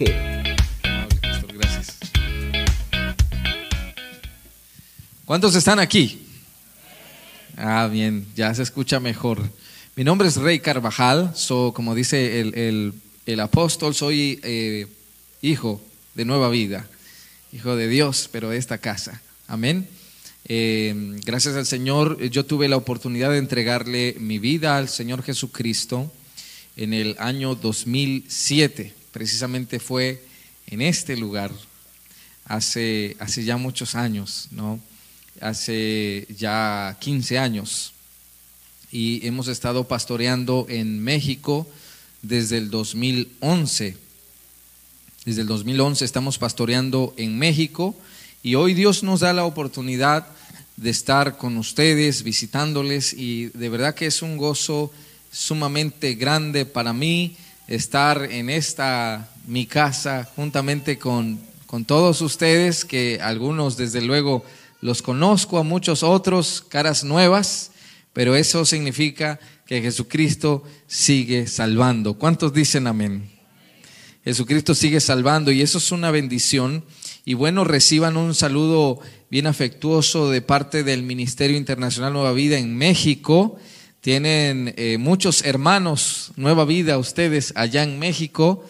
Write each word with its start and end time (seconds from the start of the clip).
Gracias. 1.54 1.98
¿Cuántos 5.24 5.56
están 5.56 5.80
aquí? 5.80 6.28
Ah, 7.56 7.88
bien, 7.90 8.28
ya 8.36 8.54
se 8.54 8.64
escucha 8.64 9.00
mejor. 9.00 9.42
Mi 9.96 10.04
nombre 10.04 10.28
es 10.28 10.36
Rey 10.36 10.60
Carvajal, 10.60 11.32
so, 11.36 11.72
como 11.74 11.96
dice 11.96 12.42
el, 12.42 12.94
el, 13.26 13.40
apóstol, 13.40 13.96
soy 13.96 14.42
eh, 14.44 14.88
hijo 15.42 15.82
de 16.14 16.26
nueva 16.26 16.50
vida 16.50 16.86
hijo 17.52 17.76
de 17.76 17.88
Dios, 17.88 18.30
pero 18.32 18.50
de 18.50 18.58
esta 18.58 18.78
casa. 18.78 19.22
Amén. 19.48 19.88
Eh, 20.46 20.94
gracias 21.26 21.56
al 21.56 21.66
Señor, 21.66 22.22
yo 22.30 22.46
tuve 22.46 22.70
la 22.70 22.78
oportunidad 22.78 23.32
de 23.32 23.38
entregarle 23.38 24.16
mi 24.20 24.40
vida 24.40 24.78
al 24.78 24.90
Señor 24.90 25.24
Jesucristo 25.24 26.12
en 26.76 26.94
el 26.94 27.16
año 27.20 27.56
2007. 27.56 28.94
Precisamente 29.12 29.80
fue 29.80 30.24
en 30.68 30.82
este 30.82 31.18
lugar, 31.18 31.52
hace, 32.46 33.16
hace 33.20 33.44
ya 33.44 33.58
muchos 33.58 33.96
años, 33.96 34.48
¿no? 34.52 34.80
Hace 35.42 36.28
ya 36.38 36.98
15 37.00 37.38
años. 37.40 37.94
Y 38.92 39.26
hemos 39.28 39.48
estado 39.48 39.88
pastoreando 39.88 40.66
en 40.70 41.04
México 41.04 41.68
desde 42.22 42.58
el 42.58 42.70
2011 42.70 44.07
desde 45.28 45.42
el 45.42 45.48
2011 45.50 46.06
estamos 46.06 46.38
pastoreando 46.38 47.14
en 47.18 47.38
México 47.38 47.94
y 48.44 48.56
hoy 48.56 48.74
Dios 48.74 49.04
nos 49.04 49.20
da 49.20 49.34
la 49.34 49.44
oportunidad 49.44 50.26
de 50.78 50.90
estar 50.90 51.36
con 51.38 51.58
ustedes, 51.58 52.24
visitándoles 52.24 53.12
y 53.12 53.48
de 53.48 53.68
verdad 53.68 53.94
que 53.94 54.06
es 54.06 54.22
un 54.22 54.38
gozo 54.38 54.90
sumamente 55.30 56.16
grande 56.16 56.66
para 56.66 56.94
mí 56.94 57.36
estar 57.68 58.32
en 58.32 58.50
esta 58.50 59.30
mi 59.48 59.66
casa 59.66 60.26
juntamente 60.34 60.98
con, 60.98 61.38
con 61.66 61.84
todos 61.84 62.22
ustedes, 62.22 62.86
que 62.86 63.20
algunos 63.22 63.76
desde 63.76 64.00
luego 64.00 64.46
los 64.80 65.02
conozco, 65.02 65.58
a 65.58 65.64
muchos 65.64 66.04
otros 66.04 66.64
caras 66.70 67.04
nuevas, 67.04 67.72
pero 68.14 68.34
eso 68.34 68.64
significa 68.64 69.42
que 69.66 69.82
Jesucristo 69.82 70.64
sigue 70.88 71.48
salvando. 71.48 72.14
¿Cuántos 72.14 72.54
dicen 72.54 72.88
amén? 72.88 73.37
Jesucristo 74.28 74.76
sigue 74.76 75.00
salvando 75.00 75.54
y 75.54 75.62
eso 75.62 75.78
es 75.78 75.94
una 75.94 76.12
bendición. 76.12 76.84
Y 77.24 77.34
bueno, 77.36 77.64
reciban 77.64 78.18
un 78.18 78.36
saludo 78.36 79.00
bien 79.32 79.48
afectuoso 79.48 80.30
de 80.30 80.42
parte 80.42 80.84
del 80.84 81.02
Ministerio 81.02 81.56
Internacional 81.56 82.12
Nueva 82.12 82.34
Vida 82.34 82.58
en 82.58 82.76
México. 82.76 83.56
Tienen 84.02 84.74
eh, 84.76 84.98
muchos 84.98 85.46
hermanos 85.46 86.34
Nueva 86.36 86.66
Vida 86.66 86.98
ustedes 86.98 87.54
allá 87.56 87.84
en 87.84 88.00
México. 88.00 88.66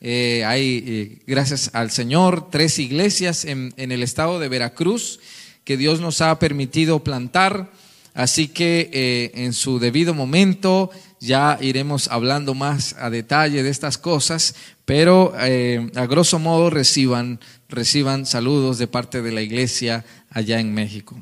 Eh, 0.00 0.44
hay, 0.46 0.82
eh, 0.86 1.18
gracias 1.26 1.68
al 1.74 1.90
Señor, 1.90 2.48
tres 2.50 2.78
iglesias 2.78 3.44
en, 3.44 3.74
en 3.76 3.92
el 3.92 4.02
estado 4.02 4.40
de 4.40 4.48
Veracruz 4.48 5.20
que 5.64 5.76
Dios 5.76 6.00
nos 6.00 6.22
ha 6.22 6.38
permitido 6.38 7.04
plantar. 7.04 7.70
Así 8.14 8.48
que 8.48 9.30
en 9.34 9.52
su 9.52 9.78
debido 9.78 10.12
momento 10.12 10.90
ya 11.22 11.56
iremos 11.60 12.08
hablando 12.08 12.52
más 12.52 12.96
a 12.98 13.08
detalle 13.08 13.62
de 13.62 13.70
estas 13.70 13.96
cosas, 13.96 14.56
pero 14.84 15.32
eh, 15.38 15.88
a 15.94 16.06
grosso 16.06 16.40
modo 16.40 16.68
reciban, 16.68 17.38
reciban 17.68 18.26
saludos 18.26 18.78
de 18.78 18.88
parte 18.88 19.22
de 19.22 19.30
la 19.30 19.40
iglesia 19.40 20.04
allá 20.30 20.58
en 20.58 20.74
México. 20.74 21.16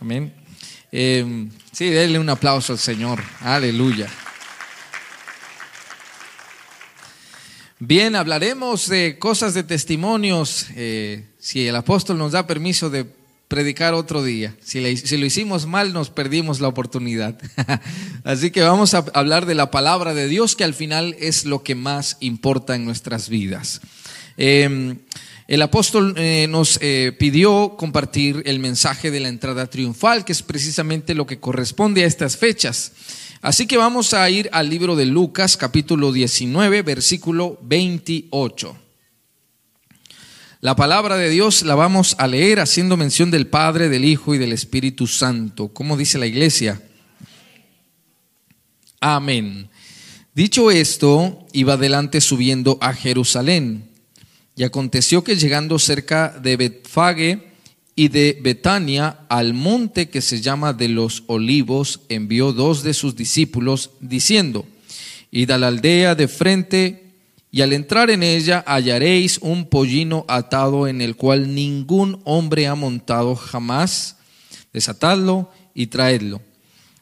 Amén. 0.00 0.32
Eh, 0.90 1.48
sí, 1.70 1.90
denle 1.90 2.18
un 2.18 2.30
aplauso 2.30 2.72
al 2.72 2.78
Señor. 2.78 3.22
Aleluya. 3.40 4.08
Bien, 7.78 8.16
hablaremos 8.16 8.88
de 8.88 9.18
cosas 9.18 9.52
de 9.52 9.64
testimonios. 9.64 10.68
Eh, 10.76 11.26
si 11.38 11.68
el 11.68 11.76
apóstol 11.76 12.16
nos 12.16 12.32
da 12.32 12.46
permiso 12.46 12.88
de 12.88 13.04
predicar 13.52 13.92
otro 13.92 14.24
día. 14.24 14.56
Si, 14.64 14.80
lo 14.80 15.26
hicimos 15.26 15.66
mal, 15.66 15.92
nos 15.92 16.08
perdimos 16.08 16.60
la 16.60 16.68
oportunidad. 16.68 17.38
Así 18.24 18.50
que 18.50 18.62
vamos 18.62 18.94
a 18.94 19.04
hablar 19.12 19.44
de 19.44 19.54
la 19.54 19.70
palabra 19.70 20.14
de 20.14 20.26
Dios, 20.26 20.56
que 20.56 20.64
al 20.64 20.72
final 20.72 21.14
es 21.18 21.44
lo 21.44 21.62
que 21.62 21.74
más 21.74 22.16
importa 22.20 22.74
en 22.74 22.86
nuestras 22.86 23.28
vidas. 23.28 23.82
Em, 24.38 25.00
el 25.48 25.60
apóstol 25.60 26.14
eh, 26.16 26.46
nos 26.48 26.78
eh, 26.80 27.14
pidió 27.18 27.76
compartir 27.76 28.42
el 28.46 28.58
mensaje 28.58 29.10
de 29.10 29.20
la 29.20 29.28
entrada 29.28 29.66
triunfal, 29.66 30.24
que 30.24 30.32
es 30.32 30.40
precisamente 30.40 31.14
lo 31.14 31.26
que 31.26 31.38
corresponde 31.38 32.04
a 32.04 32.06
estas 32.06 32.38
fechas. 32.38 32.92
Así 33.42 33.66
que 33.66 33.76
vamos 33.76 34.14
a 34.14 34.30
ir 34.30 34.48
al 34.52 34.70
libro 34.70 34.96
de 34.96 35.04
Lucas, 35.04 35.58
capítulo 35.58 36.10
19, 36.10 36.80
versículo 36.80 37.58
28. 37.60 38.78
La 40.64 40.76
palabra 40.76 41.16
de 41.16 41.28
Dios 41.28 41.62
la 41.62 41.74
vamos 41.74 42.14
a 42.18 42.28
leer 42.28 42.60
haciendo 42.60 42.96
mención 42.96 43.32
del 43.32 43.48
Padre, 43.48 43.88
del 43.88 44.04
Hijo 44.04 44.32
y 44.32 44.38
del 44.38 44.52
Espíritu 44.52 45.08
Santo. 45.08 45.74
¿Cómo 45.74 45.96
dice 45.96 46.18
la 46.18 46.26
iglesia? 46.28 46.80
Amén. 49.00 49.68
Dicho 50.36 50.70
esto, 50.70 51.48
iba 51.52 51.72
adelante 51.72 52.20
subiendo 52.20 52.78
a 52.80 52.94
Jerusalén. 52.94 53.90
Y 54.54 54.62
aconteció 54.62 55.24
que 55.24 55.34
llegando 55.34 55.80
cerca 55.80 56.28
de 56.40 56.56
Betfage 56.56 57.42
y 57.96 58.06
de 58.06 58.38
Betania 58.40 59.18
al 59.28 59.54
monte 59.54 60.10
que 60.10 60.20
se 60.20 60.40
llama 60.40 60.72
de 60.72 60.90
los 60.90 61.24
olivos, 61.26 62.02
envió 62.08 62.52
dos 62.52 62.84
de 62.84 62.94
sus 62.94 63.16
discípulos, 63.16 63.90
diciendo, 63.98 64.64
Id 65.32 65.50
a 65.50 65.58
la 65.58 65.66
aldea 65.66 66.14
de 66.14 66.28
frente 66.28 67.01
y 67.54 67.60
al 67.60 67.74
entrar 67.74 68.10
en 68.10 68.22
ella 68.22 68.64
hallaréis 68.66 69.36
un 69.36 69.66
pollino 69.66 70.24
atado 70.26 70.88
en 70.88 71.02
el 71.02 71.16
cual 71.16 71.54
ningún 71.54 72.22
hombre 72.24 72.66
ha 72.66 72.74
montado 72.74 73.36
jamás. 73.36 74.16
Desatadlo 74.72 75.50
y 75.74 75.88
traedlo. 75.88 76.40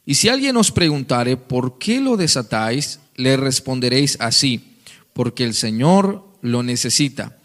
Y 0.05 0.17
si 0.17 0.29
alguien 0.29 0.57
os 0.57 0.73
preguntare, 0.73 1.37
¿por 1.37 1.79
qué 1.79 2.01
lo 2.01 2.17
desatáis? 2.17 2.99
Le 3.15 3.37
responderéis 3.37 4.17
así, 4.19 4.75
porque 5.13 5.45
el 5.45 5.55
Señor 5.55 6.25
lo 6.43 6.65
necesita. 6.65 7.39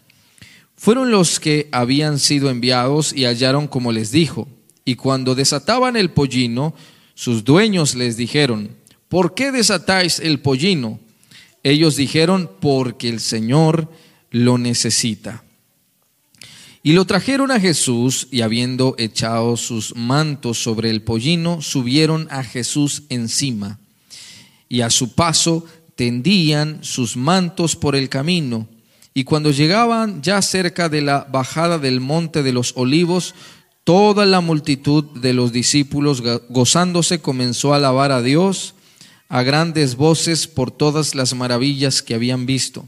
Fueron 0.74 1.12
los 1.12 1.38
que 1.38 1.68
habían 1.70 2.18
sido 2.18 2.50
enviados 2.50 3.12
y 3.12 3.24
hallaron 3.24 3.68
como 3.68 3.92
les 3.92 4.10
dijo. 4.10 4.48
Y 4.84 4.96
cuando 4.96 5.36
desataban 5.36 5.94
el 5.94 6.10
pollino, 6.10 6.74
sus 7.14 7.44
dueños 7.44 7.94
les 7.94 8.16
dijeron, 8.16 8.76
¿por 9.08 9.34
qué 9.34 9.52
desatáis 9.52 10.18
el 10.18 10.40
pollino? 10.40 10.98
Ellos 11.66 11.96
dijeron, 11.96 12.48
porque 12.60 13.08
el 13.08 13.18
Señor 13.18 13.90
lo 14.30 14.56
necesita. 14.56 15.42
Y 16.84 16.92
lo 16.92 17.06
trajeron 17.06 17.50
a 17.50 17.58
Jesús 17.58 18.28
y 18.30 18.42
habiendo 18.42 18.94
echado 18.98 19.56
sus 19.56 19.96
mantos 19.96 20.62
sobre 20.62 20.90
el 20.90 21.02
pollino, 21.02 21.60
subieron 21.62 22.28
a 22.30 22.44
Jesús 22.44 23.02
encima. 23.08 23.80
Y 24.68 24.82
a 24.82 24.90
su 24.90 25.16
paso 25.16 25.64
tendían 25.96 26.84
sus 26.84 27.16
mantos 27.16 27.74
por 27.74 27.96
el 27.96 28.08
camino. 28.08 28.68
Y 29.12 29.24
cuando 29.24 29.50
llegaban 29.50 30.22
ya 30.22 30.42
cerca 30.42 30.88
de 30.88 31.00
la 31.00 31.26
bajada 31.28 31.80
del 31.80 31.98
monte 31.98 32.44
de 32.44 32.52
los 32.52 32.74
olivos, 32.76 33.34
toda 33.82 34.24
la 34.24 34.40
multitud 34.40 35.02
de 35.02 35.34
los 35.34 35.50
discípulos 35.50 36.22
gozándose 36.48 37.20
comenzó 37.20 37.72
a 37.72 37.78
alabar 37.78 38.12
a 38.12 38.22
Dios 38.22 38.75
a 39.28 39.42
grandes 39.42 39.96
voces 39.96 40.46
por 40.46 40.70
todas 40.70 41.14
las 41.14 41.34
maravillas 41.34 42.02
que 42.02 42.14
habían 42.14 42.46
visto, 42.46 42.86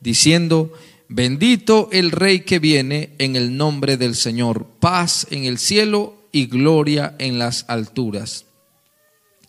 diciendo, 0.00 0.72
bendito 1.08 1.88
el 1.92 2.10
Rey 2.10 2.40
que 2.40 2.58
viene 2.58 3.10
en 3.18 3.36
el 3.36 3.56
nombre 3.56 3.96
del 3.96 4.14
Señor, 4.14 4.66
paz 4.80 5.26
en 5.30 5.44
el 5.44 5.58
cielo 5.58 6.16
y 6.32 6.46
gloria 6.46 7.14
en 7.18 7.38
las 7.38 7.64
alturas. 7.68 8.46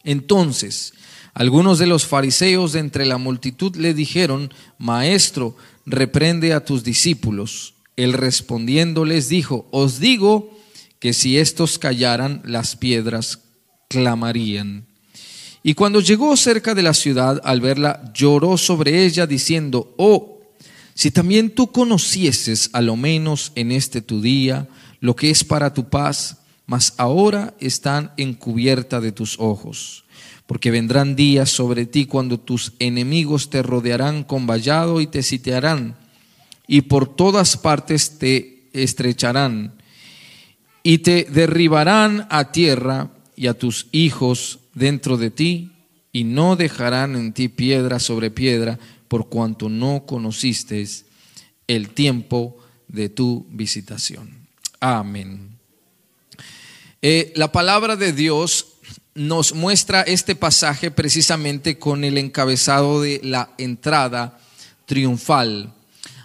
Entonces, 0.04 0.94
algunos 1.34 1.80
de 1.80 1.88
los 1.88 2.06
fariseos 2.06 2.74
de 2.74 2.80
entre 2.80 3.06
la 3.06 3.18
multitud 3.18 3.76
le 3.76 3.94
dijeron, 3.94 4.54
Maestro, 4.78 5.56
reprende 5.86 6.54
a 6.54 6.64
tus 6.64 6.84
discípulos. 6.84 7.74
Él 7.96 8.14
respondiendo 8.14 9.06
les 9.06 9.30
dijo, 9.30 9.68
Os 9.72 10.00
digo 10.00 10.60
que 11.00 11.14
si 11.14 11.38
estos 11.38 11.80
callaran, 11.80 12.42
las 12.46 12.76
piedras 12.76 13.40
clamarían. 13.88 14.86
Y 15.64 15.74
cuando 15.76 16.02
llegó 16.02 16.36
cerca 16.36 16.76
de 16.76 16.84
la 16.84 16.94
ciudad, 16.94 17.42
al 17.46 17.62
verla, 17.62 18.12
lloró 18.14 18.58
sobre 18.58 19.06
ella, 19.06 19.26
diciendo, 19.26 19.94
oh, 19.98 20.42
si 20.94 21.10
también 21.10 21.52
tú 21.52 21.72
conocieses, 21.72 22.70
a 22.74 22.82
lo 22.82 22.98
menos 22.98 23.54
en 23.56 23.72
este 23.72 24.02
tu 24.02 24.22
día, 24.22 24.68
lo 25.00 25.16
que 25.16 25.30
es 25.30 25.44
para 25.46 25.74
tu 25.74 25.90
paz, 25.90 26.38
mas 26.66 26.94
ahora 26.98 27.54
están 27.60 28.12
encubierta 28.18 29.00
de 29.00 29.14
tus 29.14 29.40
ojos. 29.40 30.04
Porque 30.46 30.70
vendrán 30.70 31.16
días 31.16 31.50
sobre 31.50 31.86
ti 31.86 32.06
cuando 32.06 32.40
tus 32.40 32.74
enemigos 32.80 33.50
te 33.50 33.64
rodearán 33.64 34.24
con 34.24 34.46
vallado 34.46 35.00
y 35.00 35.08
te 35.08 35.24
sitiarán, 35.24 35.96
y 36.68 36.82
por 36.82 37.16
todas 37.16 37.58
partes 37.58 38.20
te 38.20 38.70
estrecharán 38.74 39.74
y 40.84 41.00
te 41.00 41.26
derribarán 41.30 42.28
a 42.30 42.52
tierra 42.52 43.12
y 43.36 43.48
a 43.48 43.54
tus 43.54 43.88
hijos 43.92 44.60
dentro 44.74 45.18
de 45.18 45.32
ti 45.32 45.72
y 46.12 46.24
no 46.24 46.56
dejarán 46.56 47.16
en 47.16 47.34
ti 47.34 47.50
piedra 47.50 48.00
sobre 48.00 48.32
piedra 48.32 48.80
por 49.08 49.30
cuanto 49.30 49.70
no 49.70 50.06
conociste 50.06 50.86
el 51.68 51.90
tiempo 51.90 52.58
de 52.88 53.10
tu 53.10 53.46
visitación. 53.50 54.48
Amén. 54.80 55.58
Eh, 57.02 57.34
la 57.36 57.52
palabra 57.52 57.96
de 57.96 58.14
Dios 58.14 58.68
nos 59.16 59.54
muestra 59.54 60.02
este 60.02 60.36
pasaje 60.36 60.90
precisamente 60.90 61.78
con 61.78 62.04
el 62.04 62.18
encabezado 62.18 63.02
de 63.02 63.20
la 63.24 63.52
entrada 63.58 64.40
triunfal. 64.86 65.74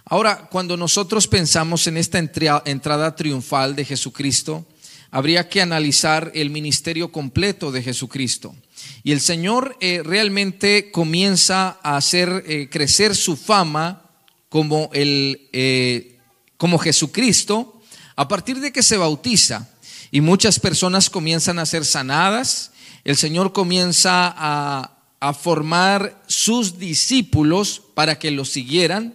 Ahora, 0.04 0.48
cuando 0.50 0.76
nosotros 0.76 1.28
pensamos 1.28 1.86
en 1.86 1.98
esta 1.98 2.18
entrada 2.18 3.14
triunfal 3.14 3.76
de 3.76 3.84
Jesucristo, 3.84 4.66
habría 5.10 5.48
que 5.48 5.62
analizar 5.62 6.30
el 6.34 6.50
ministerio 6.50 7.10
completo 7.10 7.72
de 7.72 7.82
Jesucristo. 7.82 8.54
Y 9.02 9.12
el 9.12 9.20
Señor 9.20 9.76
eh, 9.80 10.02
realmente 10.04 10.90
comienza 10.90 11.78
a 11.82 11.96
hacer 11.96 12.44
eh, 12.46 12.68
crecer 12.70 13.16
su 13.16 13.36
fama 13.36 14.02
como, 14.48 14.90
el, 14.92 15.48
eh, 15.52 16.18
como 16.56 16.78
Jesucristo 16.78 17.80
a 18.16 18.28
partir 18.28 18.60
de 18.60 18.72
que 18.72 18.82
se 18.82 18.96
bautiza. 18.96 19.68
Y 20.10 20.20
muchas 20.20 20.58
personas 20.58 21.10
comienzan 21.10 21.58
a 21.58 21.66
ser 21.66 21.84
sanadas. 21.84 22.72
El 23.04 23.16
Señor 23.16 23.52
comienza 23.52 24.32
a, 24.36 24.98
a 25.20 25.34
formar 25.34 26.22
sus 26.26 26.78
discípulos 26.78 27.82
para 27.94 28.18
que 28.18 28.30
lo 28.30 28.44
siguieran. 28.44 29.14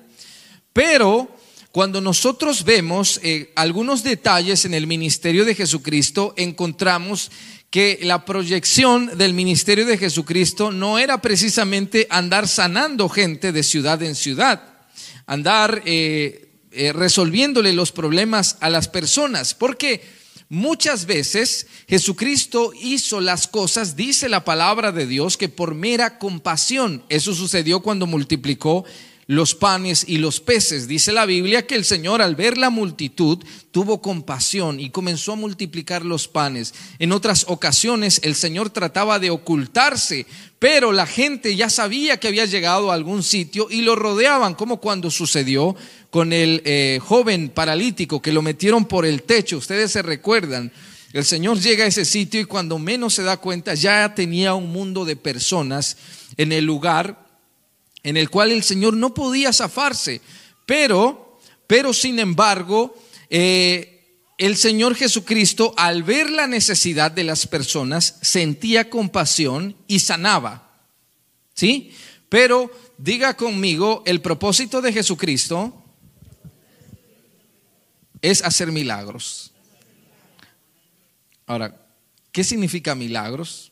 Pero 0.71 1.32
cuando 1.73 2.01
nosotros 2.01 2.65
vemos 2.65 3.19
eh, 3.23 3.51
algunos 3.55 4.03
detalles 4.03 4.63
en 4.65 4.75
el 4.75 4.85
ministerio 4.85 5.43
de 5.43 5.55
Jesucristo, 5.55 6.35
encontramos 6.37 7.31
que 7.71 7.97
la 8.03 8.25
proyección 8.25 9.17
del 9.17 9.33
ministerio 9.33 9.87
de 9.87 9.97
Jesucristo 9.97 10.71
no 10.71 10.99
era 10.99 11.19
precisamente 11.19 12.05
andar 12.11 12.47
sanando 12.47 13.09
gente 13.09 13.51
de 13.51 13.63
ciudad 13.63 14.03
en 14.03 14.13
ciudad, 14.13 14.61
andar 15.25 15.81
eh, 15.87 16.51
eh, 16.69 16.93
resolviéndole 16.93 17.73
los 17.73 17.91
problemas 17.91 18.57
a 18.59 18.69
las 18.69 18.87
personas, 18.87 19.55
porque 19.55 20.03
muchas 20.49 21.07
veces 21.07 21.65
Jesucristo 21.87 22.71
hizo 22.79 23.19
las 23.19 23.47
cosas, 23.47 23.95
dice 23.95 24.29
la 24.29 24.45
palabra 24.45 24.91
de 24.91 25.07
Dios, 25.07 25.37
que 25.37 25.49
por 25.49 25.73
mera 25.73 26.19
compasión, 26.19 27.03
eso 27.09 27.33
sucedió 27.33 27.79
cuando 27.79 28.05
multiplicó 28.05 28.85
los 29.27 29.55
panes 29.55 30.05
y 30.07 30.17
los 30.17 30.39
peces. 30.39 30.87
Dice 30.87 31.11
la 31.11 31.25
Biblia 31.25 31.65
que 31.65 31.75
el 31.75 31.85
Señor 31.85 32.21
al 32.21 32.35
ver 32.35 32.57
la 32.57 32.69
multitud 32.69 33.39
tuvo 33.71 34.01
compasión 34.01 34.79
y 34.79 34.89
comenzó 34.89 35.33
a 35.33 35.37
multiplicar 35.37 36.05
los 36.05 36.27
panes. 36.27 36.73
En 36.99 37.11
otras 37.11 37.45
ocasiones 37.47 38.19
el 38.23 38.35
Señor 38.35 38.69
trataba 38.69 39.19
de 39.19 39.29
ocultarse, 39.29 40.25
pero 40.59 40.91
la 40.91 41.05
gente 41.05 41.55
ya 41.55 41.69
sabía 41.69 42.19
que 42.19 42.27
había 42.27 42.45
llegado 42.45 42.91
a 42.91 42.95
algún 42.95 43.23
sitio 43.23 43.67
y 43.69 43.81
lo 43.81 43.95
rodeaban, 43.95 44.55
como 44.55 44.77
cuando 44.77 45.09
sucedió 45.09 45.75
con 46.09 46.31
el 46.33 46.61
eh, 46.65 46.99
joven 47.01 47.49
paralítico 47.49 48.21
que 48.21 48.33
lo 48.33 48.41
metieron 48.41 48.85
por 48.85 49.05
el 49.05 49.23
techo. 49.23 49.57
Ustedes 49.57 49.91
se 49.91 50.01
recuerdan. 50.01 50.71
El 51.11 51.25
Señor 51.25 51.59
llega 51.59 51.85
a 51.85 51.87
ese 51.87 52.05
sitio 52.05 52.41
y 52.41 52.45
cuando 52.45 52.79
menos 52.79 53.13
se 53.13 53.23
da 53.23 53.37
cuenta 53.37 53.75
ya 53.75 54.15
tenía 54.15 54.55
un 54.55 54.71
mundo 54.71 55.05
de 55.05 55.15
personas 55.15 55.97
en 56.37 56.51
el 56.51 56.65
lugar 56.65 57.22
en 58.03 58.17
el 58.17 58.29
cual 58.29 58.51
el 58.51 58.63
Señor 58.63 58.95
no 58.95 59.13
podía 59.13 59.53
zafarse, 59.53 60.21
pero, 60.65 61.39
pero 61.67 61.93
sin 61.93 62.19
embargo, 62.19 62.95
eh, 63.29 63.93
el 64.37 64.57
Señor 64.57 64.95
Jesucristo, 64.95 65.73
al 65.77 66.03
ver 66.03 66.29
la 66.29 66.47
necesidad 66.47 67.11
de 67.11 67.23
las 67.23 67.47
personas, 67.47 68.17
sentía 68.21 68.89
compasión 68.89 69.75
y 69.87 69.99
sanaba. 69.99 70.69
¿Sí? 71.53 71.93
Pero 72.29 72.71
diga 72.97 73.35
conmigo, 73.35 74.03
el 74.05 74.21
propósito 74.21 74.81
de 74.81 74.91
Jesucristo 74.91 75.81
es 78.21 78.41
hacer 78.43 78.71
milagros. 78.71 79.51
Ahora, 81.45 81.77
¿qué 82.31 82.43
significa 82.43 82.95
milagros? 82.95 83.71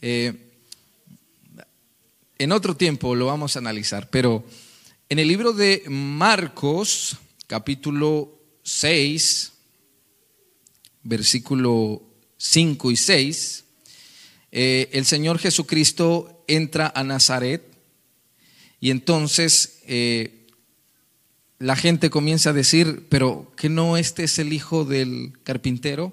Eh, 0.00 0.43
en 2.38 2.52
otro 2.52 2.76
tiempo 2.76 3.14
lo 3.14 3.26
vamos 3.26 3.56
a 3.56 3.60
analizar, 3.60 4.10
pero 4.10 4.44
en 5.08 5.18
el 5.18 5.28
libro 5.28 5.52
de 5.52 5.84
Marcos, 5.88 7.16
capítulo 7.46 8.40
6, 8.62 9.52
versículo 11.02 12.02
5 12.36 12.90
y 12.90 12.96
6, 12.96 13.64
eh, 14.52 14.88
el 14.92 15.04
Señor 15.04 15.38
Jesucristo 15.38 16.44
entra 16.48 16.92
a 16.94 17.04
Nazaret 17.04 17.62
y 18.80 18.90
entonces 18.90 19.80
eh, 19.86 20.48
la 21.58 21.76
gente 21.76 22.10
comienza 22.10 22.50
a 22.50 22.54
decir, 22.54 23.06
pero 23.08 23.52
que 23.56 23.68
no 23.68 23.96
este 23.96 24.24
es 24.24 24.38
el 24.38 24.52
hijo 24.52 24.84
del 24.84 25.32
carpintero 25.44 26.12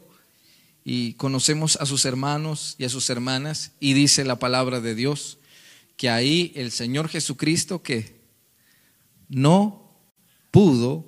y 0.84 1.14
conocemos 1.14 1.78
a 1.78 1.86
sus 1.86 2.06
hermanos 2.06 2.76
y 2.78 2.86
a 2.86 2.90
sus 2.90 3.10
hermanas 3.10 3.72
y 3.80 3.94
dice 3.94 4.24
la 4.24 4.38
palabra 4.38 4.82
de 4.82 4.96
Dios 4.96 5.40
que 6.02 6.10
ahí 6.10 6.52
el 6.56 6.72
Señor 6.72 7.10
Jesucristo 7.10 7.84
que 7.84 8.20
no 9.30 10.02
pudo 10.50 11.08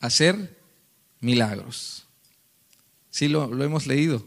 hacer 0.00 0.58
milagros. 1.20 2.06
Sí, 3.10 3.28
lo, 3.28 3.52
lo 3.52 3.62
hemos 3.62 3.86
leído. 3.86 4.26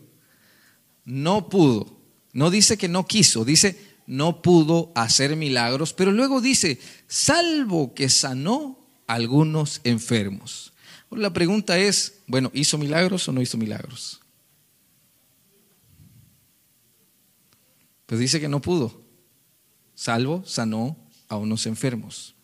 No 1.04 1.50
pudo. 1.50 2.00
No 2.32 2.52
dice 2.52 2.78
que 2.78 2.88
no 2.88 3.08
quiso, 3.08 3.44
dice 3.44 3.96
no 4.06 4.44
pudo 4.44 4.92
hacer 4.94 5.36
milagros, 5.36 5.94
pero 5.94 6.12
luego 6.12 6.42
dice, 6.42 6.80
salvo 7.08 7.96
que 7.96 8.08
sanó 8.08 8.88
algunos 9.08 9.82
enfermos. 9.84 10.74
La 11.10 11.34
pregunta 11.34 11.80
es, 11.80 12.20
bueno, 12.28 12.52
¿hizo 12.54 12.78
milagros 12.78 13.28
o 13.28 13.32
no 13.32 13.42
hizo 13.42 13.58
milagros? 13.58 14.22
Pues 18.06 18.20
dice 18.20 18.40
que 18.40 18.48
no 18.48 18.62
pudo 18.62 19.05
salvo, 19.96 20.44
sanó 20.46 20.98
a 21.28 21.38
unos 21.38 21.66
enfermos. 21.66 22.36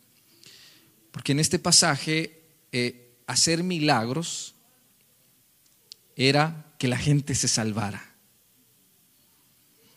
Porque 1.11 1.33
en 1.33 1.39
este 1.39 1.59
pasaje, 1.59 2.41
eh, 2.71 3.13
hacer 3.27 3.63
milagros 3.63 4.55
era 6.15 6.73
que 6.77 6.87
la 6.87 6.97
gente 6.97 7.35
se 7.35 7.47
salvara. 7.47 8.15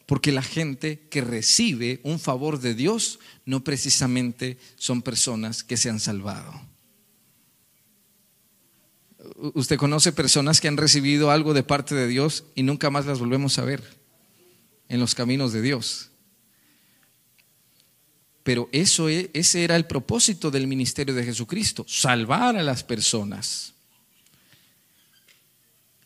Porque 0.07 0.33
la 0.33 0.43
gente 0.43 1.07
que 1.09 1.23
recibe 1.23 2.01
un 2.03 2.19
favor 2.19 2.61
de 2.61 2.75
Dios 2.75 3.21
no 3.47 3.65
precisamente 3.65 4.59
son 4.77 5.01
personas 5.01 5.65
que 5.65 5.77
se 5.77 5.89
han 5.89 5.99
salvado. 5.99 6.53
Usted 9.55 9.79
conoce 9.79 10.13
personas 10.13 10.61
que 10.61 10.69
han 10.69 10.77
recibido 10.77 11.31
algo 11.31 11.55
de 11.55 11.63
parte 11.63 11.95
de 11.95 12.07
Dios 12.07 12.45
y 12.55 12.63
nunca 12.63 12.91
más 12.91 13.07
las 13.07 13.19
volvemos 13.19 13.59
a 13.59 13.65
ver 13.65 13.83
en 14.89 15.01
los 15.01 15.15
caminos 15.15 15.53
de 15.53 15.63
Dios. 15.63 16.11
Pero 18.45 18.69
eso, 18.71 19.09
e, 19.09 19.31
ese 19.33 19.65
era 19.65 19.75
el 19.75 19.87
propósito 19.87 20.51
del 20.51 20.69
ministerio 20.69 21.15
de 21.15 21.25
Jesucristo, 21.25 21.85
salvar 21.89 22.57
a 22.57 22.63
las 22.63 22.85
personas. 22.85 23.73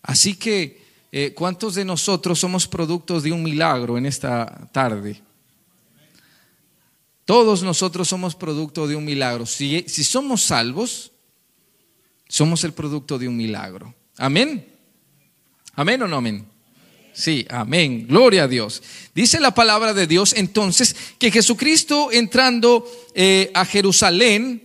Así 0.01 0.37
que, 0.37 0.81
eh, 1.13 1.35
¿cuántos 1.35 1.75
de 1.75 1.85
nosotros 1.85 2.39
somos 2.39 2.67
productos 2.67 3.25
de 3.25 3.33
un 3.33 3.43
milagro 3.43 3.99
en 3.99 4.07
esta 4.07 4.69
tarde? 4.73 5.21
Todos 7.25 7.63
nosotros 7.63 8.09
somos 8.09 8.35
producto 8.35 8.87
de 8.87 8.97
un 8.97 9.05
milagro. 9.05 9.45
Si, 9.45 9.85
si 9.87 10.05
somos 10.05 10.45
salvos, 10.45 11.13
somos 12.29 12.63
el 12.65 12.73
producto 12.73 13.19
de 13.19 13.29
un 13.29 13.37
milagro. 13.37 13.95
Amén. 14.17 14.67
Amén 15.75 16.03
o 16.03 16.09
no 16.09 16.17
amén. 16.17 16.47
Sí, 17.19 17.45
amén. 17.51 18.07
Gloria 18.07 18.45
a 18.45 18.49
Dios. 18.49 18.81
Dice 19.13 19.41
la 19.41 19.53
palabra 19.53 19.93
de 19.93 20.07
Dios 20.07 20.35
entonces 20.37 20.95
que 21.19 21.33
Jesucristo 21.33 22.11
entrando 22.13 22.89
eh, 23.13 23.51
a 23.55 23.65
Jerusalén, 23.65 24.63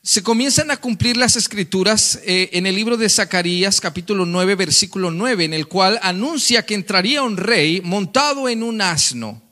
se 0.00 0.22
comienzan 0.22 0.70
a 0.70 0.76
cumplir 0.76 1.16
las 1.16 1.34
escrituras 1.34 2.20
eh, 2.24 2.50
en 2.52 2.68
el 2.68 2.76
libro 2.76 2.96
de 2.96 3.08
Zacarías 3.08 3.80
capítulo 3.80 4.26
9 4.26 4.54
versículo 4.54 5.10
9, 5.10 5.46
en 5.46 5.54
el 5.54 5.66
cual 5.66 5.98
anuncia 6.02 6.64
que 6.64 6.74
entraría 6.74 7.24
un 7.24 7.36
rey 7.36 7.80
montado 7.80 8.48
en 8.48 8.62
un 8.62 8.80
asno, 8.80 9.42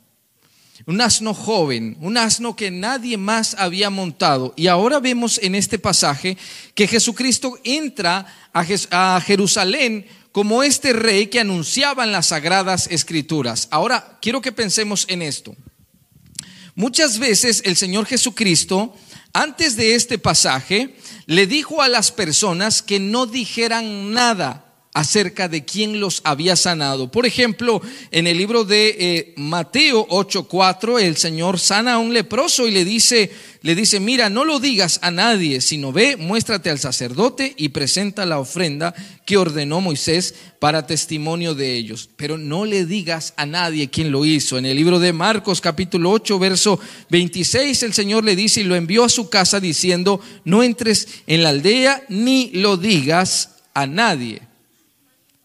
un 0.86 1.00
asno 1.00 1.34
joven, 1.34 1.96
un 2.00 2.16
asno 2.16 2.54
que 2.54 2.70
nadie 2.70 3.16
más 3.16 3.56
había 3.58 3.90
montado. 3.90 4.54
Y 4.56 4.68
ahora 4.68 5.00
vemos 5.00 5.40
en 5.42 5.56
este 5.56 5.80
pasaje 5.80 6.38
que 6.76 6.86
Jesucristo 6.86 7.58
entra 7.64 8.24
a 8.52 9.20
Jerusalén 9.20 10.06
como 10.32 10.62
este 10.62 10.92
rey 10.92 11.28
que 11.28 11.40
anunciaba 11.40 12.04
en 12.04 12.12
las 12.12 12.26
sagradas 12.26 12.88
escrituras. 12.90 13.68
Ahora, 13.70 14.18
quiero 14.20 14.40
que 14.40 14.52
pensemos 14.52 15.04
en 15.08 15.22
esto. 15.22 15.54
Muchas 16.74 17.18
veces 17.18 17.62
el 17.64 17.76
Señor 17.76 18.06
Jesucristo 18.06 18.94
antes 19.32 19.76
de 19.76 19.94
este 19.94 20.18
pasaje, 20.18 20.96
le 21.26 21.46
dijo 21.46 21.82
a 21.82 21.88
las 21.88 22.12
personas 22.12 22.82
que 22.82 23.00
no 23.00 23.26
dijeran 23.26 24.12
nada 24.12 24.71
acerca 24.94 25.48
de 25.48 25.64
quién 25.64 26.00
los 26.00 26.20
había 26.24 26.54
sanado. 26.54 27.10
Por 27.10 27.24
ejemplo, 27.24 27.80
en 28.10 28.26
el 28.26 28.36
libro 28.36 28.64
de 28.64 28.96
eh, 28.98 29.34
Mateo 29.36 30.06
8:4, 30.10 30.98
el 30.98 31.16
Señor 31.16 31.58
sana 31.58 31.94
a 31.94 31.98
un 31.98 32.12
leproso 32.12 32.68
y 32.68 32.72
le 32.72 32.84
dice, 32.84 33.30
le 33.62 33.74
dice, 33.74 34.00
"Mira, 34.00 34.28
no 34.28 34.44
lo 34.44 34.60
digas 34.60 34.98
a 35.02 35.10
nadie, 35.10 35.62
sino 35.62 35.92
ve, 35.92 36.18
muéstrate 36.18 36.68
al 36.68 36.78
sacerdote 36.78 37.54
y 37.56 37.70
presenta 37.70 38.26
la 38.26 38.38
ofrenda 38.38 38.94
que 39.24 39.38
ordenó 39.38 39.80
Moisés 39.80 40.34
para 40.58 40.86
testimonio 40.86 41.54
de 41.54 41.74
ellos, 41.74 42.10
pero 42.16 42.36
no 42.36 42.66
le 42.66 42.84
digas 42.84 43.32
a 43.38 43.46
nadie 43.46 43.88
quién 43.88 44.12
lo 44.12 44.26
hizo." 44.26 44.58
En 44.58 44.66
el 44.66 44.76
libro 44.76 44.98
de 44.98 45.14
Marcos 45.14 45.62
capítulo 45.62 46.10
8, 46.10 46.38
verso 46.38 46.78
26, 47.08 47.82
el 47.82 47.94
Señor 47.94 48.24
le 48.24 48.36
dice 48.36 48.60
y 48.60 48.64
lo 48.64 48.76
envió 48.76 49.04
a 49.04 49.08
su 49.08 49.30
casa 49.30 49.58
diciendo, 49.58 50.20
"No 50.44 50.62
entres 50.62 51.08
en 51.26 51.42
la 51.42 51.48
aldea 51.48 52.04
ni 52.10 52.50
lo 52.52 52.76
digas 52.76 53.48
a 53.72 53.86
nadie." 53.86 54.51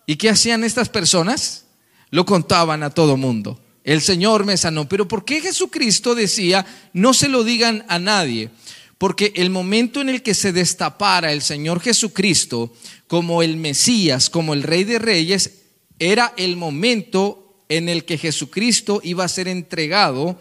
¿Y 0.07 0.15
qué 0.15 0.29
hacían 0.29 0.63
estas 0.63 0.89
personas? 0.89 1.65
Lo 2.09 2.25
contaban 2.25 2.81
a 2.81 2.89
todo 2.89 3.17
mundo. 3.17 3.59
El 3.83 4.01
Señor 4.01 4.45
me 4.45 4.57
sanó. 4.57 4.87
Pero 4.87 5.07
¿por 5.07 5.25
qué 5.25 5.41
Jesucristo 5.41 6.15
decía, 6.15 6.65
no 6.93 7.13
se 7.13 7.27
lo 7.27 7.43
digan 7.43 7.85
a 7.89 7.99
nadie? 7.99 8.49
Porque 8.97 9.33
el 9.35 9.49
momento 9.49 10.01
en 10.01 10.09
el 10.09 10.23
que 10.23 10.33
se 10.33 10.53
destapara 10.53 11.33
el 11.33 11.41
Señor 11.41 11.81
Jesucristo 11.81 12.73
como 13.07 13.43
el 13.43 13.57
Mesías, 13.57 14.29
como 14.29 14.53
el 14.53 14.63
Rey 14.63 14.85
de 14.85 14.97
Reyes, 14.97 15.63
era 15.99 16.33
el 16.37 16.55
momento 16.55 17.63
en 17.69 17.89
el 17.89 18.05
que 18.05 18.17
Jesucristo 18.17 19.01
iba 19.03 19.25
a 19.25 19.29
ser 19.29 19.49
entregado 19.49 20.39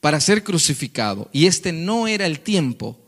para 0.00 0.18
ser 0.18 0.42
crucificado. 0.42 1.28
Y 1.30 1.46
este 1.46 1.72
no 1.72 2.08
era 2.08 2.24
el 2.24 2.40
tiempo. 2.40 2.98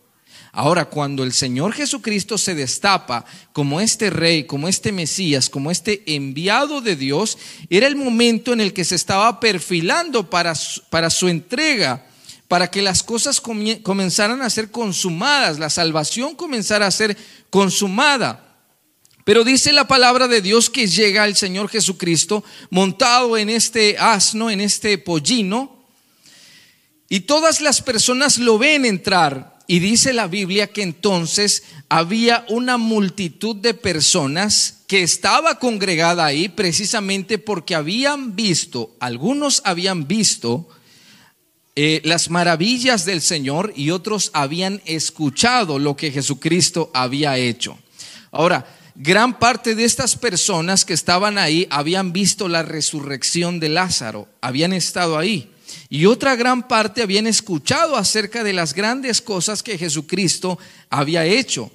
Ahora, 0.58 0.86
cuando 0.86 1.22
el 1.22 1.34
Señor 1.34 1.74
Jesucristo 1.74 2.38
se 2.38 2.54
destapa 2.54 3.26
como 3.52 3.78
este 3.78 4.08
rey, 4.08 4.44
como 4.44 4.68
este 4.68 4.90
Mesías, 4.90 5.50
como 5.50 5.70
este 5.70 6.02
enviado 6.06 6.80
de 6.80 6.96
Dios, 6.96 7.36
era 7.68 7.86
el 7.86 7.94
momento 7.94 8.54
en 8.54 8.62
el 8.62 8.72
que 8.72 8.86
se 8.86 8.94
estaba 8.94 9.38
perfilando 9.38 10.30
para 10.30 10.54
su, 10.54 10.80
para 10.84 11.10
su 11.10 11.28
entrega, 11.28 12.06
para 12.48 12.70
que 12.70 12.80
las 12.80 13.02
cosas 13.02 13.42
comenzaran 13.82 14.40
a 14.40 14.48
ser 14.48 14.70
consumadas, 14.70 15.58
la 15.58 15.68
salvación 15.68 16.34
comenzara 16.34 16.86
a 16.86 16.90
ser 16.90 17.18
consumada. 17.50 18.56
Pero 19.24 19.44
dice 19.44 19.74
la 19.74 19.86
palabra 19.86 20.26
de 20.26 20.40
Dios 20.40 20.70
que 20.70 20.86
llega 20.86 21.26
el 21.26 21.36
Señor 21.36 21.68
Jesucristo 21.68 22.42
montado 22.70 23.36
en 23.36 23.50
este 23.50 23.98
asno, 23.98 24.48
en 24.48 24.62
este 24.62 24.96
pollino, 24.96 25.84
y 27.10 27.20
todas 27.20 27.60
las 27.60 27.82
personas 27.82 28.38
lo 28.38 28.56
ven 28.56 28.86
entrar 28.86 29.55
y 29.66 29.80
dice 29.80 30.12
la 30.12 30.28
Biblia 30.28 30.68
que 30.68 30.82
entonces 30.82 31.64
había 31.88 32.44
una 32.48 32.76
multitud 32.76 33.56
de 33.56 33.74
personas 33.74 34.82
que 34.86 35.02
estaba 35.02 35.58
congregada 35.58 36.24
ahí 36.24 36.48
precisamente 36.48 37.38
porque 37.38 37.74
habían 37.74 38.36
visto, 38.36 38.94
algunos 39.00 39.62
habían 39.64 40.06
visto 40.06 40.68
eh, 41.74 42.00
las 42.04 42.30
maravillas 42.30 43.04
del 43.04 43.20
Señor 43.20 43.72
y 43.76 43.90
otros 43.90 44.30
habían 44.32 44.80
escuchado 44.84 45.78
lo 45.78 45.96
que 45.96 46.12
Jesucristo 46.12 46.90
había 46.94 47.36
hecho. 47.36 47.76
Ahora, 48.30 48.66
gran 48.94 49.38
parte 49.38 49.74
de 49.74 49.84
estas 49.84 50.16
personas 50.16 50.84
que 50.84 50.94
estaban 50.94 51.38
ahí 51.38 51.66
habían 51.70 52.12
visto 52.12 52.48
la 52.48 52.62
resurrección 52.62 53.58
de 53.58 53.68
Lázaro, 53.68 54.28
habían 54.40 54.72
estado 54.72 55.18
ahí 55.18 55.50
y 55.88 56.06
otra 56.06 56.34
gran 56.34 56.66
parte 56.66 57.02
habían 57.02 57.26
escuchado 57.26 57.96
acerca 57.96 58.42
de 58.42 58.52
las 58.52 58.74
grandes 58.74 59.22
cosas 59.22 59.62
que 59.62 59.78
Jesucristo 59.78 60.58
había 60.90 61.24
hecho. 61.24 61.70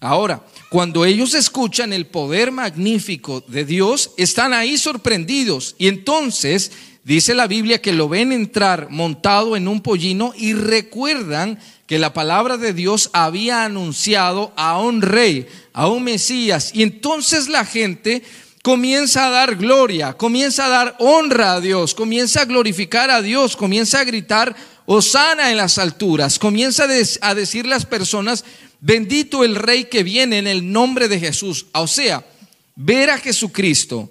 Ahora, 0.00 0.44
cuando 0.70 1.04
ellos 1.04 1.34
escuchan 1.34 1.92
el 1.92 2.06
poder 2.06 2.52
magnífico 2.52 3.42
de 3.46 3.64
Dios, 3.64 4.12
están 4.16 4.52
ahí 4.52 4.78
sorprendidos. 4.78 5.74
Y 5.78 5.88
entonces 5.88 6.70
dice 7.04 7.34
la 7.34 7.46
Biblia 7.46 7.80
que 7.80 7.92
lo 7.92 8.08
ven 8.08 8.32
entrar 8.32 8.88
montado 8.90 9.56
en 9.56 9.68
un 9.68 9.80
pollino 9.80 10.32
y 10.36 10.52
recuerdan 10.52 11.58
que 11.86 11.98
la 11.98 12.12
palabra 12.12 12.56
de 12.56 12.72
Dios 12.72 13.10
había 13.12 13.64
anunciado 13.64 14.52
a 14.56 14.78
un 14.78 15.02
rey, 15.02 15.46
a 15.72 15.88
un 15.88 16.02
Mesías. 16.02 16.72
Y 16.74 16.82
entonces 16.82 17.48
la 17.48 17.64
gente 17.64 18.22
comienza 18.66 19.28
a 19.28 19.30
dar 19.30 19.54
gloria, 19.54 20.14
comienza 20.14 20.66
a 20.66 20.68
dar 20.68 20.96
honra 20.98 21.52
a 21.52 21.60
Dios, 21.60 21.94
comienza 21.94 22.40
a 22.40 22.46
glorificar 22.46 23.12
a 23.12 23.22
Dios, 23.22 23.54
comienza 23.54 24.00
a 24.00 24.04
gritar, 24.04 24.56
Osana 24.86 25.52
en 25.52 25.56
las 25.56 25.78
alturas, 25.78 26.40
comienza 26.40 26.88
a 27.20 27.34
decir 27.36 27.64
las 27.64 27.86
personas, 27.86 28.44
bendito 28.80 29.44
el 29.44 29.54
rey 29.54 29.84
que 29.84 30.02
viene 30.02 30.38
en 30.38 30.48
el 30.48 30.72
nombre 30.72 31.06
de 31.06 31.20
Jesús. 31.20 31.66
O 31.74 31.86
sea, 31.86 32.26
ver 32.74 33.10
a 33.10 33.18
Jesucristo 33.18 34.10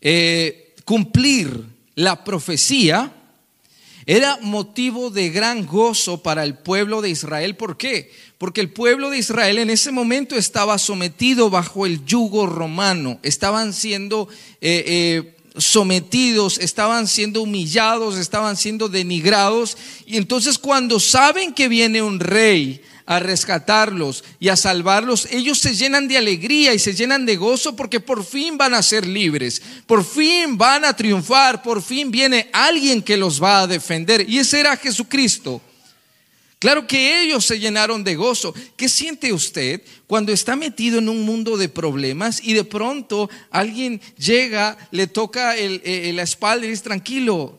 eh, 0.00 0.74
cumplir 0.84 1.62
la 1.94 2.24
profecía 2.24 3.12
era 4.08 4.38
motivo 4.40 5.10
de 5.10 5.28
gran 5.28 5.66
gozo 5.66 6.22
para 6.22 6.42
el 6.42 6.54
pueblo 6.54 7.02
de 7.02 7.10
Israel. 7.10 7.56
¿Por 7.56 7.76
qué? 7.76 8.10
Porque 8.38 8.62
el 8.62 8.70
pueblo 8.70 9.10
de 9.10 9.18
Israel 9.18 9.58
en 9.58 9.68
ese 9.68 9.92
momento 9.92 10.34
estaba 10.34 10.78
sometido 10.78 11.50
bajo 11.50 11.84
el 11.84 12.02
yugo 12.06 12.46
romano, 12.46 13.18
estaban 13.22 13.74
siendo 13.74 14.26
eh, 14.62 14.82
eh, 14.86 15.36
sometidos, 15.58 16.56
estaban 16.56 17.06
siendo 17.06 17.42
humillados, 17.42 18.16
estaban 18.16 18.56
siendo 18.56 18.88
denigrados. 18.88 19.76
Y 20.06 20.16
entonces 20.16 20.56
cuando 20.56 21.00
saben 21.00 21.52
que 21.52 21.68
viene 21.68 22.00
un 22.00 22.18
rey, 22.18 22.80
a 23.08 23.20
rescatarlos 23.20 24.22
y 24.38 24.50
a 24.50 24.56
salvarlos, 24.56 25.28
ellos 25.30 25.58
se 25.58 25.74
llenan 25.74 26.08
de 26.08 26.18
alegría 26.18 26.74
y 26.74 26.78
se 26.78 26.92
llenan 26.92 27.24
de 27.24 27.36
gozo 27.36 27.74
porque 27.74 28.00
por 28.00 28.22
fin 28.22 28.58
van 28.58 28.74
a 28.74 28.82
ser 28.82 29.06
libres, 29.06 29.62
por 29.86 30.04
fin 30.04 30.58
van 30.58 30.84
a 30.84 30.94
triunfar, 30.94 31.62
por 31.62 31.82
fin 31.82 32.10
viene 32.10 32.50
alguien 32.52 33.00
que 33.00 33.16
los 33.16 33.42
va 33.42 33.62
a 33.62 33.66
defender. 33.66 34.28
Y 34.28 34.38
ese 34.38 34.60
era 34.60 34.76
Jesucristo. 34.76 35.62
Claro 36.58 36.86
que 36.86 37.22
ellos 37.22 37.46
se 37.46 37.58
llenaron 37.58 38.04
de 38.04 38.14
gozo. 38.14 38.52
¿Qué 38.76 38.90
siente 38.90 39.32
usted 39.32 39.80
cuando 40.06 40.30
está 40.30 40.54
metido 40.54 40.98
en 40.98 41.08
un 41.08 41.22
mundo 41.22 41.56
de 41.56 41.70
problemas 41.70 42.42
y 42.44 42.52
de 42.52 42.64
pronto 42.64 43.30
alguien 43.50 44.02
llega, 44.18 44.76
le 44.90 45.06
toca 45.06 45.56
eh, 45.56 46.12
la 46.12 46.24
espalda 46.24 46.66
y 46.66 46.70
dice, 46.70 46.82
tranquilo, 46.82 47.58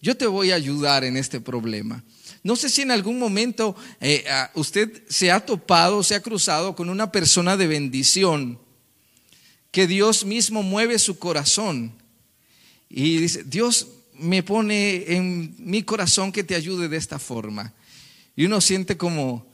yo 0.00 0.16
te 0.16 0.28
voy 0.28 0.52
a 0.52 0.54
ayudar 0.54 1.02
en 1.02 1.16
este 1.16 1.40
problema? 1.40 2.04
No 2.42 2.56
sé 2.56 2.68
si 2.68 2.82
en 2.82 2.90
algún 2.90 3.18
momento 3.18 3.76
eh, 4.00 4.24
usted 4.54 5.02
se 5.08 5.30
ha 5.30 5.44
topado, 5.44 6.02
se 6.02 6.14
ha 6.14 6.22
cruzado 6.22 6.74
con 6.74 6.88
una 6.88 7.12
persona 7.12 7.56
de 7.56 7.66
bendición, 7.66 8.58
que 9.70 9.86
Dios 9.86 10.24
mismo 10.24 10.62
mueve 10.62 10.98
su 10.98 11.18
corazón 11.18 11.92
y 12.88 13.18
dice, 13.18 13.44
Dios 13.44 13.88
me 14.14 14.42
pone 14.42 15.12
en 15.14 15.54
mi 15.58 15.82
corazón 15.82 16.32
que 16.32 16.44
te 16.44 16.54
ayude 16.54 16.88
de 16.88 16.96
esta 16.96 17.18
forma. 17.18 17.74
Y 18.34 18.44
uno 18.46 18.60
siente 18.60 18.96
como, 18.96 19.46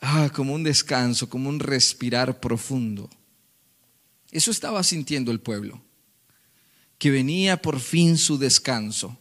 ah, 0.00 0.30
como 0.32 0.54
un 0.54 0.62
descanso, 0.62 1.28
como 1.28 1.48
un 1.48 1.60
respirar 1.60 2.40
profundo. 2.40 3.10
Eso 4.30 4.50
estaba 4.50 4.82
sintiendo 4.82 5.32
el 5.32 5.40
pueblo, 5.40 5.82
que 6.98 7.10
venía 7.10 7.60
por 7.60 7.80
fin 7.80 8.16
su 8.16 8.38
descanso 8.38 9.18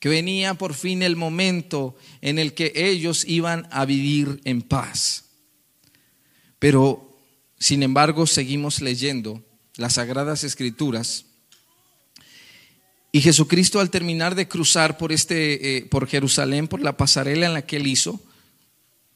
que 0.00 0.08
venía 0.08 0.54
por 0.54 0.74
fin 0.74 1.02
el 1.02 1.14
momento 1.14 1.94
en 2.22 2.38
el 2.38 2.54
que 2.54 2.72
ellos 2.74 3.24
iban 3.26 3.68
a 3.70 3.84
vivir 3.84 4.40
en 4.44 4.62
paz. 4.62 5.26
Pero, 6.58 7.16
sin 7.58 7.82
embargo, 7.82 8.26
seguimos 8.26 8.80
leyendo 8.80 9.44
las 9.76 9.94
sagradas 9.94 10.42
escrituras 10.42 11.26
y 13.12 13.20
Jesucristo 13.20 13.80
al 13.80 13.90
terminar 13.90 14.34
de 14.34 14.48
cruzar 14.48 14.96
por 14.96 15.12
este 15.12 15.78
eh, 15.78 15.84
por 15.84 16.06
Jerusalén 16.06 16.68
por 16.68 16.80
la 16.80 16.96
pasarela 16.96 17.46
en 17.46 17.54
la 17.54 17.62
que 17.62 17.76
él 17.76 17.86
hizo, 17.86 18.20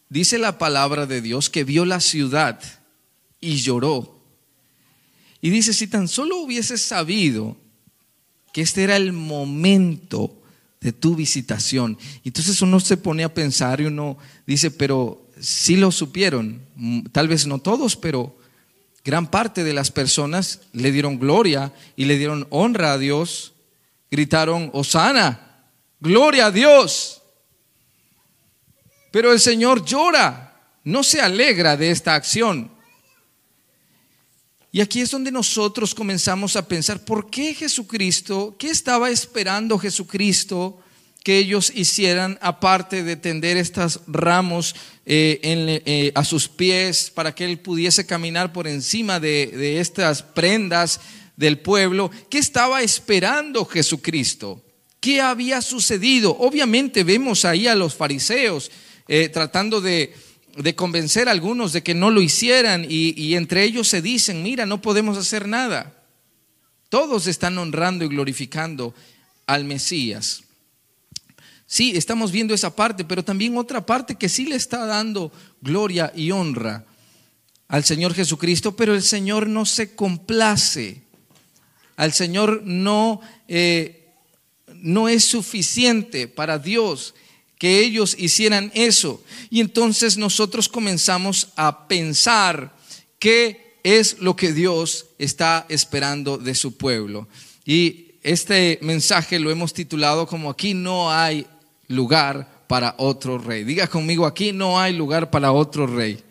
dice 0.08 0.38
la 0.38 0.58
palabra 0.58 1.06
de 1.06 1.20
Dios 1.20 1.48
que 1.48 1.64
vio 1.64 1.84
la 1.84 2.00
ciudad 2.00 2.60
y 3.40 3.56
lloró. 3.56 4.20
Y 5.40 5.50
dice, 5.50 5.74
si 5.74 5.86
tan 5.86 6.08
solo 6.08 6.38
hubiese 6.38 6.78
sabido 6.78 7.56
que 8.52 8.62
este 8.62 8.82
era 8.82 8.96
el 8.96 9.12
momento 9.12 10.40
de 10.84 10.92
tu 10.92 11.16
visitación. 11.16 11.96
Entonces 12.24 12.60
uno 12.60 12.78
se 12.78 12.98
pone 12.98 13.24
a 13.24 13.32
pensar 13.32 13.80
y 13.80 13.86
uno 13.86 14.18
dice, 14.46 14.70
pero 14.70 15.26
sí 15.40 15.76
lo 15.76 15.90
supieron, 15.90 16.60
mm, 16.76 17.06
tal 17.06 17.26
vez 17.26 17.46
no 17.46 17.58
todos, 17.58 17.96
pero 17.96 18.36
gran 19.02 19.30
parte 19.30 19.64
de 19.64 19.72
las 19.72 19.90
personas 19.90 20.60
le 20.74 20.92
dieron 20.92 21.18
gloria 21.18 21.72
y 21.96 22.04
le 22.04 22.18
dieron 22.18 22.46
honra 22.50 22.92
a 22.92 22.98
Dios, 22.98 23.54
gritaron, 24.10 24.68
Osana, 24.74 25.64
gloria 26.00 26.46
a 26.46 26.50
Dios. 26.50 27.22
Pero 29.10 29.32
el 29.32 29.40
Señor 29.40 29.86
llora, 29.86 30.54
no 30.84 31.02
se 31.02 31.22
alegra 31.22 31.78
de 31.78 31.92
esta 31.92 32.14
acción. 32.14 32.70
Y 34.74 34.80
aquí 34.80 35.02
es 35.02 35.12
donde 35.12 35.30
nosotros 35.30 35.94
comenzamos 35.94 36.56
a 36.56 36.66
pensar, 36.66 37.04
¿por 37.04 37.30
qué 37.30 37.54
Jesucristo? 37.54 38.56
¿Qué 38.58 38.70
estaba 38.70 39.08
esperando 39.08 39.78
Jesucristo 39.78 40.80
que 41.22 41.38
ellos 41.38 41.70
hicieran, 41.72 42.40
aparte 42.42 43.04
de 43.04 43.14
tender 43.14 43.56
estos 43.56 44.00
ramos 44.08 44.74
eh, 45.06 45.38
eh, 45.86 46.10
a 46.16 46.24
sus 46.24 46.48
pies 46.48 47.12
para 47.14 47.32
que 47.32 47.44
él 47.44 47.60
pudiese 47.60 48.04
caminar 48.04 48.52
por 48.52 48.66
encima 48.66 49.20
de, 49.20 49.78
estas 49.78 50.24
prendas 50.24 50.98
del 51.36 51.60
pueblo? 51.60 52.10
¿Qué 52.28 52.38
estaba 52.38 52.82
esperando 52.82 53.64
Jesucristo? 53.66 54.60
¿Qué 54.98 55.20
había 55.20 55.62
sucedido? 55.62 56.36
Obviamente 56.36 57.04
vemos 57.04 57.44
ahí 57.44 57.68
a 57.68 57.76
los 57.76 57.94
fariseos 57.94 58.72
eh, 59.06 59.28
tratando 59.28 59.80
de, 59.80 60.12
convencer 60.74 61.28
a 61.28 61.32
algunos 61.32 61.72
de 61.72 61.82
que 61.82 61.94
no 61.94 62.10
lo 62.10 62.20
hicieran 62.20 62.86
y, 62.88 63.20
y 63.20 63.34
entre 63.34 63.64
ellos 63.64 63.88
se 63.88 64.02
dicen, 64.02 64.42
mira, 64.42 64.66
no 64.66 64.80
podemos 64.80 65.18
hacer 65.18 65.48
nada. 65.48 65.94
Todos 66.88 67.26
están 67.26 67.58
honrando 67.58 68.04
y 68.04 68.08
glorificando 68.08 68.94
al 69.46 69.64
Mesías. 69.64 70.44
Sí, 71.66 71.92
estamos 71.96 72.30
viendo 72.30 72.54
esa 72.54 72.76
parte, 72.76 73.04
pero 73.04 73.24
también 73.24 73.56
otra 73.56 73.84
parte 73.84 74.14
que 74.14 74.28
sí 74.28 74.46
le 74.46 74.56
está 74.56 74.86
dando 74.86 75.32
gloria 75.60 76.12
y 76.14 76.30
honra 76.30 76.84
al 77.68 77.84
Señor 77.84 78.14
Jesucristo, 78.14 78.76
pero 78.76 78.94
el 78.94 79.02
Señor 79.02 79.48
no 79.48 79.66
se 79.66 79.96
complace. 79.96 81.02
Al 81.96 82.12
Señor 82.12 82.62
no, 82.64 83.20
eh, 83.48 84.12
no 84.74 85.08
es 85.08 85.24
suficiente 85.24 86.28
para 86.28 86.58
Dios 86.58 87.14
que 87.58 87.80
ellos 87.80 88.16
hicieran 88.18 88.70
eso. 88.74 89.22
Y 89.50 89.60
entonces 89.60 90.16
nosotros 90.16 90.68
comenzamos 90.68 91.48
a 91.56 91.86
pensar 91.88 92.74
qué 93.18 93.78
es 93.82 94.18
lo 94.18 94.34
que 94.34 94.52
Dios 94.52 95.06
está 95.18 95.66
esperando 95.68 96.38
de 96.38 96.54
su 96.54 96.76
pueblo. 96.76 97.28
Y 97.64 98.12
este 98.22 98.78
mensaje 98.82 99.38
lo 99.38 99.50
hemos 99.50 99.72
titulado 99.74 100.26
como 100.26 100.50
aquí 100.50 100.74
no 100.74 101.12
hay 101.12 101.46
lugar 101.88 102.64
para 102.66 102.94
otro 102.98 103.38
rey. 103.38 103.64
Diga 103.64 103.86
conmigo, 103.86 104.26
aquí 104.26 104.52
no 104.52 104.80
hay 104.80 104.94
lugar 104.94 105.30
para 105.30 105.52
otro 105.52 105.86
rey. 105.86 106.22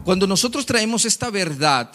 Cuando 0.02 0.26
nosotros 0.26 0.66
traemos 0.66 1.04
esta 1.04 1.30
verdad 1.30 1.92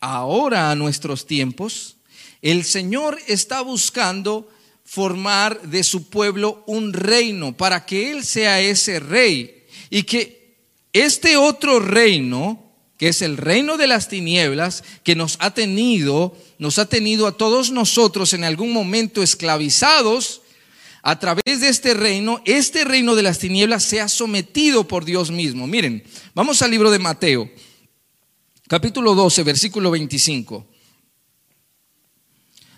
ahora 0.00 0.72
a 0.72 0.74
nuestros 0.74 1.24
tiempos, 1.24 1.96
el 2.40 2.64
Señor 2.64 3.16
está 3.28 3.60
buscando 3.60 4.48
formar 4.82 5.62
de 5.62 5.84
su 5.84 6.10
pueblo 6.10 6.64
un 6.66 6.92
reino 6.92 7.56
para 7.56 7.86
que 7.86 8.10
Él 8.10 8.24
sea 8.24 8.60
ese 8.60 8.98
rey 8.98 9.62
y 9.90 10.02
que 10.02 10.56
este 10.92 11.36
otro 11.36 11.78
reino, 11.78 12.61
que 13.02 13.08
es 13.08 13.20
el 13.20 13.36
reino 13.36 13.78
de 13.78 13.88
las 13.88 14.06
tinieblas, 14.06 14.84
que 15.02 15.16
nos 15.16 15.36
ha 15.40 15.52
tenido, 15.52 16.36
nos 16.60 16.78
ha 16.78 16.88
tenido 16.88 17.26
a 17.26 17.36
todos 17.36 17.72
nosotros 17.72 18.32
en 18.32 18.44
algún 18.44 18.72
momento 18.72 19.24
esclavizados, 19.24 20.40
a 21.02 21.18
través 21.18 21.60
de 21.60 21.68
este 21.68 21.94
reino, 21.94 22.40
este 22.44 22.84
reino 22.84 23.16
de 23.16 23.24
las 23.24 23.40
tinieblas 23.40 23.82
sea 23.82 24.06
sometido 24.06 24.86
por 24.86 25.04
Dios 25.04 25.32
mismo. 25.32 25.66
Miren, 25.66 26.04
vamos 26.32 26.62
al 26.62 26.70
libro 26.70 26.92
de 26.92 27.00
Mateo, 27.00 27.50
capítulo 28.68 29.16
12, 29.16 29.42
versículo 29.42 29.90
25. 29.90 30.64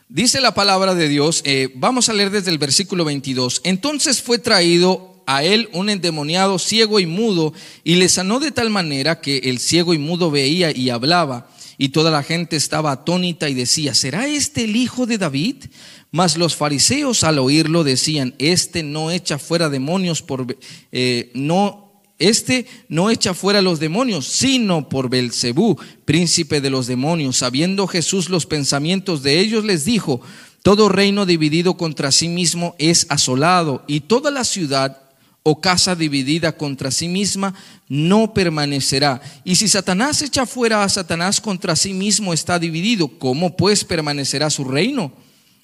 Dice 0.08 0.40
la 0.40 0.54
palabra 0.54 0.94
de 0.94 1.06
Dios, 1.10 1.42
eh, 1.44 1.70
vamos 1.74 2.08
a 2.08 2.14
leer 2.14 2.30
desde 2.30 2.50
el 2.50 2.56
versículo 2.56 3.04
22. 3.04 3.60
Entonces 3.62 4.22
fue 4.22 4.38
traído 4.38 5.13
a 5.26 5.44
él 5.44 5.68
un 5.72 5.90
endemoniado 5.90 6.58
ciego 6.58 7.00
y 7.00 7.06
mudo 7.06 7.52
y 7.82 7.96
le 7.96 8.08
sanó 8.08 8.40
de 8.40 8.52
tal 8.52 8.70
manera 8.70 9.20
que 9.20 9.38
el 9.38 9.58
ciego 9.58 9.94
y 9.94 9.98
mudo 9.98 10.30
veía 10.30 10.76
y 10.76 10.90
hablaba 10.90 11.48
y 11.78 11.90
toda 11.90 12.10
la 12.10 12.22
gente 12.22 12.56
estaba 12.56 12.92
atónita 12.92 13.48
y 13.48 13.54
decía, 13.54 13.94
¿será 13.94 14.26
este 14.26 14.64
el 14.64 14.76
hijo 14.76 15.06
de 15.06 15.18
David? 15.18 15.64
Mas 16.10 16.36
los 16.36 16.54
fariseos 16.54 17.24
al 17.24 17.38
oírlo 17.38 17.82
decían, 17.82 18.34
este 18.38 18.82
no 18.82 19.10
echa 19.10 19.38
fuera 19.38 19.68
demonios 19.68 20.22
por, 20.22 20.56
eh, 20.92 21.30
no 21.34 21.84
este 22.20 22.66
no 22.88 23.10
echa 23.10 23.34
fuera 23.34 23.60
los 23.60 23.80
demonios, 23.80 24.26
sino 24.26 24.88
por 24.88 25.10
Belcebú, 25.10 25.76
príncipe 26.04 26.60
de 26.60 26.70
los 26.70 26.86
demonios. 26.86 27.38
Sabiendo 27.38 27.88
Jesús 27.88 28.30
los 28.30 28.46
pensamientos 28.46 29.24
de 29.24 29.40
ellos, 29.40 29.64
les 29.64 29.84
dijo: 29.84 30.20
Todo 30.62 30.88
reino 30.88 31.26
dividido 31.26 31.76
contra 31.76 32.12
sí 32.12 32.28
mismo 32.28 32.76
es 32.78 33.06
asolado, 33.08 33.82
y 33.88 34.00
toda 34.00 34.30
la 34.30 34.44
ciudad 34.44 35.03
o 35.46 35.60
casa 35.60 35.94
dividida 35.94 36.56
contra 36.56 36.90
sí 36.90 37.06
misma 37.06 37.54
no 37.86 38.32
permanecerá. 38.32 39.20
Y 39.44 39.56
si 39.56 39.68
Satanás 39.68 40.22
echa 40.22 40.46
fuera 40.46 40.82
a 40.82 40.88
Satanás 40.88 41.40
contra 41.40 41.76
sí 41.76 41.92
mismo 41.92 42.32
está 42.32 42.58
dividido, 42.58 43.08
¿cómo 43.18 43.54
pues 43.54 43.84
permanecerá 43.84 44.48
su 44.48 44.64
reino? 44.64 45.12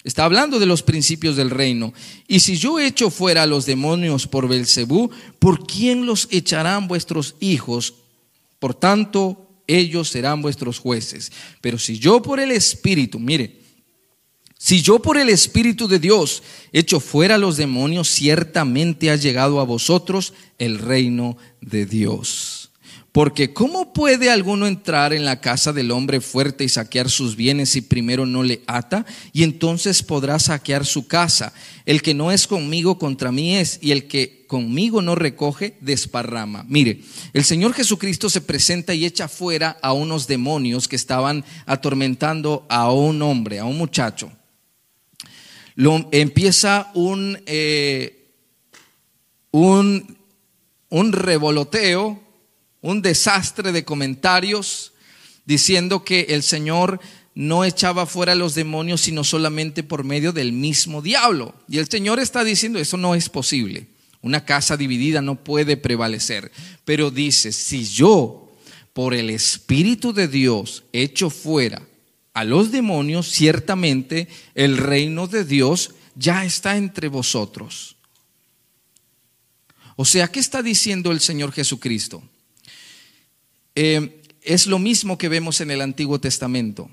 Está 0.03 0.25
hablando 0.25 0.59
de 0.59 0.67
los 0.67 0.83
principios 0.83 1.35
del 1.35 1.49
reino. 1.49 1.93
Y 2.27 2.41
si 2.41 2.57
yo 2.57 2.79
echo 2.79 3.09
fuera 3.09 3.43
a 3.43 3.47
los 3.47 3.65
demonios 3.65 4.27
por 4.27 4.47
Belcebú, 4.47 5.09
¿por 5.39 5.65
quién 5.65 6.05
los 6.05 6.27
echarán 6.31 6.87
vuestros 6.87 7.35
hijos? 7.39 7.95
Por 8.59 8.75
tanto, 8.75 9.49
ellos 9.65 10.09
serán 10.09 10.43
vuestros 10.43 10.77
jueces. 10.77 11.31
Pero 11.59 11.79
si 11.79 11.97
yo 11.97 12.21
por 12.21 12.39
el 12.39 12.51
Espíritu, 12.51 13.19
mire, 13.19 13.60
si 14.63 14.83
yo 14.83 14.99
por 14.99 15.17
el 15.17 15.29
Espíritu 15.29 15.87
de 15.87 15.97
Dios 15.97 16.43
echo 16.71 16.99
fuera 16.99 17.33
a 17.33 17.39
los 17.39 17.57
demonios, 17.57 18.07
ciertamente 18.07 19.09
ha 19.09 19.15
llegado 19.15 19.59
a 19.59 19.63
vosotros 19.63 20.35
el 20.59 20.77
reino 20.77 21.35
de 21.61 21.87
Dios. 21.87 22.69
Porque 23.11 23.53
¿cómo 23.53 23.91
puede 23.91 24.29
alguno 24.29 24.67
entrar 24.67 25.13
en 25.13 25.25
la 25.25 25.41
casa 25.41 25.73
del 25.73 25.89
hombre 25.89 26.21
fuerte 26.21 26.63
y 26.63 26.69
saquear 26.69 27.09
sus 27.09 27.35
bienes 27.35 27.69
si 27.69 27.81
primero 27.81 28.27
no 28.27 28.43
le 28.43 28.61
ata? 28.67 29.03
Y 29.33 29.41
entonces 29.41 30.03
podrá 30.03 30.37
saquear 30.37 30.85
su 30.85 31.07
casa. 31.07 31.53
El 31.87 32.03
que 32.03 32.13
no 32.13 32.31
es 32.31 32.45
conmigo 32.45 32.99
contra 32.99 33.31
mí 33.31 33.55
es, 33.55 33.79
y 33.81 33.89
el 33.89 34.07
que 34.07 34.45
conmigo 34.45 35.01
no 35.01 35.15
recoge, 35.15 35.75
desparrama. 35.81 36.65
Mire, 36.69 37.01
el 37.33 37.43
Señor 37.45 37.73
Jesucristo 37.73 38.29
se 38.29 38.41
presenta 38.41 38.93
y 38.93 39.05
echa 39.05 39.27
fuera 39.27 39.79
a 39.81 39.91
unos 39.91 40.27
demonios 40.27 40.87
que 40.87 40.97
estaban 40.97 41.43
atormentando 41.65 42.67
a 42.69 42.91
un 42.91 43.23
hombre, 43.23 43.57
a 43.57 43.65
un 43.65 43.79
muchacho. 43.79 44.31
Empieza 45.75 46.91
un, 46.93 47.41
eh, 47.45 48.27
un, 49.51 50.17
un 50.89 51.11
revoloteo 51.13 52.31
un 52.81 53.01
desastre 53.01 53.71
de 53.71 53.85
comentarios 53.85 54.93
diciendo 55.45 56.03
que 56.03 56.27
el 56.29 56.43
Señor 56.43 56.99
no 57.33 57.63
echaba 57.63 58.05
fuera 58.05 58.33
a 58.33 58.35
los 58.35 58.55
demonios 58.55 59.01
sino 59.01 59.23
solamente 59.23 59.83
por 59.83 60.03
medio 60.03 60.33
del 60.33 60.51
mismo 60.51 61.01
diablo. 61.01 61.55
Y 61.69 61.77
el 61.77 61.87
Señor 61.87 62.19
está 62.19 62.43
diciendo, 62.43 62.79
eso 62.79 62.97
no 62.97 63.15
es 63.15 63.29
posible. 63.29 63.87
Una 64.21 64.45
casa 64.45 64.77
dividida 64.77 65.21
no 65.21 65.35
puede 65.35 65.77
prevalecer. 65.77 66.51
Pero 66.85 67.09
dice, 67.09 67.51
si 67.51 67.85
yo 67.85 68.51
por 68.93 69.13
el 69.13 69.29
Espíritu 69.29 70.13
de 70.13 70.27
Dios 70.27 70.83
echo 70.91 71.29
fuera 71.29 71.81
a 72.33 72.43
los 72.43 72.71
demonios, 72.71 73.27
ciertamente 73.27 74.27
el 74.55 74.77
reino 74.77 75.27
de 75.27 75.43
Dios 75.43 75.91
ya 76.15 76.45
está 76.45 76.77
entre 76.77 77.07
vosotros. 77.07 77.95
O 79.95 80.05
sea, 80.05 80.29
¿qué 80.29 80.39
está 80.39 80.61
diciendo 80.61 81.11
el 81.11 81.19
Señor 81.19 81.51
Jesucristo? 81.51 82.23
Eh, 83.75 84.21
es 84.41 84.65
lo 84.65 84.79
mismo 84.79 85.17
que 85.17 85.29
vemos 85.29 85.61
en 85.61 85.71
el 85.71 85.81
Antiguo 85.81 86.19
Testamento. 86.19 86.89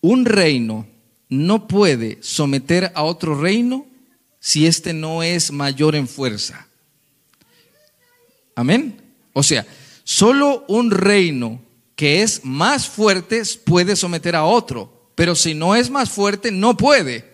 Un 0.00 0.24
reino 0.24 0.86
no 1.28 1.66
puede 1.66 2.18
someter 2.20 2.92
a 2.94 3.02
otro 3.02 3.40
reino 3.40 3.86
si 4.38 4.66
éste 4.66 4.92
no 4.92 5.22
es 5.22 5.50
mayor 5.50 5.96
en 5.96 6.06
fuerza. 6.06 6.68
Amén. 8.54 9.00
O 9.32 9.42
sea, 9.42 9.66
solo 10.04 10.64
un 10.68 10.90
reino 10.90 11.63
que 11.96 12.22
es 12.22 12.44
más 12.44 12.88
fuerte 12.88 13.42
puede 13.64 13.96
someter 13.96 14.34
a 14.36 14.44
otro, 14.44 15.10
pero 15.14 15.34
si 15.34 15.54
no 15.54 15.74
es 15.74 15.90
más 15.90 16.10
fuerte, 16.10 16.50
no 16.50 16.76
puede. 16.76 17.32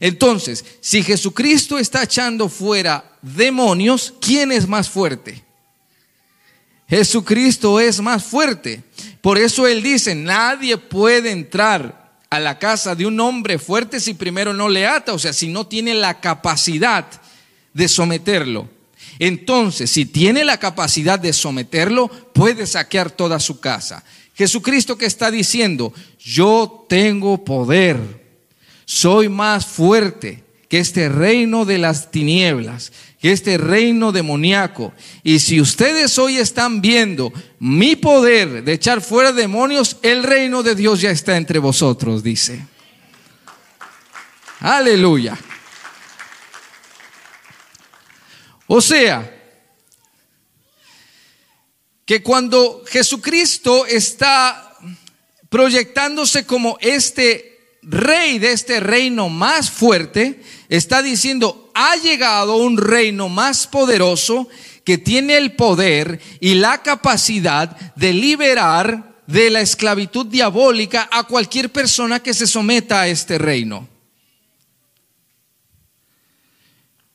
Entonces, 0.00 0.64
si 0.80 1.02
Jesucristo 1.02 1.78
está 1.78 2.02
echando 2.02 2.48
fuera 2.48 3.16
demonios, 3.22 4.14
¿quién 4.20 4.52
es 4.52 4.68
más 4.68 4.90
fuerte? 4.90 5.44
Jesucristo 6.88 7.80
es 7.80 8.00
más 8.00 8.24
fuerte. 8.24 8.82
Por 9.20 9.38
eso 9.38 9.66
Él 9.66 9.82
dice, 9.82 10.14
nadie 10.14 10.76
puede 10.76 11.30
entrar 11.30 12.18
a 12.28 12.40
la 12.40 12.58
casa 12.58 12.94
de 12.94 13.06
un 13.06 13.18
hombre 13.20 13.58
fuerte 13.58 14.00
si 14.00 14.14
primero 14.14 14.52
no 14.52 14.68
le 14.68 14.86
ata, 14.86 15.14
o 15.14 15.18
sea, 15.18 15.32
si 15.32 15.48
no 15.48 15.66
tiene 15.66 15.94
la 15.94 16.20
capacidad 16.20 17.06
de 17.72 17.88
someterlo. 17.88 18.68
Entonces, 19.18 19.90
si 19.90 20.06
tiene 20.06 20.44
la 20.44 20.58
capacidad 20.58 21.18
de 21.18 21.32
someterlo, 21.32 22.08
puede 22.08 22.66
saquear 22.66 23.10
toda 23.10 23.40
su 23.40 23.60
casa. 23.60 24.04
Jesucristo 24.34 24.98
que 24.98 25.06
está 25.06 25.30
diciendo, 25.30 25.92
yo 26.18 26.86
tengo 26.88 27.44
poder, 27.44 27.98
soy 28.84 29.28
más 29.28 29.66
fuerte 29.66 30.42
que 30.68 30.78
este 30.78 31.08
reino 31.08 31.64
de 31.64 31.78
las 31.78 32.10
tinieblas, 32.10 32.92
que 33.20 33.30
este 33.30 33.58
reino 33.58 34.10
demoníaco. 34.10 34.92
Y 35.22 35.38
si 35.38 35.60
ustedes 35.60 36.18
hoy 36.18 36.38
están 36.38 36.80
viendo 36.80 37.32
mi 37.60 37.94
poder 37.94 38.64
de 38.64 38.72
echar 38.72 39.00
fuera 39.00 39.32
demonios, 39.32 39.98
el 40.02 40.24
reino 40.24 40.64
de 40.64 40.74
Dios 40.74 41.00
ya 41.00 41.10
está 41.10 41.36
entre 41.36 41.60
vosotros, 41.60 42.24
dice. 42.24 42.66
Aleluya. 44.58 45.38
O 48.66 48.80
sea, 48.80 49.30
que 52.06 52.22
cuando 52.22 52.82
Jesucristo 52.86 53.86
está 53.86 54.76
proyectándose 55.48 56.46
como 56.46 56.78
este 56.80 57.78
rey 57.82 58.38
de 58.38 58.52
este 58.52 58.80
reino 58.80 59.28
más 59.28 59.70
fuerte, 59.70 60.42
está 60.68 61.02
diciendo, 61.02 61.70
ha 61.74 61.96
llegado 61.96 62.56
un 62.56 62.76
reino 62.78 63.28
más 63.28 63.66
poderoso 63.66 64.48
que 64.84 64.98
tiene 64.98 65.36
el 65.36 65.54
poder 65.54 66.20
y 66.40 66.54
la 66.54 66.82
capacidad 66.82 67.94
de 67.94 68.12
liberar 68.12 69.14
de 69.26 69.50
la 69.50 69.60
esclavitud 69.60 70.26
diabólica 70.26 71.08
a 71.10 71.24
cualquier 71.24 71.70
persona 71.70 72.20
que 72.20 72.34
se 72.34 72.46
someta 72.46 73.02
a 73.02 73.08
este 73.08 73.38
reino. 73.38 73.88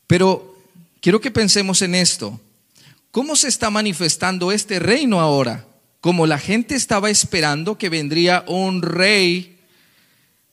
Pero 0.08 0.49
quiero 1.02 1.22
que 1.22 1.32
pensemos 1.32 1.82
en 1.82 1.96
esto. 1.96 2.40
¿Cómo 3.12 3.36
se 3.36 3.48
está 3.48 3.70
manifestando 3.70 4.52
este 4.52 4.80
reino 4.80 5.20
ahora? 5.20 5.66
Como 6.02 6.28
la 6.28 6.38
gente 6.38 6.76
estaba 6.76 7.10
esperando 7.10 7.78
que 7.78 7.90
vendría 7.90 8.44
un 8.48 8.82
rey 8.82 9.60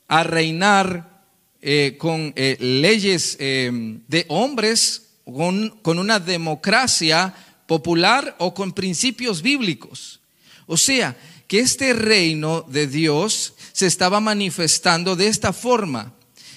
a 0.09 0.23
reinar 0.23 1.25
eh, 1.61 1.97
con 1.99 2.33
eh, 2.37 2.57
leyes 2.61 3.37
eh, 3.41 3.99
de 4.07 4.25
hombres, 4.29 5.09
con, 5.25 5.71
con 5.83 5.99
una 5.99 6.21
democracia 6.21 7.35
popular 7.67 8.37
o 8.39 8.55
con 8.55 8.73
principios 8.73 9.43
bíblicos. 9.43 10.21
O 10.67 10.77
sea, 10.77 11.17
que 11.49 11.61
este 11.61 11.93
reino 11.93 12.63
de 12.63 12.87
Dios 12.87 13.55
se 13.73 13.87
estaba 13.87 14.21
manifestando 14.21 15.17
de 15.17 15.29
esta 15.29 15.53
forma, 15.53 16.15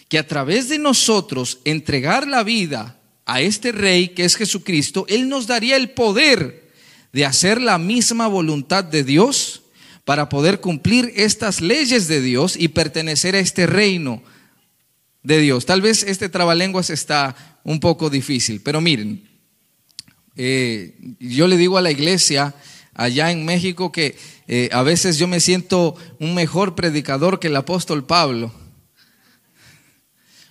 que 0.08 0.18
a 0.18 0.28
través 0.28 0.70
de 0.70 0.80
nosotros 0.80 1.60
entregar 1.66 2.28
la 2.28 2.44
vida 2.44 2.99
a 3.30 3.42
este 3.42 3.72
rey 3.72 4.10
que 4.10 4.26
es 4.26 4.36
Jesucristo, 4.36 5.06
Él 5.08 5.30
nos 5.30 5.48
daría 5.48 5.76
el 5.76 5.92
poder 5.92 6.70
de 7.14 7.26
hacer 7.26 7.62
la 7.62 7.78
misma 7.78 8.28
voluntad 8.28 8.84
de 8.84 9.04
Dios 9.04 9.62
para 10.04 10.30
poder 10.30 10.60
cumplir 10.60 11.14
estas 11.16 11.62
leyes 11.62 12.08
de 12.08 12.22
Dios 12.22 12.56
y 12.58 12.70
pertenecer 12.70 13.36
a 13.36 13.40
este 13.40 13.68
reino 13.68 14.24
de 15.22 15.40
Dios. 15.40 15.66
Tal 15.66 15.82
vez 15.82 16.04
este 16.04 16.30
trabalenguas 16.30 16.90
está 16.90 17.60
un 17.64 17.80
poco 17.80 18.10
difícil, 18.10 18.62
pero 18.62 18.82
miren, 18.82 19.28
eh, 20.36 20.96
yo 21.20 21.48
le 21.48 21.58
digo 21.58 21.78
a 21.78 21.82
la 21.82 21.92
iglesia 21.92 22.56
allá 22.96 23.30
en 23.30 23.46
México 23.46 23.92
que 23.92 24.18
eh, 24.48 24.70
a 24.72 24.82
veces 24.82 25.18
yo 25.18 25.28
me 25.28 25.40
siento 25.40 25.96
un 26.20 26.34
mejor 26.34 26.76
predicador 26.76 27.40
que 27.40 27.48
el 27.48 27.56
apóstol 27.56 28.06
Pablo, 28.06 28.52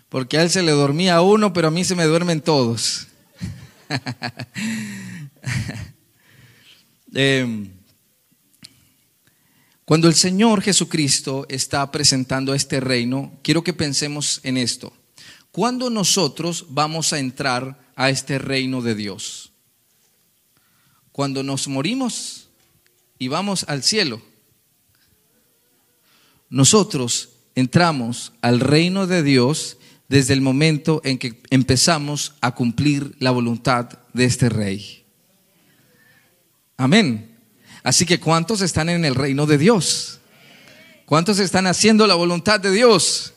porque 0.08 0.38
a 0.38 0.42
él 0.42 0.50
se 0.50 0.62
le 0.62 0.72
dormía 0.72 1.20
uno, 1.20 1.52
pero 1.52 1.68
a 1.68 1.70
mí 1.70 1.84
se 1.84 1.94
me 1.94 2.04
duermen 2.04 2.40
todos. 2.40 3.08
eh, 7.14 7.68
cuando 9.88 10.06
el 10.06 10.14
Señor 10.14 10.60
Jesucristo 10.60 11.46
está 11.48 11.90
presentando 11.90 12.52
este 12.52 12.78
reino, 12.78 13.32
quiero 13.42 13.64
que 13.64 13.72
pensemos 13.72 14.40
en 14.42 14.58
esto. 14.58 14.92
¿Cuándo 15.50 15.88
nosotros 15.88 16.66
vamos 16.68 17.14
a 17.14 17.18
entrar 17.18 17.80
a 17.96 18.10
este 18.10 18.38
reino 18.38 18.82
de 18.82 18.94
Dios? 18.94 19.50
Cuando 21.10 21.42
nos 21.42 21.68
morimos 21.68 22.48
y 23.18 23.28
vamos 23.28 23.64
al 23.66 23.82
cielo. 23.82 24.20
Nosotros 26.50 27.30
entramos 27.54 28.32
al 28.42 28.60
reino 28.60 29.06
de 29.06 29.22
Dios 29.22 29.77
desde 30.08 30.32
el 30.32 30.40
momento 30.40 31.00
en 31.04 31.18
que 31.18 31.40
empezamos 31.50 32.34
a 32.40 32.54
cumplir 32.54 33.14
la 33.18 33.30
voluntad 33.30 33.90
de 34.14 34.24
este 34.24 34.48
rey. 34.48 35.04
Amén. 36.76 37.36
Así 37.82 38.06
que 38.06 38.18
¿cuántos 38.18 38.60
están 38.62 38.88
en 38.88 39.04
el 39.04 39.14
reino 39.14 39.46
de 39.46 39.58
Dios? 39.58 40.20
¿Cuántos 41.04 41.38
están 41.38 41.66
haciendo 41.66 42.06
la 42.06 42.14
voluntad 42.14 42.60
de 42.60 42.70
Dios? 42.70 43.34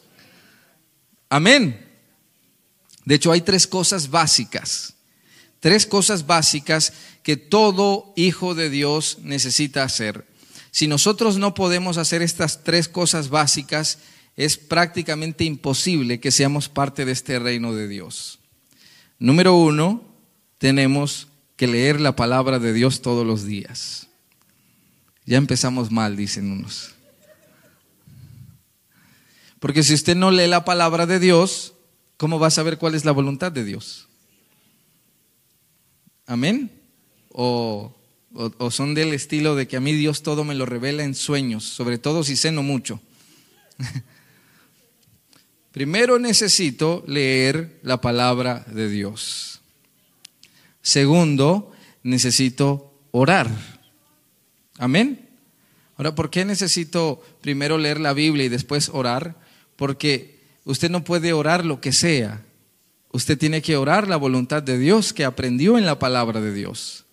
Amén. 1.30 1.88
De 3.06 3.16
hecho, 3.16 3.32
hay 3.32 3.42
tres 3.42 3.68
cosas 3.68 4.10
básicas. 4.10 4.94
Tres 5.60 5.86
cosas 5.86 6.26
básicas 6.26 6.94
que 7.24 7.38
todo 7.38 8.14
hijo 8.16 8.56
de 8.56 8.70
Dios 8.70 9.20
necesita 9.22 9.84
hacer. 9.84 10.28
Si 10.72 10.88
nosotros 10.88 11.38
no 11.38 11.54
podemos 11.54 11.98
hacer 11.98 12.22
estas 12.22 12.64
tres 12.64 12.88
cosas 12.88 13.30
básicas, 13.30 14.00
es 14.36 14.58
prácticamente 14.58 15.44
imposible 15.44 16.20
que 16.20 16.32
seamos 16.32 16.70
parte 16.70 17.06
de 17.06 17.12
este 17.12 17.40
reino 17.40 17.74
de 17.74 17.88
Dios. 17.88 18.40
Número 19.20 19.56
uno, 19.56 20.04
tenemos 20.58 21.28
que 21.56 21.68
leer 21.68 22.02
la 22.02 22.16
palabra 22.16 22.60
de 22.60 22.74
Dios 22.74 23.02
todos 23.02 23.26
los 23.26 23.46
días. 23.46 24.08
Ya 25.26 25.38
empezamos 25.38 25.92
mal, 25.92 26.16
dicen 26.16 26.52
unos. 26.52 26.96
Porque 29.60 29.84
si 29.84 29.94
usted 29.94 30.16
no 30.16 30.32
lee 30.32 30.48
la 30.48 30.66
palabra 30.66 31.06
de 31.06 31.20
Dios, 31.20 31.74
¿cómo 32.18 32.40
va 32.40 32.48
a 32.48 32.52
saber 32.52 32.80
cuál 32.80 32.96
es 32.96 33.06
la 33.06 33.12
voluntad 33.12 33.52
de 33.52 33.64
Dios? 33.64 34.08
Amén. 36.26 36.72
O, 37.30 37.96
son 38.72 38.96
del 38.96 39.14
estilo 39.14 39.56
de 39.56 39.68
que 39.68 39.78
a 39.78 39.82
mí 39.82 39.94
Dios 39.94 40.24
todo 40.24 40.44
me 40.44 40.56
lo 40.56 40.66
revela 40.66 41.04
en 41.04 41.14
sueños, 41.14 41.64
sobre 41.64 41.98
todo 41.98 42.24
si 42.24 42.36
ceno 42.36 42.64
mucho. 42.64 43.00
Primero 45.72 46.20
necesito 46.20 47.04
leer 47.08 47.80
la 47.82 48.02
palabra 48.02 48.66
de 48.68 48.90
Dios. 48.90 49.62
Segundo, 50.82 51.72
necesito 52.04 52.94
orar. 53.12 53.50
Amén. 54.78 55.30
Ahora, 55.96 56.14
¿por 56.14 56.30
qué 56.30 56.44
necesito 56.44 57.24
primero 57.42 57.78
leer 57.78 58.00
la 58.00 58.14
Biblia 58.14 58.46
y 58.46 58.50
después 58.50 58.90
orar? 58.90 59.36
Porque 59.76 60.40
usted 60.66 60.90
no 60.90 61.04
puede 61.04 61.32
orar 61.32 61.64
lo 61.64 61.80
que 61.80 61.94
sea. 61.94 62.44
Usted 63.14 63.38
tiene 63.38 63.62
que 63.62 63.78
orar 63.78 64.08
la 64.08 64.18
voluntad 64.18 64.64
de 64.64 64.78
Dios 64.78 65.14
que 65.14 65.26
aprendió 65.26 65.78
en 65.78 65.86
la 65.86 66.00
palabra 66.00 66.42
de 66.42 66.54
Dios. 66.54 67.06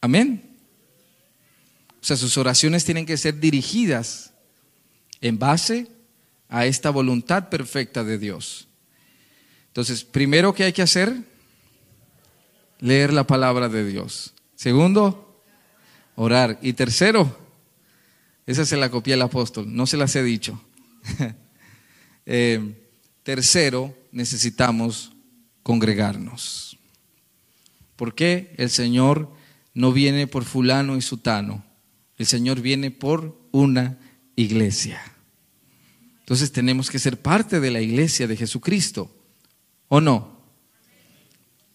Amén. 0.00 0.42
O 2.00 2.04
sea, 2.04 2.16
sus 2.16 2.36
oraciones 2.36 2.84
tienen 2.84 3.06
que 3.06 3.16
ser 3.16 3.40
dirigidas 3.40 4.32
en 5.20 5.38
base 5.38 5.91
a 6.52 6.66
esta 6.66 6.90
voluntad 6.90 7.48
perfecta 7.48 8.04
de 8.04 8.18
Dios. 8.18 8.68
Entonces, 9.68 10.04
primero 10.04 10.52
que 10.52 10.64
hay 10.64 10.72
que 10.74 10.82
hacer, 10.82 11.16
leer 12.78 13.14
la 13.14 13.26
palabra 13.26 13.70
de 13.70 13.86
Dios. 13.86 14.34
Segundo, 14.54 15.42
orar. 16.14 16.58
Y 16.60 16.74
tercero, 16.74 17.38
esa 18.44 18.66
se 18.66 18.76
la 18.76 18.90
copié 18.90 19.14
el 19.14 19.22
apóstol, 19.22 19.74
no 19.74 19.86
se 19.86 19.96
las 19.96 20.14
he 20.14 20.22
dicho. 20.22 20.62
Eh, 22.24 22.86
tercero, 23.24 23.98
necesitamos 24.12 25.10
congregarnos. 25.64 26.78
¿Por 27.96 28.14
qué 28.14 28.54
el 28.58 28.70
Señor 28.70 29.28
no 29.74 29.92
viene 29.92 30.28
por 30.28 30.44
fulano 30.44 30.96
y 30.96 31.02
sutano? 31.02 31.64
El 32.18 32.26
Señor 32.26 32.60
viene 32.60 32.92
por 32.92 33.36
una 33.50 33.98
iglesia. 34.36 35.11
Entonces 36.32 36.50
tenemos 36.50 36.88
que 36.88 36.98
ser 36.98 37.20
parte 37.20 37.60
de 37.60 37.70
la 37.70 37.82
iglesia 37.82 38.26
de 38.26 38.38
Jesucristo. 38.38 39.14
¿O 39.88 40.00
no? 40.00 40.40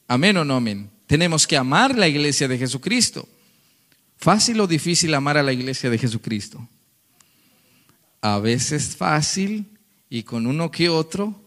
Amén 0.07 0.35
o 0.37 0.43
no 0.43 0.55
amén. 0.55 0.89
Tenemos 1.05 1.45
que 1.45 1.55
amar 1.55 1.95
la 1.95 2.07
iglesia 2.07 2.47
de 2.47 2.57
Jesucristo. 2.57 3.29
¿Fácil 4.17 4.59
o 4.59 4.65
difícil 4.65 5.13
amar 5.13 5.37
a 5.37 5.43
la 5.43 5.53
iglesia 5.53 5.91
de 5.91 5.99
Jesucristo? 5.99 6.67
A 8.19 8.39
veces 8.39 8.95
fácil 8.95 9.77
y 10.09 10.23
con 10.23 10.47
uno 10.47 10.71
que 10.71 10.89
otro 10.89 11.39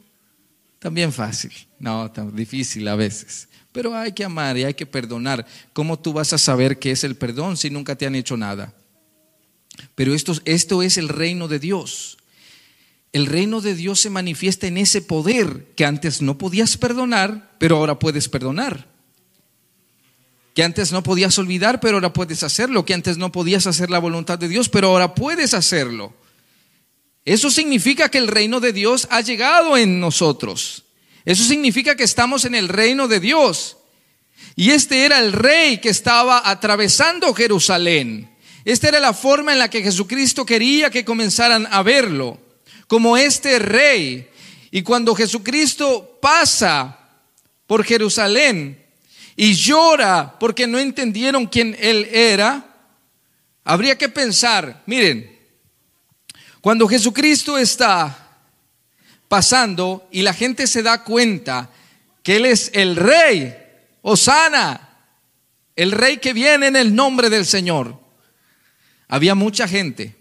también 0.79 1.12
fácil. 1.12 1.51
No, 1.81 2.12
tan 2.12 2.37
difícil 2.37 2.87
a 2.87 2.94
veces. 2.94 3.49
Pero 3.73 3.92
hay 3.96 4.12
que 4.12 4.23
amar 4.23 4.57
y 4.57 4.62
hay 4.62 4.75
que 4.75 4.87
perdonar. 4.87 5.44
¿Cómo 5.73 5.99
tú 5.99 6.12
vas 6.12 6.33
a 6.33 6.38
saber 6.38 6.79
qué 6.79 6.92
es 6.92 7.03
el 7.03 7.16
perdón 7.16 7.57
si 7.57 7.70
nunca 7.70 7.96
te 7.96 8.07
han 8.07 8.14
hecho 8.14 8.37
nada? 8.37 8.73
Pero 9.96 10.14
esto, 10.14 10.33
esto 10.44 10.81
es 10.85 10.96
el 10.96 11.09
reino 11.09 11.49
de 11.49 11.59
Dios. 11.59 12.18
El 13.12 13.27
reino 13.27 13.61
de 13.61 13.75
Dios 13.75 14.01
se 14.01 14.11
manifiesta 14.11 14.66
en 14.66 14.77
ese 14.77 15.03
poder 15.03 15.73
que 15.77 15.85
antes 15.85 16.23
no 16.23 16.38
podías 16.38 16.77
perdonar, 16.77 17.57
pero 17.59 17.77
ahora 17.77 17.99
puedes 17.99 18.29
perdonar. 18.29 18.88
Que 20.55 20.62
antes 20.62 20.92
no 20.92 21.03
podías 21.03 21.38
olvidar, 21.38 21.81
pero 21.81 21.96
ahora 21.96 22.12
puedes 22.12 22.42
hacerlo. 22.42 22.85
Que 22.85 22.94
antes 22.94 23.18
no 23.18 23.33
podías 23.33 23.66
hacer 23.66 23.90
la 23.90 23.99
voluntad 23.99 24.38
de 24.38 24.49
Dios, 24.49 24.68
pero 24.68 24.88
ahora 24.88 25.14
puedes 25.14 25.55
hacerlo. 25.55 26.14
Eso 27.25 27.51
significa 27.51 28.09
que 28.09 28.18
el 28.18 28.29
reino 28.29 28.61
de 28.61 28.73
Dios 28.73 29.07
ha 29.11 29.20
llegado 29.20 29.77
en 29.77 30.01
nosotros. 30.01 30.85
Eso 31.25 31.44
significa 31.44 31.96
que 31.96 32.05
estamos 32.05 32.44
en 32.44 32.55
el 32.55 32.68
reino 32.68 33.09
de 33.09 33.20
Dios. 33.20 33.77
Y 34.57 34.70
este 34.70 35.05
era 35.05 35.18
el 35.18 35.33
rey 35.33 35.79
que 35.79 35.90
estaba 35.90 36.49
atravesando 36.49 37.35
Jerusalén. 37.35 38.31
Esta 38.64 38.88
era 38.88 39.01
la 39.01 39.12
forma 39.12 39.53
en 39.53 39.59
la 39.59 39.70
que 39.70 39.83
Jesucristo 39.83 40.44
quería 40.46 40.90
que 40.90 41.05
comenzaran 41.05 41.66
a 41.70 41.83
verlo, 41.83 42.38
como 42.90 43.16
este 43.16 43.61
rey. 43.61 44.29
Y 44.72 44.83
cuando 44.83 45.14
Jesucristo 45.14 46.18
pasa 46.20 46.98
por 47.68 47.85
Jerusalén 47.85 48.85
y 49.37 49.55
llora 49.55 50.37
porque 50.40 50.66
no 50.66 50.76
entendieron 50.76 51.46
quién 51.46 51.76
él 51.79 52.09
era, 52.11 52.66
habría 53.62 53.96
que 53.96 54.09
pensar, 54.09 54.83
miren, 54.87 55.38
cuando 56.61 56.88
Jesucristo 56.88 57.57
está 57.57 58.40
pasando 59.29 60.09
y 60.11 60.22
la 60.22 60.35
gente 60.35 60.66
se 60.66 60.83
da 60.83 61.05
cuenta 61.05 61.70
que 62.24 62.38
Él 62.38 62.46
es 62.46 62.72
el 62.74 62.96
rey, 62.96 63.57
Osana, 64.03 64.98
el 65.76 65.92
rey 65.92 66.16
que 66.16 66.33
viene 66.33 66.66
en 66.66 66.74
el 66.74 66.92
nombre 66.92 67.31
del 67.31 67.46
Señor. 67.46 68.00
Había 69.07 69.37
mucha 69.37 69.68
gente. 69.68 70.16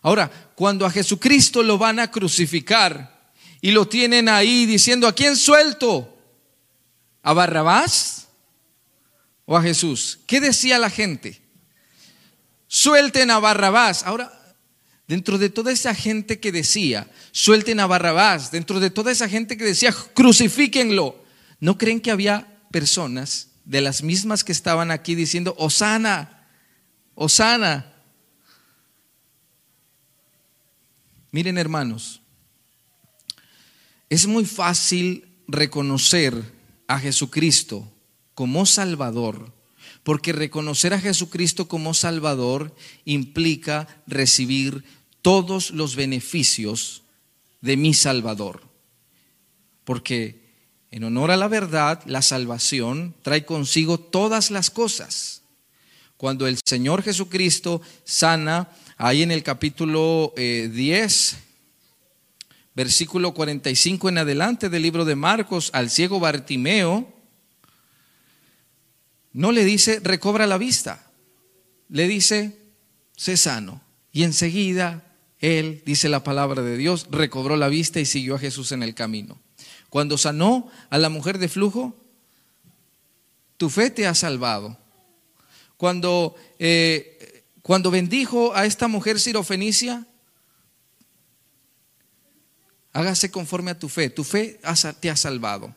Ahora, 0.00 0.30
cuando 0.54 0.86
a 0.86 0.90
Jesucristo 0.90 1.62
lo 1.62 1.78
van 1.78 1.98
a 1.98 2.10
crucificar 2.10 3.32
y 3.60 3.70
lo 3.70 3.88
tienen 3.88 4.28
ahí 4.28 4.66
diciendo, 4.66 5.08
¿a 5.08 5.14
quién 5.14 5.36
suelto? 5.36 6.18
¿A 7.22 7.32
Barrabás 7.32 8.28
o 9.46 9.56
a 9.56 9.62
Jesús? 9.62 10.20
¿Qué 10.26 10.40
decía 10.40 10.78
la 10.78 10.90
gente? 10.90 11.40
Suelten 12.66 13.30
a 13.30 13.38
Barrabás. 13.38 14.02
Ahora, 14.02 14.32
dentro 15.08 15.38
de 15.38 15.48
toda 15.48 15.72
esa 15.72 15.94
gente 15.94 16.40
que 16.40 16.52
decía, 16.52 17.10
suelten 17.32 17.80
a 17.80 17.86
Barrabás, 17.86 18.50
dentro 18.50 18.80
de 18.80 18.90
toda 18.90 19.12
esa 19.12 19.28
gente 19.28 19.56
que 19.56 19.64
decía, 19.64 19.94
crucifíquenlo, 20.14 21.24
¿no 21.60 21.78
creen 21.78 22.00
que 22.00 22.10
había 22.10 22.60
personas 22.70 23.48
de 23.64 23.80
las 23.80 24.02
mismas 24.02 24.44
que 24.44 24.52
estaban 24.52 24.90
aquí 24.90 25.14
diciendo, 25.14 25.54
Osana, 25.58 26.48
Osana? 27.14 27.93
Miren 31.34 31.58
hermanos, 31.58 32.20
es 34.08 34.28
muy 34.28 34.44
fácil 34.44 35.26
reconocer 35.48 36.32
a 36.86 37.00
Jesucristo 37.00 37.90
como 38.36 38.64
Salvador, 38.66 39.52
porque 40.04 40.32
reconocer 40.32 40.94
a 40.94 41.00
Jesucristo 41.00 41.66
como 41.66 41.92
Salvador 41.92 42.72
implica 43.04 43.88
recibir 44.06 44.84
todos 45.22 45.72
los 45.72 45.96
beneficios 45.96 47.02
de 47.60 47.76
mi 47.76 47.94
Salvador. 47.94 48.62
Porque 49.82 50.54
en 50.92 51.02
honor 51.02 51.32
a 51.32 51.36
la 51.36 51.48
verdad, 51.48 52.00
la 52.06 52.22
salvación 52.22 53.12
trae 53.22 53.44
consigo 53.44 53.98
todas 53.98 54.52
las 54.52 54.70
cosas. 54.70 55.42
Cuando 56.16 56.46
el 56.46 56.60
Señor 56.64 57.02
Jesucristo 57.02 57.82
sana, 58.04 58.70
ahí 58.96 59.22
en 59.22 59.30
el 59.30 59.42
capítulo 59.42 60.32
10, 60.36 61.32
eh, 61.32 61.36
versículo 62.74 63.34
45 63.34 64.08
en 64.08 64.18
adelante 64.18 64.68
del 64.68 64.82
libro 64.82 65.04
de 65.04 65.16
Marcos, 65.16 65.70
al 65.72 65.90
ciego 65.90 66.20
Bartimeo, 66.20 67.12
no 69.32 69.52
le 69.52 69.64
dice 69.64 70.00
recobra 70.02 70.46
la 70.46 70.58
vista, 70.58 71.10
le 71.88 72.06
dice 72.06 72.58
sé 73.16 73.36
sano. 73.36 73.82
Y 74.12 74.22
enseguida 74.22 75.04
él, 75.40 75.82
dice 75.84 76.08
la 76.08 76.22
palabra 76.22 76.62
de 76.62 76.76
Dios, 76.76 77.08
recobró 77.10 77.56
la 77.56 77.68
vista 77.68 78.00
y 78.00 78.06
siguió 78.06 78.36
a 78.36 78.38
Jesús 78.38 78.72
en 78.72 78.82
el 78.82 78.94
camino. 78.94 79.38
Cuando 79.90 80.18
sanó 80.18 80.70
a 80.90 80.98
la 80.98 81.08
mujer 81.08 81.38
de 81.38 81.48
flujo, 81.48 81.96
tu 83.56 83.70
fe 83.70 83.90
te 83.90 84.06
ha 84.06 84.14
salvado. 84.14 84.78
Cuando, 85.76 86.34
eh, 86.58 87.33
cuando 87.64 87.90
bendijo 87.90 88.54
a 88.54 88.66
esta 88.66 88.88
mujer 88.88 89.18
sirofenicia, 89.18 90.06
hágase 92.92 93.30
conforme 93.30 93.70
a 93.70 93.78
tu 93.78 93.88
fe. 93.88 94.10
Tu 94.10 94.22
fe 94.22 94.60
te 95.00 95.08
ha 95.08 95.16
salvado. 95.16 95.74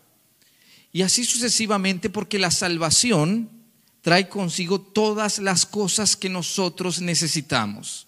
Y 0.91 1.03
así 1.03 1.23
sucesivamente 1.23 2.09
porque 2.09 2.39
la 2.39 2.51
salvación 2.51 3.49
trae 4.01 4.27
consigo 4.27 4.81
todas 4.81 5.39
las 5.39 5.65
cosas 5.65 6.17
que 6.17 6.27
nosotros 6.27 6.99
necesitamos. 6.99 8.07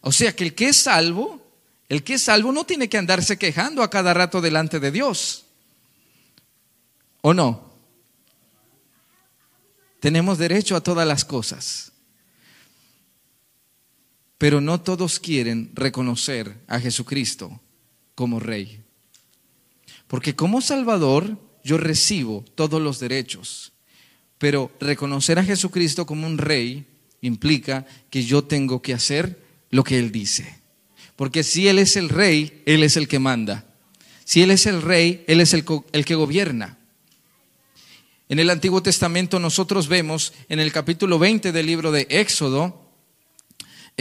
O 0.00 0.10
sea 0.10 0.34
que 0.34 0.42
el 0.42 0.56
que 0.56 0.70
es 0.70 0.78
salvo, 0.78 1.48
el 1.88 2.02
que 2.02 2.14
es 2.14 2.22
salvo 2.22 2.50
no 2.50 2.66
tiene 2.66 2.88
que 2.88 2.98
andarse 2.98 3.38
quejando 3.38 3.84
a 3.84 3.90
cada 3.90 4.14
rato 4.14 4.40
delante 4.40 4.80
de 4.80 4.90
Dios. 4.90 5.44
¿O 7.20 7.34
no? 7.34 7.70
Tenemos 10.00 10.38
derecho 10.38 10.74
a 10.74 10.80
todas 10.80 11.06
las 11.06 11.24
cosas. 11.24 11.90
Pero 14.40 14.62
no 14.62 14.80
todos 14.80 15.20
quieren 15.20 15.70
reconocer 15.74 16.56
a 16.66 16.80
Jesucristo 16.80 17.60
como 18.14 18.40
Rey. 18.40 18.80
Porque 20.06 20.34
como 20.34 20.62
Salvador 20.62 21.38
yo 21.62 21.76
recibo 21.76 22.42
todos 22.54 22.80
los 22.80 22.98
derechos. 23.00 23.74
Pero 24.38 24.72
reconocer 24.80 25.38
a 25.38 25.44
Jesucristo 25.44 26.06
como 26.06 26.26
un 26.26 26.38
Rey 26.38 26.86
implica 27.20 27.84
que 28.08 28.24
yo 28.24 28.42
tengo 28.42 28.80
que 28.80 28.94
hacer 28.94 29.38
lo 29.68 29.84
que 29.84 29.98
Él 29.98 30.10
dice. 30.10 30.58
Porque 31.16 31.42
si 31.42 31.68
Él 31.68 31.78
es 31.78 31.96
el 31.96 32.08
rey, 32.08 32.62
Él 32.64 32.82
es 32.82 32.96
el 32.96 33.08
que 33.08 33.18
manda. 33.18 33.66
Si 34.24 34.40
Él 34.40 34.52
es 34.52 34.64
el 34.64 34.80
rey, 34.80 35.22
Él 35.26 35.42
es 35.42 35.52
el, 35.52 35.66
que 35.66 36.14
gobierna. 36.14 36.78
En 38.30 38.38
el 38.38 38.48
Antiguo 38.48 38.82
Testamento 38.82 39.38
nosotros 39.38 39.86
vemos 39.86 40.32
en 40.48 40.60
el 40.60 40.72
capítulo 40.72 41.18
20 41.18 41.52
del 41.52 41.66
libro 41.66 41.92
de 41.92 42.06
Éxodo 42.08 42.89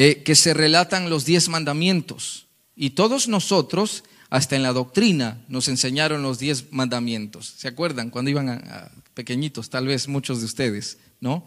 eh, 0.01 0.23
que 0.23 0.33
se 0.33 0.53
relatan 0.53 1.09
los 1.09 1.25
diez 1.25 1.49
mandamientos. 1.49 2.47
Y 2.73 2.91
todos 2.91 3.27
nosotros, 3.27 4.05
hasta 4.29 4.55
en 4.55 4.63
la 4.63 4.71
doctrina, 4.71 5.43
nos 5.49 5.67
enseñaron 5.67 6.21
los 6.23 6.39
diez 6.39 6.71
mandamientos. 6.71 7.53
¿Se 7.57 7.67
acuerdan? 7.67 8.09
Cuando 8.09 8.31
iban 8.31 8.63
pequeñitos, 9.13 9.69
tal 9.69 9.87
vez 9.87 10.07
muchos 10.07 10.39
de 10.39 10.45
ustedes, 10.45 10.99
¿no? 11.19 11.45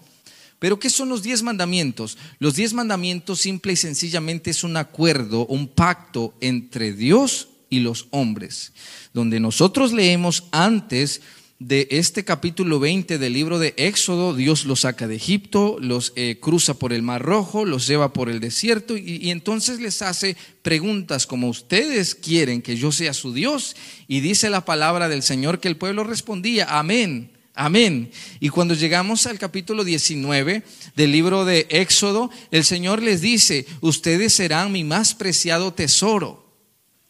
Pero 0.59 0.79
¿qué 0.79 0.91
son 0.91 1.09
los 1.09 1.23
diez 1.23 1.43
mandamientos? 1.43 2.19
Los 2.41 2.55
diez 2.55 2.75
mandamientos 2.75 3.41
simple 3.41 3.73
y 3.73 3.77
sencillamente 3.77 4.51
es 4.51 4.65
un 4.65 4.77
acuerdo, 4.77 5.47
un 5.47 5.67
pacto 5.67 6.35
entre 6.43 6.93
Dios 6.93 7.49
y 7.71 7.81
los 7.81 8.09
hombres, 8.11 8.75
donde 9.15 9.41
nosotros 9.41 9.95
leemos 9.95 10.45
antes 10.53 11.23
de 11.68 11.87
este 11.90 12.25
capítulo 12.25 12.81
20 12.81 13.18
del 13.18 13.33
libro 13.33 13.61
de 13.61 13.75
Éxodo, 13.77 14.35
Dios 14.35 14.64
los 14.64 14.81
saca 14.81 15.07
de 15.07 15.14
Egipto, 15.14 15.77
los 15.81 16.12
eh, 16.16 16.38
cruza 16.40 16.75
por 16.75 16.92
el 16.92 17.03
Mar 17.03 17.22
Rojo, 17.22 17.64
los 17.64 17.87
lleva 17.87 18.12
por 18.12 18.29
el 18.29 18.40
desierto 18.40 18.96
y, 18.96 19.31
entonces 19.31 19.79
les 19.79 20.03
hace 20.03 20.37
preguntas 20.62 21.27
como 21.27 21.48
ustedes 21.48 22.16
quieren 22.16 22.62
que 22.62 22.77
yo 22.77 22.90
sea 22.90 23.14
su 23.14 23.33
Dios. 23.33 23.77
Y 24.09 24.20
dice 24.20 24.51
la 24.51 24.64
palabra 24.64 25.09
del 25.09 25.22
Señor 25.22 25.61
que 25.61 25.68
el 25.68 25.77
pueblo 25.77 26.03
respondía, 26.05 26.66
amén. 26.79 27.31
Amén. 27.55 28.11
Y 28.40 28.48
cuando 28.48 28.75
llegamos 28.75 29.27
al 29.27 29.38
capítulo 29.38 29.85
19 29.85 30.62
del 30.96 31.12
libro 31.12 31.44
de 31.44 31.66
Éxodo, 31.70 32.31
el 32.51 32.64
Señor 32.64 33.03
les 33.03 33.20
dice, 33.20 33.66
ustedes 33.83 34.33
serán 34.33 34.72
mi 34.72 34.85
más 34.85 35.14
preciado 35.14 35.75
tesoro 35.75 36.42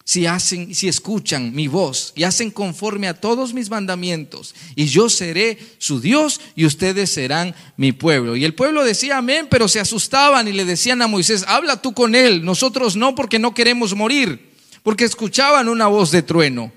si 0.05 0.27
hacen, 0.27 0.75
si 0.75 0.89
escuchan 0.89 1.55
mi 1.55 1.69
voz 1.69 2.13
y 2.17 2.25
hacen 2.25 2.51
conforme 2.51 3.09
a 3.09 3.21
todos 3.21 3.55
mis 3.55 3.71
mandamientos, 3.71 4.55
y 4.75 4.87
yo 4.87 5.09
seré 5.09 5.59
su 5.79 6.01
Dios 6.01 6.41
y 6.57 6.67
ustedes 6.67 7.11
serán 7.11 7.55
mi 7.77 7.93
pueblo. 7.93 8.37
Y 8.37 8.45
el 8.45 8.55
pueblo 8.55 8.85
decía 8.85 9.19
amén, 9.19 9.47
pero 9.51 9.69
se 9.69 9.81
asustaban 9.81 10.49
y 10.49 10.53
le 10.53 10.65
decían 10.65 11.03
a 11.03 11.07
Moisés, 11.07 11.45
habla 11.47 11.81
tú 11.81 11.95
con 11.95 12.15
él, 12.15 12.45
nosotros 12.45 12.97
no 12.97 13.15
porque 13.15 13.39
no 13.39 13.55
queremos 13.55 13.95
morir, 13.95 14.51
porque 14.83 15.05
escuchaban 15.05 15.69
una 15.69 15.87
voz 15.87 16.11
de 16.11 16.23
trueno. 16.23 16.73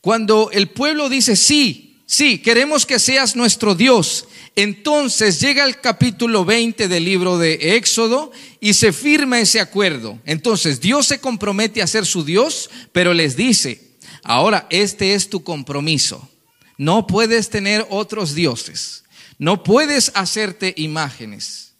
Cuando 0.00 0.50
el 0.52 0.70
pueblo 0.70 1.08
dice, 1.08 1.34
sí, 1.34 2.00
sí, 2.06 2.38
queremos 2.38 2.86
que 2.86 2.98
seas 2.98 3.34
nuestro 3.34 3.74
Dios, 3.74 4.26
entonces 4.58 5.38
llega 5.38 5.64
el 5.64 5.80
capítulo 5.80 6.44
20 6.44 6.88
del 6.88 7.04
libro 7.04 7.38
de 7.38 7.76
Éxodo 7.76 8.32
y 8.58 8.74
se 8.74 8.92
firma 8.92 9.38
ese 9.38 9.60
acuerdo. 9.60 10.18
Entonces 10.24 10.80
Dios 10.80 11.06
se 11.06 11.20
compromete 11.20 11.80
a 11.80 11.86
ser 11.86 12.04
su 12.04 12.24
Dios, 12.24 12.68
pero 12.90 13.14
les 13.14 13.36
dice, 13.36 13.94
ahora 14.24 14.66
este 14.70 15.14
es 15.14 15.30
tu 15.30 15.44
compromiso. 15.44 16.28
No 16.76 17.06
puedes 17.06 17.50
tener 17.50 17.86
otros 17.88 18.34
dioses. 18.34 19.04
No 19.38 19.62
puedes 19.62 20.10
hacerte 20.16 20.74
imágenes. 20.76 21.74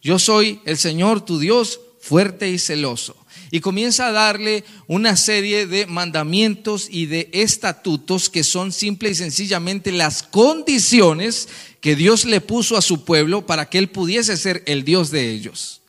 Yo 0.00 0.18
soy 0.18 0.60
el 0.64 0.78
Señor 0.78 1.24
tu 1.24 1.38
Dios 1.38 1.78
fuerte 2.00 2.50
y 2.50 2.58
celoso 2.58 3.21
y 3.52 3.60
comienza 3.60 4.08
a 4.08 4.12
darle 4.12 4.64
una 4.86 5.14
serie 5.14 5.66
de 5.66 5.86
mandamientos 5.86 6.88
y 6.90 7.04
de 7.04 7.28
estatutos 7.34 8.30
que 8.30 8.44
son 8.44 8.72
simple 8.72 9.10
y 9.10 9.14
sencillamente 9.14 9.92
las 9.92 10.22
condiciones 10.22 11.50
que 11.82 11.94
Dios 11.94 12.24
le 12.24 12.40
puso 12.40 12.78
a 12.78 12.82
su 12.82 13.04
pueblo 13.04 13.44
para 13.44 13.68
que 13.68 13.76
él 13.76 13.90
pudiese 13.90 14.38
ser 14.38 14.62
el 14.66 14.84
Dios 14.84 15.10
de 15.10 15.30
ellos. 15.30 15.82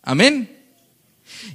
Amén. 0.00 0.56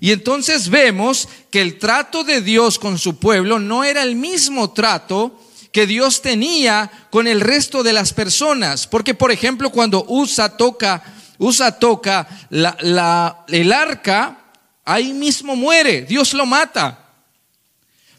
Y 0.02 0.12
entonces 0.12 0.68
vemos 0.68 1.30
que 1.50 1.62
el 1.62 1.80
trato 1.80 2.26
de 2.26 2.42
Dios 2.42 2.78
con 2.78 3.00
su 3.00 3.20
pueblo 3.20 3.58
no 3.58 3.86
era 3.86 4.04
el 4.04 4.18
mismo 4.18 4.74
trato 4.74 5.40
que 5.72 5.88
Dios 5.88 6.22
tenía 6.22 6.92
con 7.10 7.26
el 7.26 7.40
resto 7.40 7.84
de 7.84 7.94
las 7.94 8.12
personas. 8.12 8.86
Porque, 8.86 9.14
por 9.14 9.32
ejemplo, 9.32 9.70
cuando 9.70 10.04
Usa 10.10 10.58
toca, 10.58 11.02
Usa 11.38 11.80
toca 11.80 12.28
la, 12.50 13.46
el 13.48 13.72
arca, 13.72 14.39
ahí 14.86 15.14
mismo 15.14 15.56
muere, 15.56 16.04
Dios 16.04 16.34
lo 16.34 16.46
mata. 16.46 17.08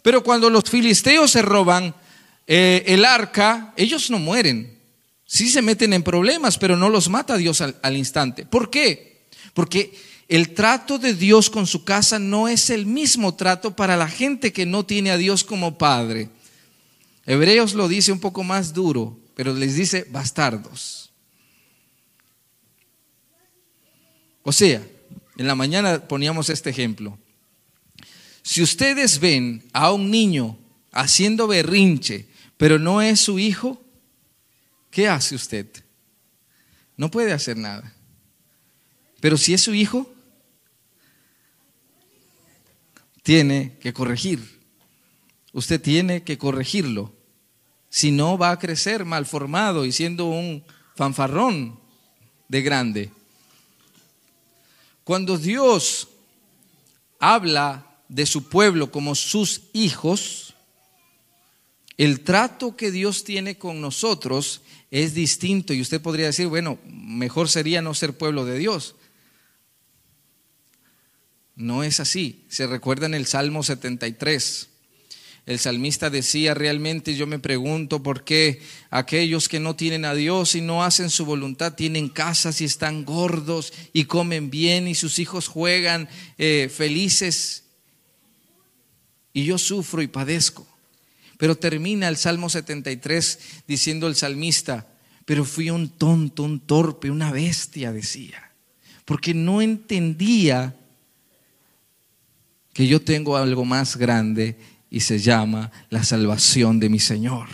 Pero 0.02 0.22
cuando 0.22 0.48
los 0.48 0.64
filisteos 0.64 1.30
se 1.30 1.42
roban 1.42 1.94
eh, 2.46 2.84
el 2.86 3.04
arca, 3.04 3.72
ellos 3.76 4.10
no 4.10 4.18
mueren. 4.18 4.78
Sí 5.26 5.48
se 5.48 5.62
meten 5.62 5.92
en 5.92 6.02
problemas, 6.02 6.58
pero 6.58 6.76
no 6.76 6.88
los 6.88 7.08
mata 7.08 7.36
Dios 7.36 7.60
al, 7.60 7.76
al 7.82 7.96
instante. 7.96 8.44
¿Por 8.44 8.70
qué? 8.70 9.26
Porque 9.54 9.94
el 10.28 10.54
trato 10.54 10.98
de 10.98 11.14
Dios 11.14 11.50
con 11.50 11.66
su 11.66 11.84
casa 11.84 12.18
no 12.18 12.48
es 12.48 12.70
el 12.70 12.86
mismo 12.86 13.34
trato 13.34 13.76
para 13.76 13.96
la 13.96 14.08
gente 14.08 14.52
que 14.52 14.66
no 14.66 14.86
tiene 14.86 15.10
a 15.10 15.16
Dios 15.16 15.44
como 15.44 15.76
Padre. 15.76 16.30
Hebreos 17.26 17.74
lo 17.74 17.88
dice 17.88 18.12
un 18.12 18.20
poco 18.20 18.42
más 18.42 18.72
duro, 18.72 19.18
pero 19.34 19.54
les 19.54 19.74
dice 19.74 20.06
bastardos. 20.10 21.10
O 24.42 24.52
sea, 24.52 24.82
en 25.40 25.46
la 25.46 25.54
mañana 25.54 26.06
poníamos 26.06 26.50
este 26.50 26.68
ejemplo. 26.68 27.18
Si 28.42 28.60
ustedes 28.62 29.20
ven 29.20 29.64
a 29.72 29.90
un 29.90 30.10
niño 30.10 30.58
haciendo 30.92 31.46
berrinche, 31.46 32.28
pero 32.58 32.78
no 32.78 33.00
es 33.00 33.20
su 33.20 33.38
hijo, 33.38 33.82
¿qué 34.90 35.08
hace 35.08 35.34
usted? 35.34 35.66
No 36.98 37.10
puede 37.10 37.32
hacer 37.32 37.56
nada. 37.56 37.90
Pero 39.20 39.38
si 39.38 39.54
es 39.54 39.62
su 39.62 39.72
hijo, 39.72 40.12
tiene 43.22 43.78
que 43.80 43.94
corregir. 43.94 44.60
Usted 45.54 45.80
tiene 45.80 46.22
que 46.22 46.36
corregirlo. 46.36 47.14
Si 47.88 48.10
no, 48.10 48.36
va 48.36 48.50
a 48.50 48.58
crecer 48.58 49.06
mal 49.06 49.24
formado 49.24 49.86
y 49.86 49.92
siendo 49.92 50.26
un 50.26 50.62
fanfarrón 50.96 51.80
de 52.46 52.60
grande. 52.60 53.10
Cuando 55.10 55.38
Dios 55.38 56.06
habla 57.18 57.84
de 58.08 58.26
su 58.26 58.48
pueblo 58.48 58.92
como 58.92 59.16
sus 59.16 59.62
hijos, 59.72 60.54
el 61.96 62.20
trato 62.20 62.76
que 62.76 62.92
Dios 62.92 63.24
tiene 63.24 63.58
con 63.58 63.80
nosotros 63.80 64.62
es 64.88 65.12
distinto 65.12 65.74
y 65.74 65.80
usted 65.80 66.00
podría 66.00 66.26
decir, 66.26 66.46
bueno, 66.46 66.78
mejor 66.86 67.48
sería 67.48 67.82
no 67.82 67.92
ser 67.92 68.16
pueblo 68.16 68.44
de 68.44 68.56
Dios. 68.56 68.94
No 71.56 71.82
es 71.82 71.98
así. 71.98 72.44
Se 72.48 72.68
recuerda 72.68 73.06
en 73.06 73.14
el 73.14 73.26
Salmo 73.26 73.64
73 73.64 74.68
el 75.46 75.58
salmista 75.58 76.10
decía, 76.10 76.54
realmente 76.54 77.16
yo 77.16 77.26
me 77.26 77.38
pregunto 77.38 78.02
por 78.02 78.24
qué 78.24 78.62
aquellos 78.90 79.48
que 79.48 79.58
no 79.58 79.74
tienen 79.74 80.04
a 80.04 80.14
Dios 80.14 80.54
y 80.54 80.60
no 80.60 80.84
hacen 80.84 81.10
su 81.10 81.24
voluntad 81.24 81.74
tienen 81.74 82.08
casas 82.08 82.60
y 82.60 82.64
están 82.64 83.04
gordos 83.04 83.72
y 83.92 84.04
comen 84.04 84.50
bien 84.50 84.86
y 84.86 84.94
sus 84.94 85.18
hijos 85.18 85.48
juegan 85.48 86.08
eh, 86.38 86.70
felices 86.72 87.64
y 89.32 89.44
yo 89.44 89.58
sufro 89.58 90.02
y 90.02 90.08
padezco. 90.08 90.66
Pero 91.36 91.56
termina 91.56 92.08
el 92.08 92.16
Salmo 92.16 92.50
73 92.50 93.38
diciendo 93.66 94.06
el 94.06 94.14
salmista, 94.14 94.86
pero 95.24 95.44
fui 95.44 95.70
un 95.70 95.88
tonto, 95.88 96.42
un 96.42 96.60
torpe, 96.60 97.10
una 97.10 97.32
bestia, 97.32 97.92
decía, 97.92 98.52
porque 99.06 99.32
no 99.32 99.62
entendía 99.62 100.76
que 102.72 102.86
yo 102.86 103.00
tengo 103.00 103.36
algo 103.36 103.64
más 103.64 103.96
grande 103.96 104.56
y 104.90 105.00
se 105.00 105.20
llama 105.20 105.70
la 105.88 106.02
salvación 106.02 106.80
de 106.80 106.88
mi 106.88 106.98
Señor. 106.98 107.48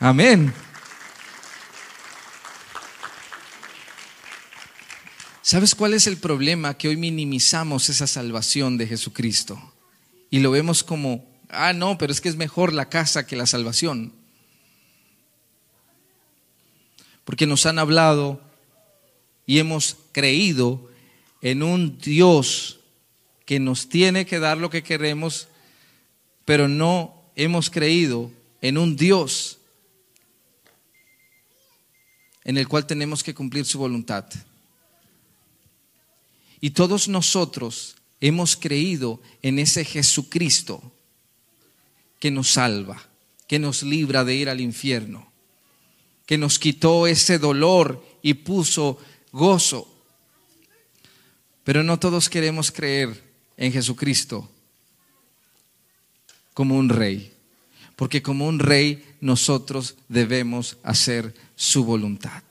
Amén. 0.00 0.52
¿Sabes 5.42 5.74
cuál 5.74 5.94
es 5.94 6.06
el 6.06 6.16
problema? 6.16 6.76
Que 6.76 6.88
hoy 6.88 6.96
minimizamos 6.96 7.88
esa 7.88 8.06
salvación 8.06 8.76
de 8.76 8.86
Jesucristo 8.86 9.72
y 10.30 10.40
lo 10.40 10.50
vemos 10.50 10.82
como, 10.82 11.24
ah, 11.50 11.72
no, 11.72 11.96
pero 11.96 12.12
es 12.12 12.20
que 12.20 12.28
es 12.28 12.36
mejor 12.36 12.72
la 12.72 12.88
casa 12.88 13.26
que 13.26 13.36
la 13.36 13.46
salvación. 13.46 14.12
Porque 17.24 17.46
nos 17.46 17.66
han 17.66 17.78
hablado 17.78 18.40
y 19.46 19.58
hemos 19.58 19.96
creído 20.12 20.90
en 21.40 21.62
un 21.62 21.98
Dios 21.98 22.80
que 23.46 23.60
nos 23.60 23.88
tiene 23.88 24.26
que 24.26 24.40
dar 24.40 24.58
lo 24.58 24.70
que 24.70 24.82
queremos 24.82 25.48
pero 26.44 26.68
no 26.68 27.30
hemos 27.36 27.70
creído 27.70 28.30
en 28.60 28.78
un 28.78 28.96
Dios 28.96 29.58
en 32.44 32.58
el 32.58 32.68
cual 32.68 32.86
tenemos 32.86 33.22
que 33.22 33.34
cumplir 33.34 33.64
su 33.64 33.78
voluntad. 33.78 34.26
Y 36.60 36.70
todos 36.70 37.08
nosotros 37.08 37.96
hemos 38.20 38.56
creído 38.56 39.20
en 39.42 39.58
ese 39.58 39.84
Jesucristo 39.84 40.92
que 42.20 42.30
nos 42.30 42.52
salva, 42.52 43.02
que 43.46 43.58
nos 43.58 43.82
libra 43.82 44.24
de 44.24 44.34
ir 44.34 44.48
al 44.48 44.60
infierno, 44.60 45.30
que 46.26 46.38
nos 46.38 46.58
quitó 46.58 47.06
ese 47.06 47.38
dolor 47.38 48.02
y 48.22 48.34
puso 48.34 48.98
gozo. 49.32 49.90
Pero 51.64 51.82
no 51.82 51.98
todos 51.98 52.28
queremos 52.28 52.70
creer 52.70 53.22
en 53.56 53.72
Jesucristo 53.72 54.50
como 56.54 56.76
un 56.76 56.88
rey, 56.88 57.32
porque 57.96 58.22
como 58.22 58.46
un 58.46 58.60
rey 58.60 59.04
nosotros 59.20 59.96
debemos 60.08 60.78
hacer 60.82 61.34
su 61.56 61.84
voluntad. 61.84 62.42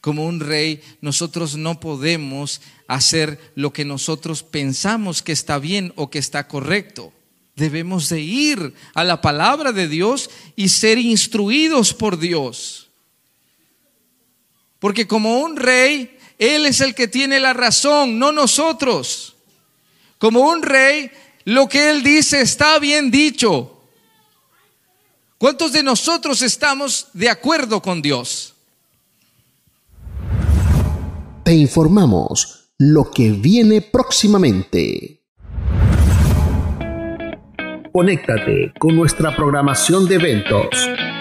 Como 0.00 0.26
un 0.26 0.40
rey 0.40 0.82
nosotros 1.00 1.56
no 1.56 1.80
podemos 1.80 2.60
hacer 2.86 3.52
lo 3.54 3.72
que 3.72 3.84
nosotros 3.84 4.42
pensamos 4.42 5.22
que 5.22 5.32
está 5.32 5.58
bien 5.58 5.92
o 5.96 6.10
que 6.10 6.18
está 6.18 6.46
correcto. 6.46 7.12
Debemos 7.56 8.08
de 8.08 8.20
ir 8.20 8.74
a 8.94 9.02
la 9.02 9.20
palabra 9.20 9.72
de 9.72 9.88
Dios 9.88 10.30
y 10.54 10.68
ser 10.68 10.98
instruidos 10.98 11.94
por 11.94 12.18
Dios. 12.18 12.88
Porque 14.78 15.06
como 15.06 15.40
un 15.40 15.56
rey, 15.56 16.18
Él 16.38 16.66
es 16.66 16.80
el 16.80 16.94
que 16.94 17.08
tiene 17.08 17.40
la 17.40 17.54
razón, 17.54 18.18
no 18.18 18.30
nosotros. 18.30 19.34
Como 20.18 20.40
un 20.40 20.62
rey, 20.62 21.10
lo 21.46 21.68
que 21.68 21.90
Él 21.90 22.02
dice 22.02 22.42
está 22.42 22.78
bien 22.78 23.10
dicho. 23.10 23.72
¿Cuántos 25.38 25.72
de 25.72 25.82
nosotros 25.82 26.42
estamos 26.42 27.08
de 27.12 27.30
acuerdo 27.30 27.80
con 27.80 28.02
Dios? 28.02 28.54
Te 31.44 31.54
informamos 31.54 32.70
lo 32.78 33.10
que 33.10 33.30
viene 33.30 33.80
próximamente. 33.80 35.22
Conéctate 37.92 38.72
con 38.78 38.96
nuestra 38.96 39.34
programación 39.34 40.08
de 40.08 40.16
eventos. 40.16 40.66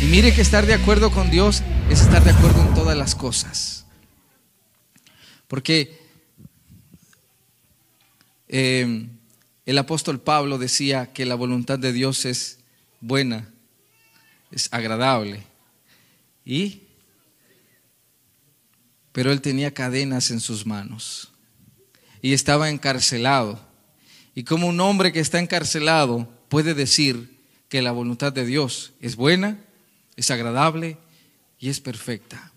Y 0.00 0.04
mire 0.06 0.32
que 0.32 0.40
estar 0.40 0.64
de 0.64 0.74
acuerdo 0.74 1.10
con 1.10 1.30
Dios 1.30 1.62
es 1.90 2.02
estar 2.02 2.22
de 2.22 2.30
acuerdo 2.30 2.62
en 2.62 2.74
todas 2.74 2.96
las 2.96 3.14
cosas. 3.14 3.84
Porque 5.48 5.98
eh, 8.46 9.08
el 9.66 9.78
apóstol 9.78 10.20
Pablo 10.20 10.56
decía 10.56 11.12
que 11.12 11.26
la 11.26 11.34
voluntad 11.34 11.78
de 11.78 11.92
Dios 11.92 12.24
es 12.26 12.60
buena, 13.00 13.48
es 14.52 14.68
agradable. 14.72 15.42
Y 16.44 16.82
pero 19.18 19.32
él 19.32 19.40
tenía 19.40 19.74
cadenas 19.74 20.30
en 20.30 20.38
sus 20.38 20.64
manos 20.64 21.32
y 22.22 22.34
estaba 22.34 22.70
encarcelado. 22.70 23.58
Y 24.32 24.44
como 24.44 24.68
un 24.68 24.78
hombre 24.80 25.12
que 25.12 25.18
está 25.18 25.40
encarcelado 25.40 26.28
puede 26.48 26.74
decir 26.74 27.36
que 27.68 27.82
la 27.82 27.90
voluntad 27.90 28.32
de 28.32 28.46
Dios 28.46 28.92
es 29.00 29.16
buena, 29.16 29.58
es 30.18 30.32
agradable 30.32 30.98
y 31.60 31.68
es 31.68 31.80
perfecta. 31.80 32.52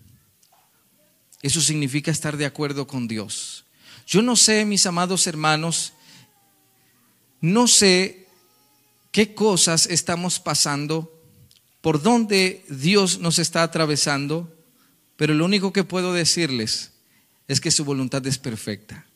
Eso 1.42 1.60
significa 1.60 2.10
estar 2.10 2.36
de 2.36 2.44
acuerdo 2.44 2.88
con 2.88 3.06
Dios. 3.06 3.64
Yo 4.04 4.20
no 4.20 4.34
sé, 4.34 4.64
mis 4.64 4.84
amados 4.84 5.28
hermanos, 5.28 5.92
no 7.40 7.68
sé 7.68 8.26
qué 9.12 9.32
cosas 9.32 9.86
estamos 9.86 10.40
pasando, 10.40 11.08
por 11.80 12.02
dónde 12.02 12.64
Dios 12.68 13.20
nos 13.20 13.38
está 13.38 13.62
atravesando, 13.62 14.52
pero 15.16 15.32
lo 15.32 15.44
único 15.44 15.72
que 15.72 15.84
puedo 15.84 16.12
decirles 16.12 16.90
es 17.46 17.60
que 17.60 17.70
su 17.70 17.84
voluntad 17.84 18.26
es 18.26 18.38
perfecta. 18.38 19.06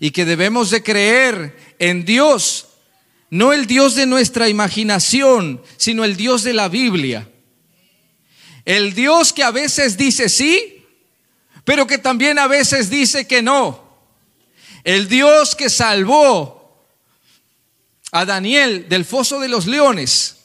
Y 0.00 0.10
que 0.10 0.24
debemos 0.24 0.70
de 0.70 0.82
creer 0.82 1.74
en 1.78 2.06
Dios, 2.06 2.68
no 3.34 3.52
el 3.52 3.66
Dios 3.66 3.94
de 3.94 4.06
nuestra 4.06 4.48
imaginación, 4.48 5.60
sino 5.76 6.04
el 6.04 6.16
Dios 6.16 6.42
de 6.42 6.52
la 6.52 6.68
Biblia. 6.68 7.28
El 8.64 8.94
Dios 8.94 9.32
que 9.32 9.42
a 9.42 9.50
veces 9.50 9.96
dice 9.96 10.28
sí 10.28 10.74
pero 11.64 11.86
que 11.86 11.98
también 11.98 12.38
a 12.38 12.46
veces 12.46 12.90
dice 12.90 13.26
que 13.26 13.42
no. 13.42 13.82
El 14.84 15.08
Dios 15.08 15.54
que 15.54 15.70
salvó 15.70 16.86
a 18.12 18.24
Daniel 18.26 18.86
del 18.88 19.04
foso 19.04 19.40
de 19.40 19.48
los 19.48 19.66
leones, 19.66 20.36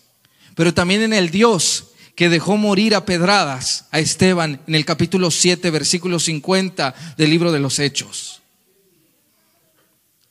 pero 0.56 0.74
también 0.74 1.02
en 1.02 1.14
el 1.14 1.30
Dios 1.30 1.88
que 2.16 2.30
dejó 2.30 2.58
morir 2.58 2.96
a 2.96 3.06
pedradas 3.06 3.86
a 3.92 4.00
Esteban 4.00 4.62
en 4.66 4.76
el 4.76 4.86
capítulo 4.86 5.30
7, 5.30 5.70
versículo 5.70 6.20
50 6.20 6.96
del 7.18 7.30
libro 7.30 7.52
de 7.52 7.60
los 7.60 7.80
Hechos. 7.80 8.39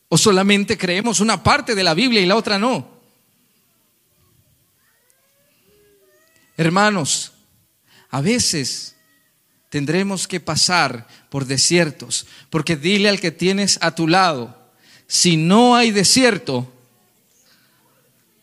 O 0.09 0.16
solamente 0.16 0.78
creemos 0.78 1.20
una 1.20 1.42
parte 1.42 1.74
de 1.74 1.84
la 1.84 1.94
Biblia 1.94 2.20
y 2.20 2.26
la 2.26 2.36
otra 2.36 2.59
no. 2.59 2.98
Hermanos, 6.56 7.32
a 8.11 8.20
veces 8.20 8.96
tendremos 9.68 10.26
que 10.26 10.40
pasar 10.40 11.06
por 11.30 11.44
desiertos, 11.44 12.26
porque 12.50 12.76
dile 12.76 13.09
al 13.09 13.20
que 13.20 13.30
tienes 13.30 13.78
a 13.82 13.94
tu 13.94 14.09
lado, 14.09 14.56
si 15.06 15.36
no 15.36 15.76
hay 15.76 15.90
desierto, 15.90 16.72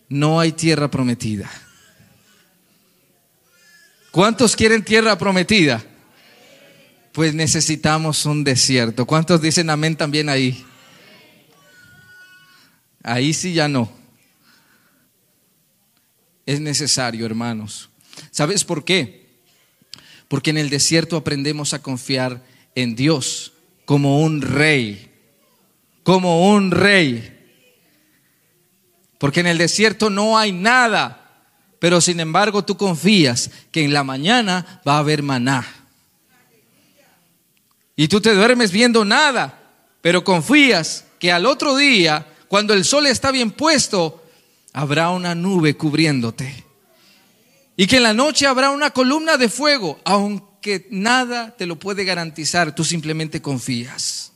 no 0.08 0.40
hay 0.40 0.52
tierra 0.52 0.90
prometida. 0.90 1.50
¿Cuántos 4.12 4.56
quieren 4.56 4.84
tierra 4.84 5.18
prometida? 5.18 5.84
Pues 7.12 7.34
necesitamos 7.34 8.26
un 8.26 8.44
desierto. 8.44 9.06
¿Cuántos 9.06 9.42
dicen 9.42 9.70
amén 9.70 9.96
también 9.96 10.30
ahí? 10.30 10.66
Ahí 13.08 13.34
sí 13.34 13.54
ya 13.54 13.68
no. 13.68 13.88
Es 16.44 16.60
necesario, 16.60 17.28
hermanos. 17.28 17.92
¿Sabes 18.32 18.64
por 18.64 18.84
qué? 18.84 19.28
Porque 20.28 20.50
en 20.50 20.58
el 20.58 20.72
desierto 20.72 21.16
aprendemos 21.16 21.76
a 21.76 21.84
confiar 21.84 22.44
en 22.74 22.96
Dios 22.96 23.54
como 23.86 24.22
un 24.22 24.42
rey, 24.42 25.12
como 26.02 26.50
un 26.50 26.72
rey. 26.72 27.32
Porque 29.20 29.42
en 29.42 29.48
el 29.48 29.60
desierto 29.60 30.10
no 30.10 30.40
hay 30.40 30.52
nada, 30.52 31.46
pero 31.78 32.02
sin 32.02 32.20
embargo 32.20 32.66
tú 32.66 32.76
confías 32.76 33.52
que 33.72 33.84
en 33.84 33.94
la 33.94 34.04
mañana 34.04 34.82
va 34.86 34.96
a 34.96 35.00
haber 35.00 35.22
maná. 35.22 35.64
Y 37.96 38.08
tú 38.08 38.20
te 38.20 38.34
duermes 38.34 38.72
viendo 38.72 39.06
nada, 39.06 39.62
pero 40.02 40.24
confías 40.24 41.06
que 41.20 41.32
al 41.32 41.46
otro 41.46 41.76
día, 41.76 42.32
cuando 42.48 42.74
el 42.74 42.86
sol 42.86 43.08
está 43.08 43.32
bien 43.32 43.52
puesto, 43.52 44.24
habrá 44.74 45.10
una 45.10 45.36
nube 45.36 45.76
cubriéndote. 45.76 46.64
Y 47.78 47.88
que 47.88 47.98
en 47.98 48.04
la 48.04 48.14
noche 48.14 48.48
habrá 48.48 48.70
una 48.72 48.92
columna 48.92 49.38
de 49.38 49.50
fuego, 49.50 50.00
aunque 50.06 50.88
nada 50.92 51.56
te 51.56 51.66
lo 51.66 51.78
puede 51.78 52.06
garantizar, 52.06 52.74
tú 52.74 52.84
simplemente 52.84 53.42
confías. 53.42 54.32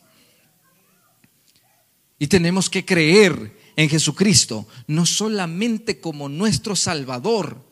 Y 2.18 2.28
tenemos 2.28 2.70
que 2.70 2.84
creer 2.84 3.58
en 3.76 3.90
Jesucristo, 3.90 4.68
no 4.88 5.06
solamente 5.06 6.02
como 6.02 6.28
nuestro 6.28 6.76
Salvador, 6.76 7.66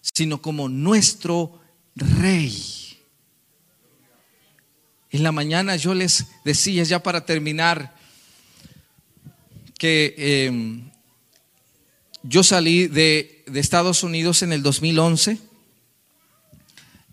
sino 0.00 0.42
como 0.42 0.68
nuestro 0.68 1.60
Rey. 1.94 2.98
En 5.10 5.22
la 5.22 5.32
mañana 5.32 5.76
yo 5.76 5.94
les 5.94 6.26
decía, 6.44 6.82
ya 6.82 7.02
para 7.02 7.24
terminar, 7.24 7.95
que 9.78 10.14
eh, 10.16 10.80
yo 12.22 12.42
salí 12.42 12.88
de, 12.88 13.44
Estados 13.54 14.02
Unidos 14.02 14.42
en 14.42 14.52
el 14.52 14.62
2011 14.62 15.38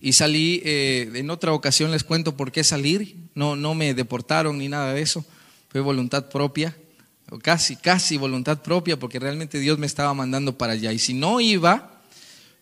y 0.01 0.13
salí, 0.13 0.61
eh, 0.65 1.11
en 1.13 1.29
otra 1.29 1.53
ocasión 1.53 1.91
les 1.91 2.03
cuento 2.03 2.35
por 2.35 2.51
qué 2.51 2.63
salir, 2.63 3.15
no, 3.35 3.55
no 3.55 3.75
me 3.75 3.93
deportaron 3.93 4.57
ni 4.57 4.67
nada 4.67 4.93
de 4.93 5.01
eso, 5.01 5.23
fue 5.69 5.81
voluntad 5.81 6.29
propia, 6.29 6.75
o 7.29 7.39
casi, 7.39 7.75
casi 7.75 8.17
voluntad 8.17 8.61
propia, 8.61 8.97
porque 8.99 9.19
realmente 9.19 9.59
Dios 9.59 9.77
me 9.77 9.85
estaba 9.85 10.13
mandando 10.13 10.57
para 10.57 10.73
allá. 10.73 10.91
Y 10.91 10.99
si 10.99 11.13
no 11.13 11.39
iba, 11.39 12.01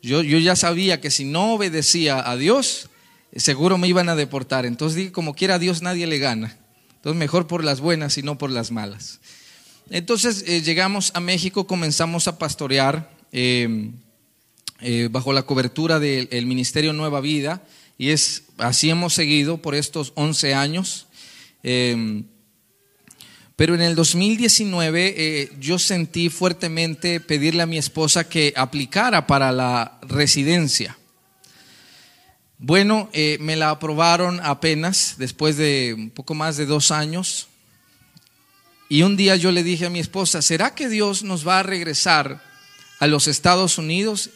yo, 0.02 0.22
yo 0.22 0.38
ya 0.38 0.56
sabía 0.56 1.02
que 1.02 1.12
si 1.12 1.26
no 1.26 1.54
obedecía 1.54 2.30
a 2.30 2.38
Dios, 2.38 2.90
seguro 3.36 3.78
me 3.78 3.88
iban 3.88 4.10
a 4.10 4.16
deportar. 4.16 4.66
Entonces 4.66 4.98
dije, 4.98 5.12
como 5.12 5.34
quiera 5.34 5.60
Dios 5.60 5.82
nadie 5.82 6.08
le 6.08 6.20
gana. 6.20 6.58
Entonces 6.96 7.20
mejor 7.20 7.48
por 7.48 7.64
las 7.64 7.80
buenas 7.82 8.18
y 8.18 8.24
no 8.24 8.38
por 8.38 8.52
las 8.52 8.72
malas. 8.72 9.20
Entonces 9.92 10.46
eh, 10.48 10.62
llegamos 10.62 11.12
a 11.16 11.20
México, 11.20 11.68
comenzamos 11.68 12.30
a 12.30 12.40
pastorear 12.40 13.12
em, 13.34 13.92
eh, 14.80 15.10
bajo 15.12 15.34
la 15.34 15.44
cobertura 15.44 16.00
del 16.00 16.46
Ministerio 16.46 16.94
Nueva 16.94 17.20
Vida 17.20 17.62
y 17.98 18.12
es 18.12 18.44
así 18.58 18.90
hemos 18.90 19.14
seguido 19.14 19.58
por 19.58 19.76
estos 19.76 20.14
11 20.16 20.54
años. 20.54 21.08
Em, 21.62 22.24
pero 23.58 23.76
en 23.76 23.82
el 23.82 23.96
2019 23.96 25.14
eh, 25.18 25.52
yo 25.60 25.78
sentí 25.78 26.30
fuertemente 26.30 27.20
pedirle 27.20 27.62
a 27.62 27.68
mi 27.68 27.78
esposa 27.78 28.30
que 28.30 28.54
aplicara 28.56 29.28
para 29.28 29.52
la 29.52 30.00
residencia. 30.04 30.98
Bueno, 32.58 33.10
me 33.40 33.56
la 33.56 33.72
aprobaron 33.72 34.40
apenas 34.42 35.16
después 35.18 35.58
de 35.58 35.96
un 35.98 36.12
poco 36.12 36.34
más 36.34 36.58
de 36.58 36.68
dos 36.68 36.92
años. 36.92 37.50
Y 38.92 39.04
un 39.04 39.16
día 39.16 39.38
yo 39.38 39.54
le 39.54 39.64
dije 39.64 39.86
a 39.86 39.90
mi 39.90 40.00
esposa, 40.00 40.42
¿será 40.42 40.76
que 40.76 40.90
Dios 40.90 41.24
nos 41.24 41.48
va 41.48 41.60
a 41.60 41.64
regresar 41.64 42.44
a 43.00 43.08
los 43.08 43.30
Estados 43.30 43.78
Unidos? 43.78 44.32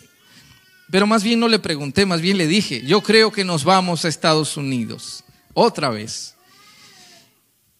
Pero 0.90 1.06
más 1.06 1.26
bien 1.26 1.42
no 1.42 1.50
le 1.50 1.60
pregunté, 1.60 2.06
más 2.06 2.22
bien 2.22 2.38
le 2.38 2.48
dije, 2.48 2.82
yo 2.86 3.02
creo 3.02 3.34
que 3.34 3.44
nos 3.44 3.66
vamos 3.66 4.06
a 4.06 4.08
Estados 4.08 4.56
Unidos, 4.56 5.26
otra 5.54 5.90
vez. 5.90 6.36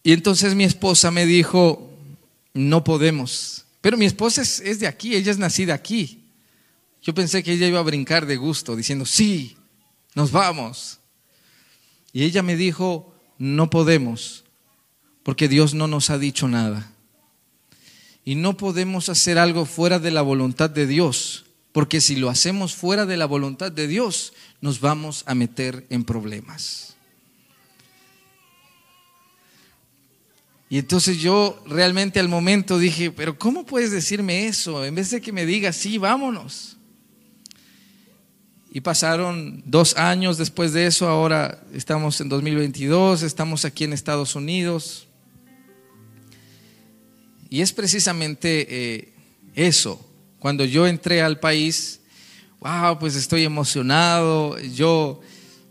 Y 0.02 0.12
entonces 0.12 0.54
mi 0.54 0.64
esposa 0.64 1.10
me 1.10 1.24
dijo, 1.24 1.90
no 2.52 2.84
podemos, 2.84 3.64
Pero 3.80 3.96
mi 3.96 4.04
esposa 4.04 4.42
es, 4.42 4.78
de 4.78 4.86
aquí, 4.86 5.16
ella 5.16 5.32
es 5.32 5.38
nacida 5.38 5.72
aquí. 5.72 6.24
Yo 7.00 7.14
pensé 7.14 7.42
que 7.42 7.52
ella 7.52 7.68
iba 7.68 7.80
a 7.80 7.84
brincar 7.84 8.26
de 8.26 8.36
gusto, 8.36 8.76
diciendo, 8.76 9.06
sí, 9.06 9.56
nos 10.14 10.30
vamos. 10.30 10.98
Y 12.12 12.24
ella 12.24 12.42
me 12.42 12.54
dijo, 12.54 13.14
no 13.38 13.70
podemos, 13.70 14.44
porque 15.26 15.48
Dios 15.48 15.74
no 15.74 15.88
nos 15.88 16.10
ha 16.10 16.18
dicho 16.18 16.46
nada. 16.46 16.88
Y 18.24 18.36
no 18.36 18.56
podemos 18.56 19.08
hacer 19.08 19.38
algo 19.38 19.66
fuera 19.66 19.98
de 19.98 20.12
la 20.12 20.22
voluntad 20.22 20.70
de 20.70 20.86
Dios, 20.86 21.46
porque 21.72 22.00
si 22.00 22.14
lo 22.14 22.30
hacemos 22.30 22.76
fuera 22.76 23.06
de 23.06 23.16
la 23.16 23.26
voluntad 23.26 23.72
de 23.72 23.88
Dios, 23.88 24.34
nos 24.60 24.78
vamos 24.78 25.24
a 25.26 25.34
meter 25.34 25.84
en 25.90 26.04
problemas. 26.04 26.94
Y 30.70 30.78
entonces 30.78 31.18
yo 31.18 31.60
realmente 31.66 32.20
al 32.20 32.28
momento 32.28 32.78
dije, 32.78 33.10
pero 33.10 33.36
¿cómo 33.36 33.66
puedes 33.66 33.90
decirme 33.90 34.46
eso? 34.46 34.84
En 34.84 34.94
vez 34.94 35.10
de 35.10 35.20
que 35.20 35.32
me 35.32 35.44
digas, 35.44 35.74
sí, 35.74 35.98
vámonos. 35.98 36.76
Y 38.70 38.80
pasaron 38.80 39.60
dos 39.66 39.96
años 39.96 40.38
después 40.38 40.72
de 40.72 40.86
eso, 40.86 41.08
ahora 41.08 41.64
estamos 41.74 42.20
en 42.20 42.28
2022, 42.28 43.24
estamos 43.24 43.64
aquí 43.64 43.82
en 43.82 43.92
Estados 43.92 44.36
Unidos. 44.36 45.05
Y 47.48 47.60
es 47.60 47.72
precisamente 47.72 48.66
eh, 48.68 49.12
eso. 49.54 50.04
Cuando 50.38 50.64
yo 50.64 50.86
entré 50.86 51.22
al 51.22 51.40
país, 51.40 52.00
wow, 52.60 52.98
pues 52.98 53.14
estoy 53.16 53.44
emocionado. 53.44 54.58
Yo, 54.58 55.20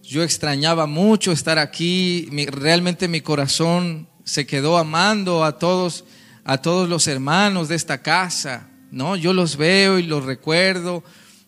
yo 0.04 0.24
extrañaba 0.24 0.86
mucho 0.86 1.32
estar 1.32 1.60
aquí. 1.60 2.30
realmente 2.48 3.08
mi 3.08 3.22
corazón 3.22 4.08
se 4.24 4.46
quedó 4.46 4.78
amando 4.78 5.44
a 5.44 5.58
todos, 5.60 6.06
a 6.44 6.58
todos 6.58 6.90
los 6.90 7.08
hermanos 7.08 7.68
de 7.68 7.76
esta 7.76 8.02
casa. 8.02 8.70
¿no? 8.92 9.16
Yo 9.16 9.34
los 9.34 9.58
veo 9.58 10.00
y 10.00 10.04
los 10.04 10.24
recuerdo. 10.24 11.04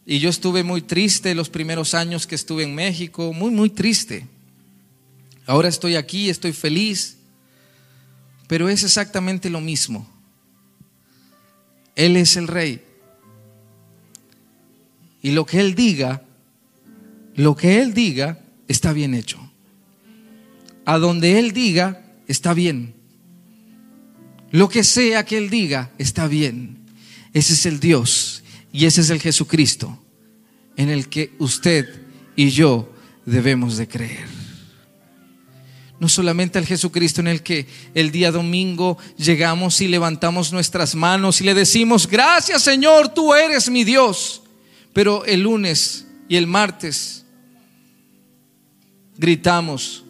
Y 0.06 0.20
yo 0.20 0.30
estuve 0.30 0.64
muy 0.64 0.82
triste 0.82 1.36
los 1.36 1.50
primeros 1.50 1.94
años 1.94 2.28
que 2.28 2.36
estuve 2.36 2.64
en 2.64 2.76
México, 2.76 3.34
muy, 3.34 3.52
muy 3.52 3.70
triste. 3.70 4.26
Ahora 5.46 5.70
estoy 5.70 5.96
aquí, 5.96 6.30
estoy 6.30 6.54
feliz, 6.54 7.18
pero 8.48 8.70
es 8.70 8.84
exactamente 8.84 9.50
lo 9.50 9.62
mismo. 9.62 10.08
Él 11.98 12.16
es 12.16 12.38
el 12.38 12.48
rey. 12.48 12.82
Y 15.22 15.32
lo 15.32 15.46
que 15.46 15.60
Él 15.60 15.76
diga, 15.76 16.24
lo 17.36 17.56
que 17.56 17.82
Él 17.82 17.94
diga, 17.94 18.40
está 18.68 18.94
bien 18.94 19.14
hecho. 19.14 19.40
A 20.86 21.00
donde 21.00 21.40
Él 21.40 21.52
diga, 21.52 22.06
está 22.28 22.54
bien. 22.54 22.94
Lo 24.52 24.70
que 24.70 24.84
sea 24.84 25.26
que 25.26 25.38
Él 25.38 25.50
diga, 25.50 25.92
está 25.98 26.28
bien. 26.28 26.78
Ese 27.34 27.54
es 27.54 27.66
el 27.66 27.80
Dios 27.80 28.44
y 28.72 28.86
ese 28.86 29.02
es 29.02 29.10
el 29.10 29.20
Jesucristo 29.20 30.02
en 30.78 30.90
el 30.90 31.10
que 31.10 31.34
usted 31.40 31.90
y 32.36 32.50
yo 32.50 32.94
debemos 33.26 33.78
de 33.78 33.88
creer 33.88 34.37
no 36.00 36.08
solamente 36.08 36.60
al 36.60 36.66
Jesucristo 36.66 37.22
en 37.22 37.28
el 37.28 37.42
que 37.42 37.66
el 37.94 38.12
día 38.12 38.32
domingo 38.32 38.98
llegamos 39.18 39.82
y 39.82 39.88
levantamos 39.88 40.54
nuestras 40.54 40.96
manos 40.96 41.42
y 41.42 41.44
le 41.44 41.54
decimos, 41.54 42.08
gracias 42.08 42.64
Señor, 42.64 43.10
tú 43.10 43.34
eres 43.34 43.70
mi 43.70 43.84
Dios. 43.84 44.44
Pero 44.94 45.26
el 45.26 45.42
lunes 45.42 46.08
y 46.28 46.36
el 46.36 46.48
martes 46.48 47.26
gritamos, 49.18 50.04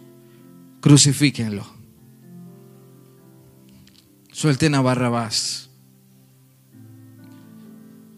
crucifíquenlo. 0.82 1.66
Suelten 4.32 4.76
a 4.76 4.82
Barrabás. 4.82 5.70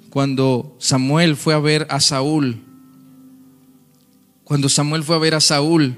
Cuando 0.09 0.75
Samuel 0.79 1.35
fue 1.35 1.53
a 1.53 1.59
ver 1.59 1.87
a 1.89 1.99
Saúl, 1.99 2.63
cuando 4.43 4.67
Samuel 4.67 5.03
fue 5.03 5.15
a 5.15 5.19
ver 5.19 5.35
a 5.35 5.39
Saúl, 5.39 5.95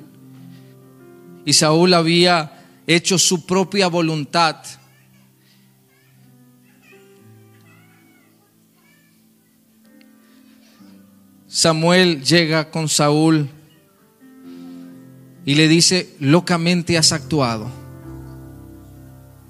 y 1.46 1.54
Saúl 1.54 1.94
había 1.94 2.62
hecho 2.88 3.18
su 3.18 3.46
propia 3.46 3.88
voluntad. 3.88 4.58
Samuel 11.48 12.24
llega 12.24 12.72
con 12.72 12.88
Saúl 12.88 13.50
y 15.46 15.56
le 15.56 15.68
dice, 15.68 16.16
locamente 16.20 16.98
has 16.98 17.12
actuado, 17.12 17.70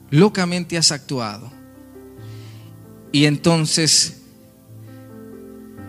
locamente 0.09 0.77
has 0.77 0.91
actuado. 0.91 1.51
Y 3.11 3.25
entonces 3.25 4.21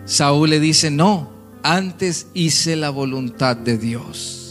Saúl 0.05 0.49
le 0.49 0.59
dice, 0.59 0.91
no, 0.91 1.31
antes 1.63 2.27
hice 2.33 2.75
la 2.75 2.89
voluntad 2.89 3.55
de 3.55 3.77
Dios. 3.77 4.42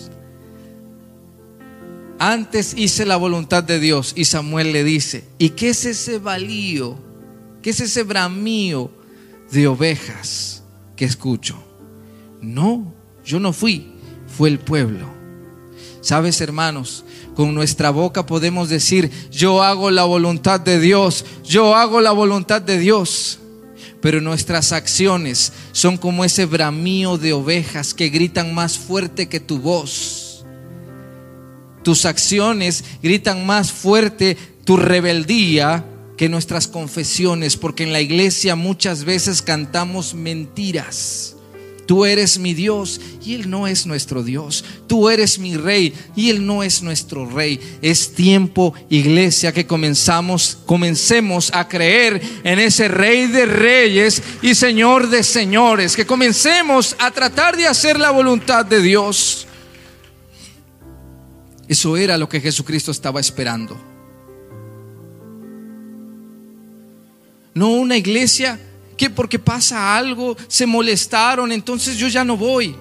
Antes 2.25 2.75
hice 2.77 3.05
la 3.05 3.17
voluntad 3.17 3.65
de 3.65 3.81
Dios. 3.81 4.13
Y 4.15 4.27
Samuel 4.27 4.73
le 4.73 4.85
dice, 4.85 5.25
¿y 5.39 5.49
qué 5.49 5.71
es 5.71 5.85
ese 5.85 6.21
valío? 6.21 6.97
¿Qué 7.61 7.71
es 7.71 7.81
ese 7.81 8.05
bramío 8.05 8.93
de 9.51 9.67
ovejas 9.67 10.63
que 10.95 11.05
escucho? 11.05 11.61
No, 12.41 12.95
yo 13.25 13.41
no 13.41 13.53
fui, 13.53 13.95
fue 14.29 14.51
el 14.51 14.61
pueblo. 14.61 15.09
Sabes, 16.01 16.41
hermanos, 16.41 17.05
con 17.35 17.57
nuestra 17.57 17.91
boca 17.91 18.25
podemos 18.25 18.69
decir, 18.69 19.11
yo 19.33 19.61
hago 19.61 19.91
la 19.91 20.05
voluntad 20.05 20.61
de 20.61 20.79
Dios, 20.79 21.25
yo 21.43 21.75
hago 21.75 22.01
la 22.01 22.13
voluntad 22.13 22.63
de 22.63 22.79
Dios. 22.79 23.41
Pero 24.01 24.21
nuestras 24.21 24.71
acciones 24.71 25.53
son 25.73 25.97
como 25.97 26.25
ese 26.25 26.47
bramío 26.47 27.19
de 27.19 27.33
ovejas 27.33 27.93
que 27.93 28.11
gritan 28.11 28.55
más 28.55 28.79
fuerte 28.79 29.29
que 29.29 29.41
tu 29.41 29.59
voz 29.59 30.22
tus 31.83 32.05
acciones 32.05 32.85
gritan 33.03 33.47
más 33.47 33.73
fuerte 33.73 34.37
tu 34.65 34.77
rebeldía 34.77 35.85
que 36.17 36.29
nuestras 36.29 36.69
confesiones, 36.69 37.57
porque 37.57 37.83
en 37.83 37.93
la 37.93 38.01
iglesia 38.01 38.55
muchas 38.55 39.05
veces 39.05 39.43
cantamos 39.43 40.15
mentiras. 40.15 41.37
Tú 41.87 42.05
eres 42.05 42.39
mi 42.39 42.55
Dios 42.55 43.01
y 43.25 43.35
Él 43.35 43.51
no 43.51 43.67
es 43.67 43.87
nuestro 43.87 44.23
Dios. 44.23 44.65
Tú 44.87 45.11
eres 45.11 45.39
mi 45.39 45.57
rey 45.57 45.93
y 46.15 46.31
Él 46.31 46.47
no 46.47 46.63
es 46.63 46.83
nuestro 46.83 47.29
rey. 47.29 47.59
Es 47.83 48.15
tiempo, 48.15 48.73
iglesia, 48.89 49.53
que 49.53 49.67
comenzamos, 49.67 50.59
comencemos 50.65 51.51
a 51.53 51.69
creer 51.69 52.23
en 52.45 52.61
ese 52.61 52.89
rey 52.89 53.27
de 53.27 53.47
reyes 53.47 54.23
y 54.43 54.55
señor 54.55 55.11
de 55.11 55.25
señores. 55.25 55.97
Que 55.97 56.07
comencemos 56.07 56.95
a 56.99 57.11
tratar 57.11 57.57
de 57.57 57.67
hacer 57.67 57.99
la 57.99 58.11
voluntad 58.11 58.65
de 58.65 58.81
Dios. 58.81 59.47
Eso 61.73 61.97
era 61.97 62.19
lo 62.19 62.29
que 62.29 62.39
Jesucristo 62.39 62.91
estaba 62.91 63.19
esperando. 63.19 63.81
No 67.55 67.69
una 67.71 67.97
iglesia 67.97 68.61
que 68.95 69.09
porque 69.09 69.39
pasa 69.39 69.97
algo 69.97 70.37
se 70.49 70.67
molestaron, 70.67 71.51
entonces 71.51 71.97
yo 71.97 72.09
ya 72.09 72.25
no 72.25 72.37
voy. 72.37 72.77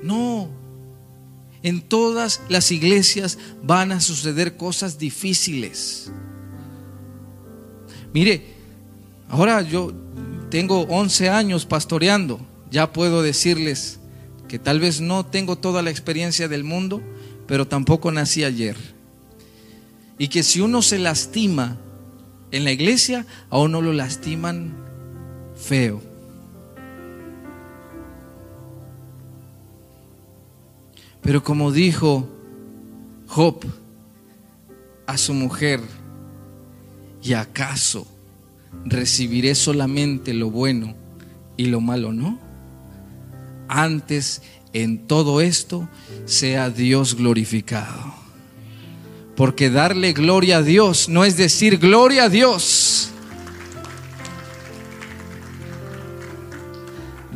No, 0.00 0.48
en 1.64 1.82
todas 1.82 2.40
las 2.48 2.70
iglesias 2.70 3.36
van 3.64 3.90
a 3.90 4.00
suceder 4.00 4.56
cosas 4.56 4.96
difíciles. 4.96 6.12
Mire, 8.14 8.54
ahora 9.28 9.62
yo 9.62 9.92
tengo 10.50 10.82
11 10.82 11.30
años 11.30 11.66
pastoreando, 11.66 12.38
ya 12.70 12.92
puedo 12.92 13.22
decirles 13.22 13.99
que 14.50 14.58
tal 14.58 14.80
vez 14.80 15.00
no 15.00 15.24
tengo 15.24 15.54
toda 15.54 15.80
la 15.80 15.90
experiencia 15.90 16.48
del 16.48 16.64
mundo, 16.64 17.00
pero 17.46 17.68
tampoco 17.68 18.10
nací 18.10 18.42
ayer. 18.42 18.76
Y 20.18 20.26
que 20.26 20.42
si 20.42 20.60
uno 20.60 20.82
se 20.82 20.98
lastima 20.98 21.76
en 22.50 22.64
la 22.64 22.72
iglesia, 22.72 23.26
a 23.48 23.60
uno 23.60 23.80
lo 23.80 23.92
lastiman 23.92 24.74
feo. 25.54 26.02
Pero 31.22 31.44
como 31.44 31.70
dijo 31.70 32.28
Job 33.28 33.64
a 35.06 35.16
su 35.16 35.32
mujer, 35.32 35.80
¿y 37.22 37.34
acaso 37.34 38.04
recibiré 38.84 39.54
solamente 39.54 40.34
lo 40.34 40.50
bueno 40.50 40.96
y 41.56 41.66
lo 41.66 41.80
malo 41.80 42.12
no? 42.12 42.49
Antes 43.70 44.42
en 44.72 45.06
todo 45.06 45.40
esto 45.40 45.88
sea 46.26 46.70
Dios 46.70 47.14
glorificado. 47.14 48.14
Porque 49.36 49.70
darle 49.70 50.12
gloria 50.12 50.58
a 50.58 50.62
Dios 50.62 51.08
no 51.08 51.24
es 51.24 51.36
decir 51.36 51.78
gloria 51.78 52.24
a 52.24 52.28
Dios. 52.28 53.10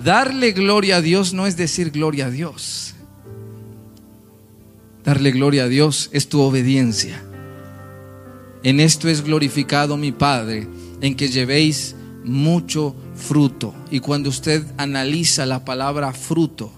Darle 0.02 0.52
gloria 0.52 0.96
a 0.96 1.00
Dios 1.00 1.32
no 1.32 1.46
es 1.46 1.56
decir 1.56 1.90
gloria 1.90 2.26
a 2.26 2.30
Dios. 2.30 2.94
Darle 5.02 5.30
gloria 5.30 5.64
a 5.64 5.68
Dios 5.68 6.10
es 6.12 6.28
tu 6.28 6.40
obediencia. 6.40 7.22
En 8.62 8.80
esto 8.80 9.08
es 9.08 9.22
glorificado 9.22 9.96
mi 9.96 10.12
Padre, 10.12 10.66
en 11.00 11.14
que 11.14 11.28
llevéis 11.28 11.94
mucho 12.24 12.96
fruto. 13.14 13.74
Y 13.90 14.00
cuando 14.00 14.28
usted 14.28 14.64
analiza 14.76 15.46
la 15.46 15.64
palabra 15.64 16.12
fruto, 16.12 16.70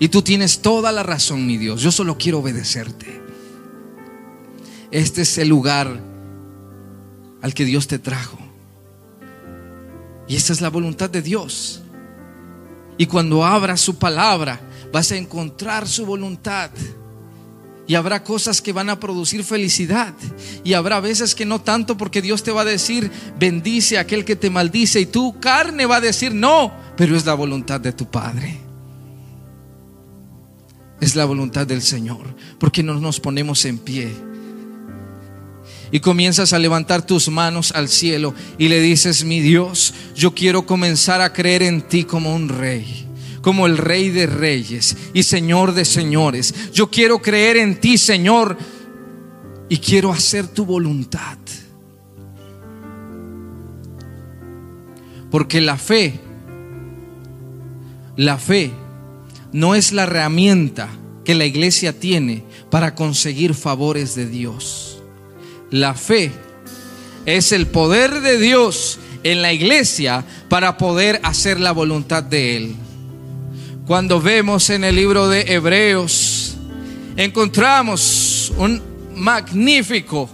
Y 0.00 0.08
tú 0.08 0.22
tienes 0.22 0.60
toda 0.60 0.92
la 0.92 1.02
razón, 1.02 1.46
mi 1.46 1.56
Dios. 1.56 1.80
Yo 1.80 1.90
solo 1.90 2.16
quiero 2.18 2.38
obedecerte. 2.38 3.20
Este 4.90 5.22
es 5.22 5.38
el 5.38 5.48
lugar 5.48 6.00
al 7.42 7.54
que 7.54 7.64
Dios 7.64 7.88
te 7.88 7.98
trajo. 7.98 8.38
Y 10.28 10.36
esa 10.36 10.52
es 10.52 10.60
la 10.60 10.70
voluntad 10.70 11.10
de 11.10 11.22
Dios. 11.22 11.82
Y 12.96 13.06
cuando 13.06 13.44
abras 13.44 13.80
su 13.80 13.96
palabra, 13.96 14.60
vas 14.92 15.10
a 15.12 15.16
encontrar 15.16 15.88
su 15.88 16.06
voluntad. 16.06 16.70
Y 17.88 17.94
habrá 17.94 18.22
cosas 18.22 18.60
que 18.60 18.74
van 18.74 18.90
a 18.90 19.00
producir 19.00 19.42
felicidad. 19.42 20.12
Y 20.62 20.74
habrá 20.74 21.00
veces 21.00 21.34
que 21.34 21.46
no 21.46 21.62
tanto 21.62 21.96
porque 21.96 22.20
Dios 22.20 22.42
te 22.42 22.50
va 22.50 22.60
a 22.60 22.66
decir, 22.66 23.10
bendice 23.38 23.96
a 23.96 24.02
aquel 24.02 24.26
que 24.26 24.36
te 24.36 24.50
maldice. 24.50 25.00
Y 25.00 25.06
tu 25.06 25.40
carne 25.40 25.86
va 25.86 25.96
a 25.96 26.00
decir, 26.02 26.34
no, 26.34 26.70
pero 26.98 27.16
es 27.16 27.24
la 27.24 27.32
voluntad 27.32 27.80
de 27.80 27.94
tu 27.94 28.04
Padre. 28.10 28.58
Es 31.00 31.16
la 31.16 31.24
voluntad 31.24 31.66
del 31.66 31.80
Señor. 31.80 32.36
Porque 32.60 32.82
no 32.82 32.92
nos 33.00 33.20
ponemos 33.20 33.64
en 33.64 33.78
pie. 33.78 34.14
Y 35.90 36.00
comienzas 36.00 36.52
a 36.52 36.58
levantar 36.58 37.06
tus 37.06 37.30
manos 37.30 37.72
al 37.72 37.88
cielo 37.88 38.34
y 38.58 38.68
le 38.68 38.82
dices, 38.82 39.24
mi 39.24 39.40
Dios, 39.40 39.94
yo 40.14 40.34
quiero 40.34 40.66
comenzar 40.66 41.22
a 41.22 41.32
creer 41.32 41.62
en 41.62 41.80
ti 41.80 42.04
como 42.04 42.34
un 42.34 42.50
rey 42.50 43.07
como 43.42 43.66
el 43.66 43.78
Rey 43.78 44.10
de 44.10 44.26
Reyes 44.26 44.96
y 45.12 45.22
Señor 45.22 45.72
de 45.74 45.84
Señores. 45.84 46.72
Yo 46.72 46.90
quiero 46.90 47.20
creer 47.20 47.56
en 47.56 47.80
ti, 47.80 47.98
Señor, 47.98 48.56
y 49.68 49.78
quiero 49.78 50.12
hacer 50.12 50.48
tu 50.48 50.64
voluntad. 50.64 51.38
Porque 55.30 55.60
la 55.60 55.76
fe, 55.76 56.20
la 58.16 58.38
fe 58.38 58.70
no 59.52 59.74
es 59.74 59.92
la 59.92 60.04
herramienta 60.04 60.88
que 61.24 61.34
la 61.34 61.44
iglesia 61.44 61.98
tiene 61.98 62.44
para 62.70 62.94
conseguir 62.94 63.54
favores 63.54 64.14
de 64.14 64.26
Dios. 64.26 65.02
La 65.70 65.94
fe 65.94 66.32
es 67.26 67.52
el 67.52 67.66
poder 67.66 68.22
de 68.22 68.38
Dios 68.38 68.98
en 69.22 69.42
la 69.42 69.52
iglesia 69.52 70.24
para 70.48 70.78
poder 70.78 71.20
hacer 71.24 71.60
la 71.60 71.72
voluntad 71.72 72.22
de 72.22 72.56
Él. 72.56 72.76
Cuando 73.88 74.20
vemos 74.20 74.68
en 74.68 74.84
el 74.84 74.96
libro 74.96 75.28
de 75.28 75.50
Hebreos, 75.50 76.58
encontramos 77.16 78.52
un 78.58 78.82
magnífico 79.14 80.28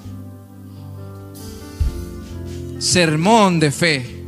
sermón 2.81 3.61
de 3.61 3.71
fe. 3.71 4.25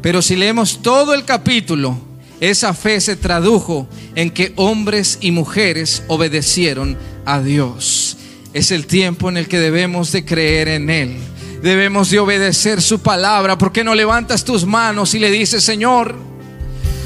Pero 0.00 0.22
si 0.22 0.34
leemos 0.34 0.80
todo 0.80 1.12
el 1.12 1.26
capítulo, 1.26 1.98
esa 2.40 2.72
fe 2.72 3.02
se 3.02 3.16
tradujo 3.16 3.86
en 4.14 4.30
que 4.30 4.54
hombres 4.56 5.18
y 5.20 5.30
mujeres 5.30 6.02
obedecieron 6.08 6.96
a 7.26 7.42
Dios. 7.42 8.16
Es 8.54 8.70
el 8.70 8.86
tiempo 8.86 9.28
en 9.28 9.36
el 9.36 9.46
que 9.46 9.58
debemos 9.58 10.10
de 10.10 10.24
creer 10.24 10.68
en 10.68 10.88
Él. 10.88 11.18
Debemos 11.62 12.08
de 12.08 12.18
obedecer 12.18 12.80
su 12.80 13.00
palabra. 13.00 13.58
¿Por 13.58 13.72
qué 13.72 13.84
no 13.84 13.94
levantas 13.94 14.42
tus 14.42 14.64
manos 14.64 15.14
y 15.14 15.18
le 15.18 15.30
dices, 15.30 15.62
Señor, 15.62 16.28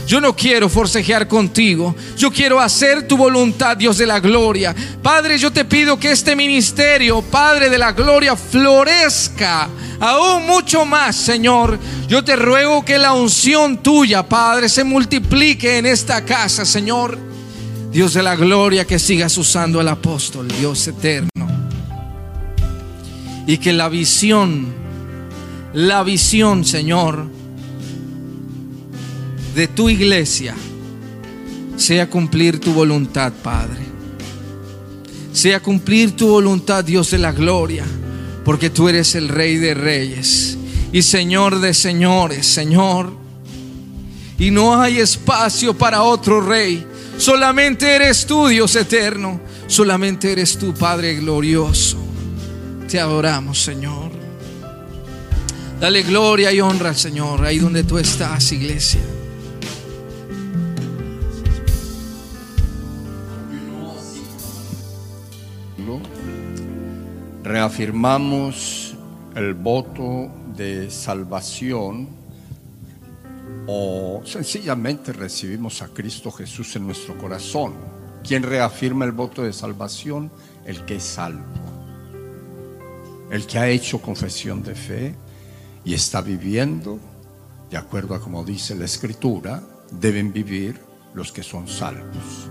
yo 0.07 0.21
no 0.21 0.35
quiero 0.35 0.69
forcejear 0.69 1.29
contigo. 1.29 1.95
Yo 2.17 2.31
quiero 2.31 2.61
hacer 2.61 3.07
tu 3.07 3.17
voluntad, 3.17 3.77
Dios 3.77 3.99
de 3.99 4.07
la 4.07 4.21
gloria. 4.21 4.75
Padre, 5.03 5.39
yo 5.39 5.53
te 5.53 5.65
pido 5.65 5.99
que 5.99 6.11
este 6.11 6.37
ministerio, 6.37 7.23
Padre 7.23 7.71
de 7.71 7.79
la 7.79 7.93
gloria, 7.93 8.37
florezca 8.37 9.69
aún 10.01 10.47
mucho 10.47 10.85
más, 10.85 11.17
Señor. 11.17 11.79
Yo 12.09 12.25
te 12.25 12.37
ruego 12.37 12.85
que 12.85 12.99
la 12.99 13.13
unción 13.13 13.83
tuya, 13.83 14.23
Padre, 14.25 14.69
se 14.69 14.85
multiplique 14.85 15.79
en 15.79 15.87
esta 15.87 16.25
casa, 16.25 16.65
Señor. 16.65 17.19
Dios 17.93 18.15
de 18.15 18.23
la 18.23 18.37
gloria, 18.37 18.87
que 18.87 18.99
sigas 18.99 19.37
usando 19.39 19.79
al 19.79 19.89
apóstol, 19.89 20.49
Dios 20.49 20.87
eterno. 20.89 21.31
Y 23.47 23.59
que 23.59 23.73
la 23.73 23.89
visión, 23.89 24.73
la 25.75 26.03
visión, 26.03 26.65
Señor, 26.65 27.27
de 29.55 29.69
tu 29.69 29.89
iglesia 29.89 30.55
sea 31.77 32.09
cumplir 32.09 32.61
tu 32.61 32.73
voluntad, 32.73 33.33
Padre. 33.43 33.81
Sea 35.33 35.61
cumplir 35.61 36.15
tu 36.15 36.29
voluntad, 36.29 36.85
Dios 36.85 37.11
de 37.11 37.19
la 37.19 37.33
gloria, 37.33 37.85
porque 38.45 38.71
tú 38.71 38.89
eres 38.89 39.15
el 39.15 39.29
Rey 39.29 39.57
de 39.57 39.75
Reyes 39.75 40.59
y 40.93 41.03
Señor 41.03 41.61
de 41.61 41.75
Señores, 41.75 42.47
Señor. 42.47 43.13
Y 44.39 44.51
no 44.51 44.81
hay 44.81 44.99
espacio 44.99 45.77
para 45.77 46.03
otro 46.03 46.41
Rey. 46.41 46.87
Solamente 47.17 47.95
eres 47.95 48.27
tú, 48.27 48.49
Dios 48.49 48.75
eterno. 48.77 49.41
Solamente 49.67 50.33
eres 50.33 50.59
tú, 50.59 50.75
Padre 50.75 51.15
glorioso. 51.17 51.99
Te 52.89 53.01
adoramos, 53.01 53.63
Señor. 53.63 54.11
Dale 55.81 56.03
gloria 56.03 56.53
y 56.53 56.61
honra 56.61 56.95
Señor 56.95 57.45
ahí 57.45 57.59
donde 57.59 57.83
tú 57.83 57.99
estás, 57.99 58.53
iglesia. 58.53 59.01
Reafirmamos 67.53 68.95
el 69.37 69.53
voto 69.53 70.31
de 70.57 70.91
salvación 70.91 72.09
o 73.67 74.23
sencillamente 74.25 75.13
recibimos 75.13 75.83
a 75.83 75.89
Cristo 75.89 76.31
Jesús 76.31 76.75
en 76.77 76.87
nuestro 76.87 77.19
corazón. 77.19 77.75
¿Quién 78.27 78.43
reafirma 78.43 79.05
el 79.05 79.13
voto 79.13 79.43
de 79.43 79.53
salvación? 79.53 80.33
El 80.65 80.87
que 80.87 80.97
es 80.97 81.03
salvo. 81.03 81.45
El 83.31 83.47
que 83.47 83.59
ha 83.59 83.69
hecho 83.69 84.01
confesión 84.01 84.63
de 84.63 84.75
fe 84.75 85.15
y 85.85 85.93
está 85.93 86.23
viviendo, 86.23 86.99
de 87.71 87.77
acuerdo 87.77 88.15
a 88.15 88.21
como 88.21 88.45
dice 88.45 88.75
la 88.75 88.87
Escritura, 88.87 89.63
deben 89.91 90.33
vivir 90.33 90.81
los 91.13 91.31
que 91.31 91.43
son 91.43 91.69
salvos. 91.69 92.49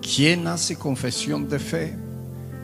¿Quién 0.00 0.46
hace 0.46 0.76
confesión 0.76 1.48
de 1.48 1.58
fe? 1.58 2.07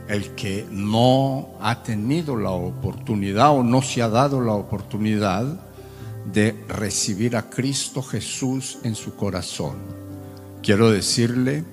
El 0.09 0.34
que 0.34 0.66
no 0.70 1.55
ha 1.61 1.82
tenido 1.82 2.36
la 2.36 2.50
oportunidad 2.50 3.57
o 3.57 3.62
no 3.62 3.82
se 3.82 4.02
ha 4.02 4.09
dado 4.09 4.40
la 4.40 4.52
oportunidad 4.52 5.61
de 6.30 6.64
recibir 6.68 7.36
a 7.36 7.48
Cristo 7.48 8.02
Jesús 8.02 8.78
en 8.82 8.94
su 8.94 9.14
corazón, 9.14 9.76
quiero 10.62 10.90
decirle 10.90 11.64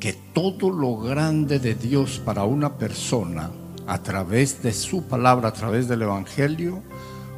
que 0.00 0.12
todo 0.12 0.70
lo 0.70 0.96
grande 0.98 1.58
de 1.58 1.74
Dios 1.74 2.20
para 2.24 2.44
una 2.44 2.76
persona 2.76 3.50
a 3.86 4.02
través 4.02 4.62
de 4.62 4.72
su 4.72 5.04
palabra, 5.04 5.48
a 5.48 5.52
través 5.52 5.88
del 5.88 6.02
Evangelio, 6.02 6.82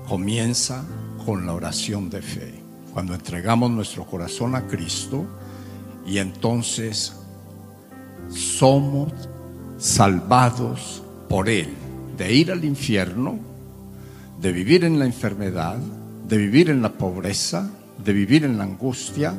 comienza 0.08 0.84
con 1.24 1.46
la 1.46 1.52
oración 1.52 2.10
de 2.10 2.22
fe. 2.22 2.62
Cuando 2.92 3.14
entregamos 3.14 3.70
nuestro 3.70 4.04
corazón 4.04 4.54
a 4.54 4.66
Cristo 4.66 5.26
y 6.06 6.18
entonces 6.18 7.14
somos 8.30 9.12
salvados 9.78 11.02
por 11.28 11.48
Él 11.48 11.68
de 12.16 12.34
ir 12.34 12.50
al 12.50 12.64
infierno, 12.64 13.38
de 14.40 14.52
vivir 14.52 14.84
en 14.84 14.98
la 14.98 15.06
enfermedad, 15.06 15.78
de 16.26 16.36
vivir 16.36 16.68
en 16.68 16.82
la 16.82 16.92
pobreza, 16.92 17.70
de 18.04 18.12
vivir 18.12 18.44
en 18.44 18.58
la 18.58 18.64
angustia, 18.64 19.34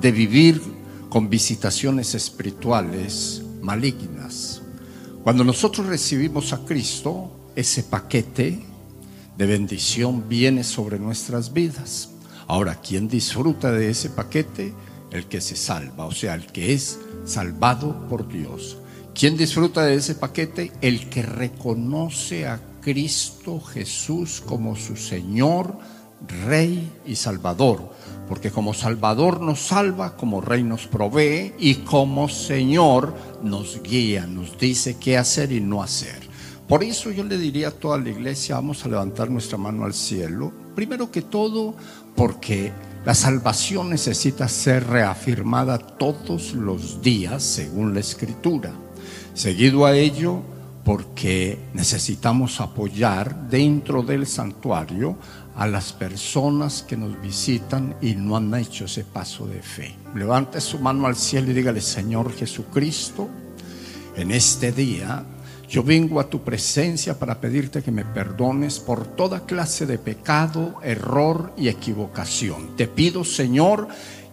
de 0.00 0.12
vivir 0.12 0.62
con 1.08 1.28
visitaciones 1.28 2.14
espirituales 2.14 3.42
malignas. 3.60 4.62
Cuando 5.24 5.42
nosotros 5.42 5.86
recibimos 5.86 6.52
a 6.52 6.58
Cristo, 6.64 7.30
ese 7.56 7.82
paquete 7.82 8.64
de 9.36 9.46
bendición 9.46 10.28
viene 10.28 10.62
sobre 10.62 11.00
nuestras 11.00 11.52
vidas. 11.52 12.10
Ahora, 12.46 12.80
¿quién 12.80 13.08
disfruta 13.08 13.72
de 13.72 13.90
ese 13.90 14.10
paquete? 14.10 14.72
El 15.10 15.26
que 15.26 15.40
se 15.40 15.56
salva, 15.56 16.04
o 16.06 16.12
sea, 16.12 16.34
el 16.34 16.46
que 16.46 16.72
es 16.72 17.00
salvado 17.24 18.08
por 18.08 18.28
Dios. 18.28 18.78
¿Quién 19.18 19.38
disfruta 19.38 19.82
de 19.82 19.94
ese 19.94 20.14
paquete? 20.14 20.72
El 20.82 21.08
que 21.08 21.22
reconoce 21.22 22.46
a 22.46 22.60
Cristo 22.82 23.60
Jesús 23.60 24.42
como 24.44 24.76
su 24.76 24.94
Señor, 24.94 25.78
Rey 26.44 26.92
y 27.06 27.16
Salvador. 27.16 27.94
Porque 28.28 28.50
como 28.50 28.74
Salvador 28.74 29.40
nos 29.40 29.60
salva, 29.60 30.18
como 30.18 30.42
Rey 30.42 30.62
nos 30.62 30.86
provee 30.86 31.54
y 31.58 31.76
como 31.76 32.28
Señor 32.28 33.14
nos 33.42 33.82
guía, 33.82 34.26
nos 34.26 34.58
dice 34.58 34.98
qué 34.98 35.16
hacer 35.16 35.50
y 35.50 35.62
no 35.62 35.82
hacer. 35.82 36.28
Por 36.68 36.84
eso 36.84 37.10
yo 37.10 37.24
le 37.24 37.38
diría 37.38 37.68
a 37.68 37.70
toda 37.70 37.96
la 37.96 38.10
iglesia, 38.10 38.56
vamos 38.56 38.84
a 38.84 38.88
levantar 38.90 39.30
nuestra 39.30 39.56
mano 39.56 39.86
al 39.86 39.94
cielo. 39.94 40.52
Primero 40.74 41.10
que 41.10 41.22
todo, 41.22 41.74
porque 42.14 42.70
la 43.06 43.14
salvación 43.14 43.88
necesita 43.88 44.46
ser 44.46 44.86
reafirmada 44.86 45.78
todos 45.78 46.52
los 46.52 47.00
días 47.00 47.42
según 47.42 47.94
la 47.94 48.00
escritura. 48.00 48.74
Seguido 49.36 49.84
a 49.84 49.94
ello, 49.94 50.40
porque 50.82 51.58
necesitamos 51.74 52.58
apoyar 52.62 53.50
dentro 53.50 54.02
del 54.02 54.26
santuario 54.26 55.18
a 55.54 55.66
las 55.66 55.92
personas 55.92 56.82
que 56.82 56.96
nos 56.96 57.20
visitan 57.20 57.96
y 58.00 58.14
no 58.14 58.38
han 58.38 58.54
hecho 58.54 58.86
ese 58.86 59.04
paso 59.04 59.46
de 59.46 59.60
fe. 59.60 59.94
Levante 60.14 60.58
su 60.62 60.78
mano 60.78 61.06
al 61.06 61.16
cielo 61.16 61.50
y 61.50 61.54
dígale, 61.54 61.82
Señor 61.82 62.32
Jesucristo, 62.32 63.28
en 64.16 64.30
este 64.30 64.72
día 64.72 65.22
yo 65.68 65.82
vengo 65.82 66.18
a 66.18 66.30
tu 66.30 66.42
presencia 66.42 67.18
para 67.18 67.38
pedirte 67.38 67.82
que 67.82 67.92
me 67.92 68.06
perdones 68.06 68.80
por 68.80 69.06
toda 69.06 69.44
clase 69.44 69.84
de 69.84 69.98
pecado, 69.98 70.76
error 70.82 71.52
y 71.58 71.68
equivocación. 71.68 72.74
Te 72.74 72.88
pido, 72.88 73.22
Señor, 73.22 73.88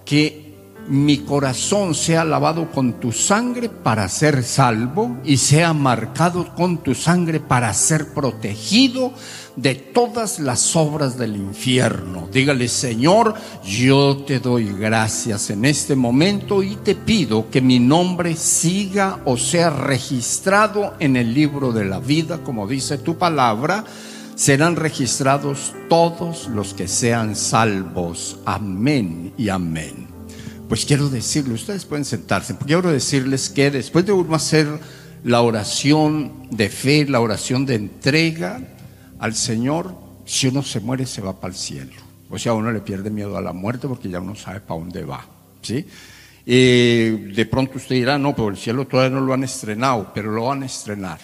que 0.06 0.43
mi 0.88 1.20
corazón 1.20 1.96
sea 1.96 2.26
lavado 2.26 2.70
con 2.72 3.00
tu 3.00 3.12
sangre 3.12 3.70
para 3.70 4.10
ser 4.10 4.44
salvo 4.44 5.18
y 5.24 5.38
sea 5.38 5.74
marcado 5.74 6.54
con 6.56 6.78
tu 6.80 6.94
sangre 6.94 7.40
para 7.40 7.74
ser 7.74 8.14
protegido 8.14 9.14
de 9.56 9.76
todas 9.76 10.40
las 10.40 10.76
obras 10.76 11.18
del 11.18 11.36
infierno. 11.36 12.28
Dígale, 12.32 12.68
Señor, 12.68 13.36
yo 13.64 14.24
te 14.26 14.40
doy 14.40 14.74
gracias 14.74 15.50
en 15.52 15.66
este 15.66 15.96
momento 15.96 16.64
y 16.64 16.76
te 16.76 16.96
pido 16.96 17.50
que 17.50 17.62
mi 17.62 17.80
nombre 17.80 18.36
siga 18.36 19.20
o 19.26 19.38
sea 19.38 19.70
registrado 19.70 20.96
en 21.00 21.16
el 21.16 21.34
libro 21.34 21.72
de 21.72 21.86
la 21.86 22.00
vida, 22.00 22.40
como 22.44 22.68
dice 22.68 22.98
tu 22.98 23.18
palabra 23.18 23.86
serán 24.36 24.76
registrados 24.76 25.74
todos 25.90 26.48
los 26.48 26.74
que 26.74 26.88
sean 26.88 27.36
salvos. 27.36 28.38
Amén 28.46 29.34
y 29.38 29.50
amén. 29.50 30.03
Pues 30.70 30.86
quiero 30.86 31.10
decirles, 31.10 31.62
ustedes 31.62 31.86
pueden 31.86 32.06
sentarse, 32.06 32.56
quiero 32.58 32.92
decirles 32.92 33.50
que 33.50 33.70
después 33.70 34.06
de 34.06 34.12
uno 34.12 34.36
hacer 34.36 34.68
la 35.24 35.42
oración 35.42 36.48
de 36.52 36.70
fe, 36.70 37.06
la 37.06 37.20
oración 37.20 37.66
de 37.66 37.76
entrega 37.76 38.62
al 39.20 39.36
Señor, 39.36 39.96
si 40.26 40.48
uno 40.48 40.64
se 40.64 40.80
muere 40.80 41.06
se 41.06 41.22
va 41.22 41.40
para 41.40 41.54
el 41.54 41.60
cielo. 41.60 41.94
O 42.30 42.40
sea, 42.40 42.54
uno 42.54 42.72
le 42.72 42.80
pierde 42.80 43.10
miedo 43.10 43.38
a 43.38 43.42
la 43.42 43.54
muerte 43.54 43.88
porque 43.88 44.10
ya 44.10 44.20
uno 44.20 44.36
sabe 44.36 44.62
para 44.62 44.80
dónde 44.80 45.04
va. 45.04 45.26
¿sí? 45.62 45.86
de 46.46 47.48
pronto 47.50 47.78
usted 47.78 47.96
dirá, 47.96 48.18
no, 48.18 48.36
pero 48.36 48.50
el 48.50 48.58
cielo 48.58 48.86
todavía 48.86 49.18
no 49.18 49.26
lo 49.26 49.34
han 49.34 49.44
estrenado, 49.44 50.12
pero 50.14 50.32
lo 50.32 50.46
van 50.46 50.64
a 50.64 50.66
estrenar. 50.66 51.20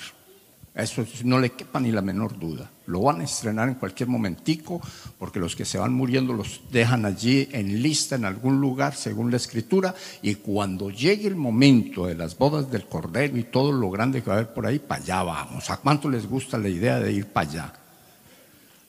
Eso 0.82 1.06
no 1.26 1.40
le 1.40 1.52
quepa 1.52 1.80
ni 1.80 1.92
la 1.92 2.02
menor 2.02 2.38
duda. 2.40 2.70
Lo 2.88 3.02
van 3.02 3.22
a 3.22 3.26
estrenar 3.26 3.68
en 3.70 3.76
cualquier 3.76 4.10
momentico, 4.10 4.82
porque 5.18 5.40
los 5.40 5.56
que 5.56 5.66
se 5.66 5.78
van 5.78 5.94
muriendo 5.94 6.34
los 6.34 6.62
dejan 6.72 7.06
allí 7.06 7.48
en 7.52 7.82
lista 7.82 8.16
en 8.16 8.26
algún 8.26 8.60
lugar, 8.60 8.96
según 8.96 9.30
la 9.32 9.38
escritura, 9.38 9.94
y 10.22 10.36
cuando 10.36 10.90
llegue 10.90 11.28
el 11.28 11.36
momento 11.36 12.06
de 12.06 12.16
las 12.16 12.38
bodas 12.38 12.72
del 12.72 12.86
Cordero 12.86 13.38
y 13.38 13.44
todo 13.44 13.72
lo 13.72 13.90
grande 13.90 14.22
que 14.22 14.30
va 14.30 14.38
a 14.38 14.40
haber 14.40 14.54
por 14.54 14.66
ahí, 14.66 14.80
para 14.80 15.02
allá 15.02 15.24
vamos. 15.24 15.70
¿A 15.70 15.78
cuánto 15.78 16.10
les 16.10 16.28
gusta 16.28 16.58
la 16.58 16.70
idea 16.70 17.00
de 17.00 17.12
ir 17.12 17.26
para 17.28 17.50
allá? 17.50 17.74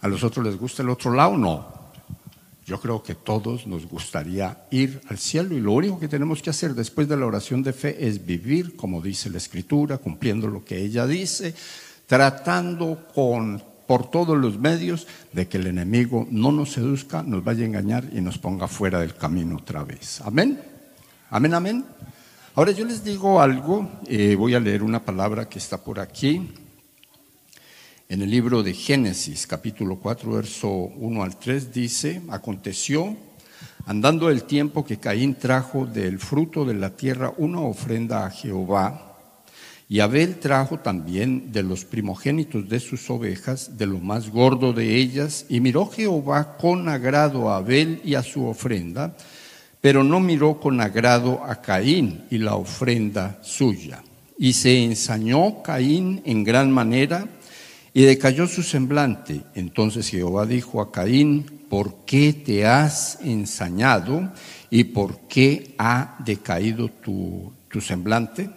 ¿A 0.01 0.09
los 0.09 0.23
otros 0.25 0.47
les 0.47 0.57
gusta 0.57 0.83
el 0.83 0.91
otro 0.91 1.13
lado? 1.13 1.37
No. 1.37 1.80
Yo 2.71 2.81
creo 2.81 3.03
que 3.03 3.17
todos 3.17 3.67
nos 3.67 3.89
gustaría 3.89 4.65
ir 4.71 5.01
al 5.09 5.19
cielo 5.19 5.57
y 5.57 5.61
lo 5.61 5.73
único 5.73 5.99
que 5.99 6.07
tenemos 6.07 6.41
que 6.41 6.51
hacer 6.51 6.73
después 6.73 7.09
de 7.09 7.17
la 7.17 7.27
oración 7.27 7.65
de 7.65 7.73
fe 7.73 8.07
es 8.07 8.25
vivir 8.25 8.77
como 8.77 9.03
dice 9.03 9.29
la 9.29 9.39
escritura, 9.39 9.99
cumpliendo 9.99 10.47
lo 10.47 10.65
que 10.65 10.79
ella 10.79 11.05
dice, 11.05 11.53
tratando 12.07 13.09
con 13.13 13.61
por 13.89 14.09
todos 14.09 14.39
los 14.39 14.61
medios 14.61 15.09
de 15.33 15.49
que 15.49 15.59
el 15.59 15.67
enemigo 15.67 16.29
no 16.31 16.53
nos 16.53 16.71
seduzca, 16.71 17.25
nos 17.25 17.43
vaya 17.43 17.65
a 17.65 17.67
engañar 17.67 18.05
y 18.13 18.21
nos 18.21 18.39
ponga 18.39 18.69
fuera 18.69 19.01
del 19.01 19.17
camino 19.17 19.57
otra 19.57 19.83
vez. 19.83 20.21
Amén. 20.21 20.63
Amén, 21.29 21.55
amén. 21.55 21.85
Ahora 22.55 22.71
yo 22.71 22.85
les 22.85 23.03
digo 23.03 23.43
algo, 23.43 23.91
eh, 24.07 24.37
voy 24.37 24.55
a 24.55 24.61
leer 24.61 24.85
una 24.85 25.05
palabra 25.05 25.49
que 25.49 25.59
está 25.59 25.83
por 25.83 25.99
aquí. 25.99 26.53
En 28.11 28.23
el 28.23 28.31
libro 28.33 28.65
de 28.65 28.75
Génesis, 28.75 29.47
capítulo 29.47 30.01
4, 30.01 30.33
verso 30.33 30.69
1 30.69 31.23
al 31.23 31.39
3, 31.39 31.73
dice, 31.73 32.21
aconteció, 32.29 33.17
andando 33.87 34.31
el 34.31 34.43
tiempo 34.43 34.85
que 34.85 34.97
Caín 34.97 35.37
trajo 35.37 35.87
del 35.87 36.19
fruto 36.19 36.65
de 36.65 36.75
la 36.75 36.91
tierra 36.91 37.33
una 37.37 37.61
ofrenda 37.61 38.27
a 38.27 38.31
Jehová, 38.31 39.17
y 39.89 40.01
Abel 40.01 40.41
trajo 40.41 40.81
también 40.81 41.53
de 41.53 41.63
los 41.63 41.85
primogénitos 41.85 42.69
de 42.69 42.81
sus 42.81 43.09
ovejas, 43.11 43.79
de 43.79 43.87
lo 43.87 44.01
más 44.01 44.29
gordo 44.29 44.73
de 44.73 44.97
ellas, 44.97 45.47
y 45.49 45.61
miró 45.61 45.87
Jehová 45.87 46.57
con 46.57 46.89
agrado 46.89 47.49
a 47.49 47.59
Abel 47.59 48.01
y 48.05 48.17
a 48.17 48.25
su 48.25 48.45
ofrenda, 48.45 49.17
pero 49.81 50.03
no 50.03 50.19
miró 50.19 50.59
con 50.59 50.81
agrado 50.81 51.45
a 51.45 51.63
Caín 51.63 52.25
y 52.29 52.39
la 52.39 52.57
ofrenda 52.57 53.39
suya. 53.41 54.03
Y 54.37 54.55
se 54.55 54.83
ensañó 54.83 55.63
Caín 55.63 56.23
en 56.25 56.43
gran 56.43 56.73
manera, 56.73 57.29
y 57.93 58.03
decayó 58.03 58.47
su 58.47 58.63
semblante. 58.63 59.43
Entonces 59.55 60.09
Jehová 60.09 60.47
dijo 60.47 60.81
a 60.81 60.93
Caín, 60.93 61.65
¿por 61.69 62.05
qué 62.05 62.33
te 62.33 62.67
has 62.67 63.19
ensañado 63.23 64.33
y 64.71 64.85
por 64.85 65.21
qué 65.29 65.75
ha 65.79 66.17
decaído 66.25 66.89
tu, 66.89 67.53
semblante? 67.81 68.51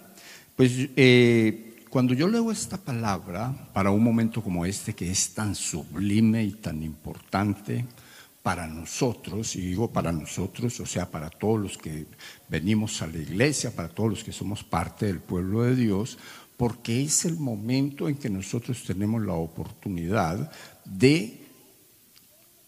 Pues 0.56 0.72
eh, 0.96 1.74
cuando 1.90 2.14
yo 2.14 2.28
leo 2.28 2.50
esta 2.50 2.76
palabra 2.76 3.54
para 3.72 3.90
un 3.90 4.02
momento 4.02 4.42
como 4.42 4.66
este 4.66 4.94
que 4.94 5.10
es 5.10 5.34
tan 5.34 5.54
sublime 5.54 6.44
y 6.44 6.52
tan 6.52 6.82
importante 6.82 7.84
para 8.42 8.66
nosotros, 8.66 9.56
y 9.56 9.62
digo 9.62 9.90
para 9.90 10.12
nosotros, 10.12 10.78
o 10.78 10.84
sea, 10.84 11.10
para 11.10 11.30
todos 11.30 11.58
los 11.58 11.78
que 11.78 12.04
venimos 12.48 13.00
a 13.00 13.06
la 13.06 13.16
iglesia, 13.16 13.74
para 13.74 13.88
todos 13.88 14.10
los 14.10 14.24
que 14.24 14.32
somos 14.32 14.62
parte 14.62 15.06
del 15.06 15.20
pueblo 15.20 15.62
de 15.62 15.74
Dios, 15.74 16.18
porque 16.56 17.02
es 17.02 17.24
el 17.24 17.36
momento 17.36 18.08
en 18.08 18.16
que 18.16 18.30
nosotros 18.30 18.82
tenemos 18.84 19.22
la 19.22 19.34
oportunidad 19.34 20.50
de 20.84 21.40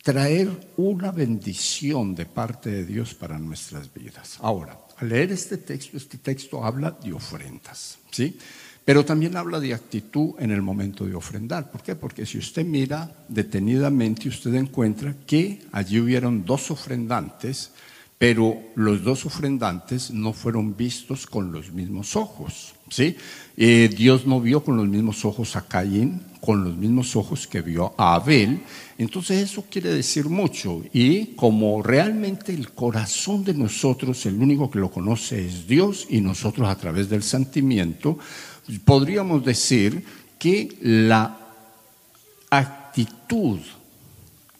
traer 0.02 0.48
una 0.76 1.10
bendición 1.10 2.14
de 2.14 2.26
parte 2.26 2.70
de 2.70 2.84
Dios 2.84 3.14
para 3.14 3.38
nuestras 3.38 3.92
vidas. 3.92 4.38
Ahora, 4.40 4.78
al 4.98 5.08
leer 5.08 5.32
este 5.32 5.58
texto, 5.58 5.96
este 5.96 6.18
texto 6.18 6.64
habla 6.64 6.90
de 6.90 7.12
ofrendas, 7.12 7.98
¿sí? 8.10 8.38
Pero 8.84 9.04
también 9.04 9.36
habla 9.36 9.58
de 9.58 9.74
actitud 9.74 10.34
en 10.38 10.52
el 10.52 10.62
momento 10.62 11.04
de 11.04 11.14
ofrendar. 11.14 11.72
¿Por 11.72 11.82
qué? 11.82 11.96
Porque 11.96 12.24
si 12.24 12.38
usted 12.38 12.64
mira 12.64 13.10
detenidamente, 13.28 14.28
usted 14.28 14.54
encuentra 14.54 15.16
que 15.26 15.66
allí 15.72 15.98
hubieron 15.98 16.44
dos 16.44 16.70
ofrendantes 16.70 17.72
pero 18.18 18.56
los 18.74 19.02
dos 19.04 19.26
ofrendantes 19.26 20.10
no 20.10 20.32
fueron 20.32 20.76
vistos 20.76 21.26
con 21.26 21.52
los 21.52 21.72
mismos 21.72 22.16
ojos. 22.16 22.74
¿Sí? 22.90 23.16
Eh, 23.56 23.88
Dios 23.96 24.26
no 24.26 24.40
vio 24.40 24.62
con 24.62 24.76
los 24.76 24.86
mismos 24.86 25.24
ojos 25.24 25.56
a 25.56 25.66
Caín, 25.66 26.20
con 26.40 26.62
los 26.62 26.76
mismos 26.76 27.16
ojos 27.16 27.46
que 27.46 27.62
vio 27.62 27.94
a 27.96 28.14
Abel. 28.14 28.60
Entonces 28.98 29.42
eso 29.42 29.64
quiere 29.70 29.90
decir 29.92 30.26
mucho. 30.26 30.82
Y 30.92 31.34
como 31.36 31.82
realmente 31.82 32.52
el 32.52 32.72
corazón 32.72 33.44
de 33.44 33.54
nosotros, 33.54 34.26
el 34.26 34.34
único 34.34 34.70
que 34.70 34.78
lo 34.78 34.90
conoce 34.90 35.46
es 35.46 35.66
Dios 35.66 36.06
y 36.10 36.20
nosotros 36.20 36.68
a 36.68 36.76
través 36.76 37.08
del 37.08 37.22
sentimiento, 37.22 38.18
podríamos 38.84 39.44
decir 39.44 40.04
que 40.38 40.76
la 40.82 41.38
actitud 42.50 43.60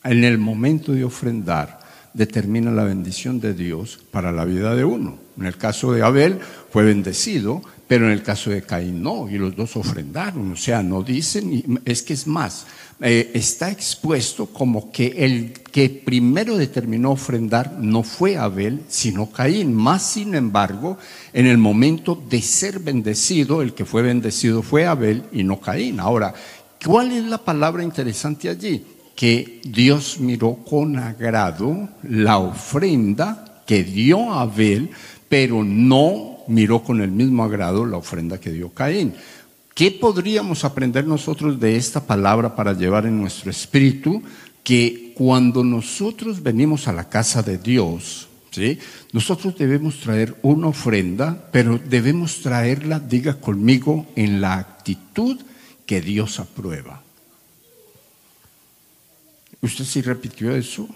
en 0.05 0.25
el 0.25 0.39
momento 0.39 0.93
de 0.93 1.05
ofrendar 1.05 1.76
determina 2.17 2.71
la 2.71 2.85
bendición 2.85 3.41
de 3.41 3.53
Dios 3.53 4.01
para 4.11 4.33
la 4.33 4.45
vida 4.45 4.75
de 4.75 4.85
uno. 4.85 5.19
En 5.39 5.45
el 5.45 5.57
caso 5.57 5.93
de 5.93 6.03
Abel 6.03 6.39
fue 6.71 6.85
bendecido, 6.85 7.63
pero 7.87 8.07
en 8.07 8.13
el 8.13 8.23
caso 8.23 8.51
de 8.51 8.63
Caín 8.63 9.03
no, 9.03 9.29
y 9.29 9.37
los 9.37 9.55
dos 9.55 9.77
ofrendaron. 9.77 10.51
O 10.51 10.57
sea, 10.57 10.83
no 10.83 11.03
dicen, 11.03 11.81
es 11.85 12.03
que 12.03 12.15
es 12.15 12.27
más, 12.27 12.67
eh, 13.01 13.31
está 13.35 13.71
expuesto 13.71 14.47
como 14.47 14.91
que 14.91 15.09
el 15.19 15.53
que 15.53 15.91
primero 15.91 16.57
determinó 16.57 17.13
ofrendar 17.13 17.77
no 17.79 18.03
fue 18.03 18.39
Abel, 18.39 18.81
sino 18.89 19.31
Caín. 19.31 19.75
Más 19.75 20.03
sin 20.03 20.35
embargo, 20.35 20.97
en 21.35 21.47
el 21.47 21.59
momento 21.59 22.21
de 22.29 22.41
ser 22.41 22.79
bendecido, 22.79 23.61
el 23.61 23.75
que 23.75 23.85
fue 23.85 24.01
bendecido 24.01 24.63
fue 24.63 24.87
Abel 24.87 25.25
y 25.33 25.45
no 25.45 25.61
Caín. 25.61 26.01
Ahora, 26.01 26.33
¿cuál 26.83 27.13
es 27.13 27.25
la 27.25 27.39
palabra 27.39 27.85
interesante 27.85 28.49
allí? 28.49 28.83
Que 29.17 29.63
Dios 29.65 30.21
miró 30.21 30.57
con 30.57 30.99
agrado 30.99 31.89
la 32.03 32.39
ofrenda 32.39 33.63
que 33.67 33.83
dio 33.83 34.33
Abel, 34.33 34.91
pero 35.29 35.65
no 35.65 36.39
miró 36.47 36.85
con 36.85 37.01
el 37.01 37.11
mismo 37.11 37.43
agrado 37.43 37.85
la 37.85 37.97
ofrenda 37.97 38.39
que 38.39 38.53
dio 38.53 38.69
Caín. 38.69 39.15
¿Qué 39.75 39.91
podríamos 39.91 40.65
aprender 40.65 41.07
nosotros 41.07 41.59
de 41.59 41.77
esta 41.77 42.07
palabra 42.07 42.55
para 42.55 42.75
llevar 42.75 43.07
en 43.07 43.19
nuestro 43.19 43.51
espíritu? 43.51 44.23
Que 44.63 45.13
cuando 45.17 45.65
nosotros 45.65 46.43
venimos 46.43 46.87
a 46.87 46.93
la 46.93 47.09
casa 47.09 47.43
de 47.43 47.59
Dios, 47.59 48.29
¿sí? 48.51 48.79
nosotros 49.13 49.57
debemos 49.57 50.01
traer 50.01 50.37
una 50.43 50.69
ofrenda, 50.69 51.49
pero 51.53 51.79
debemos 51.79 52.41
traerla, 52.41 53.01
diga 53.01 53.35
conmigo, 53.35 54.07
en 54.15 54.41
la 54.41 54.55
actitud 54.55 55.39
que 55.85 56.01
Dios 56.01 56.39
aprueba. 56.41 57.06
¿Usted 59.67 59.85
sí 59.85 60.01
repitió 60.01 60.55
eso? 60.55 60.89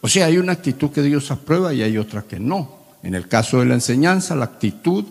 O 0.00 0.08
sea, 0.08 0.26
hay 0.26 0.38
una 0.38 0.52
actitud 0.52 0.90
que 0.90 1.02
Dios 1.02 1.30
aprueba 1.30 1.72
y 1.72 1.82
hay 1.82 1.96
otra 1.96 2.22
que 2.22 2.40
no. 2.40 2.78
En 3.04 3.14
el 3.14 3.28
caso 3.28 3.60
de 3.60 3.66
la 3.66 3.74
enseñanza, 3.74 4.34
la 4.34 4.46
actitud 4.46 5.04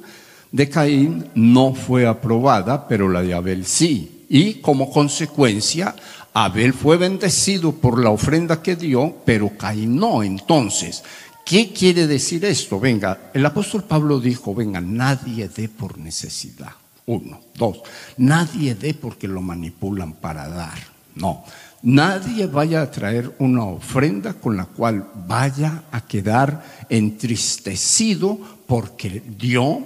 de 0.52 0.70
Caín 0.70 1.30
no 1.36 1.74
fue 1.74 2.06
aprobada, 2.06 2.88
pero 2.88 3.08
la 3.08 3.22
de 3.22 3.34
Abel 3.34 3.66
sí. 3.66 4.26
Y 4.30 4.56
como 4.56 4.92
consecuencia, 4.92 5.96
Abel 6.34 6.74
fue 6.74 6.98
bendecido 6.98 7.72
por 7.72 8.02
la 8.04 8.10
ofrenda 8.10 8.62
que 8.62 8.76
dio, 8.76 9.16
pero 9.26 9.58
Caín 9.58 9.96
no. 9.96 10.22
Entonces, 10.22 11.04
¿qué 11.46 11.72
quiere 11.72 12.06
decir 12.06 12.44
esto? 12.44 12.82
Venga, 12.82 13.32
el 13.34 13.46
apóstol 13.46 13.86
Pablo 13.86 14.20
dijo, 14.20 14.54
venga, 14.54 14.82
nadie 14.82 15.48
dé 15.48 15.70
por 15.70 15.98
necesidad. 15.98 16.74
Uno, 17.06 17.40
dos, 17.56 17.80
nadie 18.18 18.76
dé 18.76 18.94
porque 18.94 19.30
lo 19.30 19.42
manipulan 19.42 20.12
para 20.14 20.50
dar. 20.50 20.98
No, 21.16 21.44
Nadie 21.84 22.48
vaya 22.48 22.82
a 22.82 22.92
traer 22.92 23.36
una 23.40 23.64
ofrenda 23.66 24.34
con 24.34 24.58
la 24.58 24.66
cual 24.66 25.08
vaya 25.28 25.84
a 25.92 26.02
quedar 26.02 26.64
entristecido 26.90 28.40
porque 28.66 29.22
dio 29.38 29.86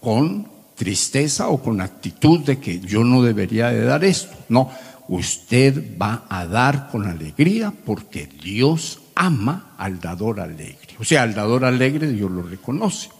con 0.00 0.46
tristeza 0.76 1.48
o 1.48 1.62
con 1.62 1.80
actitud 1.80 2.40
de 2.40 2.58
que 2.58 2.80
yo 2.80 3.04
no 3.04 3.22
debería 3.22 3.68
de 3.70 3.84
dar 3.84 4.04
esto. 4.04 4.36
No, 4.48 4.70
usted 5.08 5.96
va 6.00 6.24
a 6.28 6.46
dar 6.46 6.88
con 6.90 7.06
alegría 7.06 7.72
porque 7.84 8.28
Dios 8.42 9.00
ama 9.14 9.74
al 9.78 10.00
dador 10.00 10.40
alegre. 10.40 10.96
O 10.98 11.04
sea, 11.04 11.22
al 11.22 11.34
dador 11.34 11.64
alegre 11.64 12.10
Dios 12.10 12.30
lo 12.30 12.42
reconoce. 12.42 13.10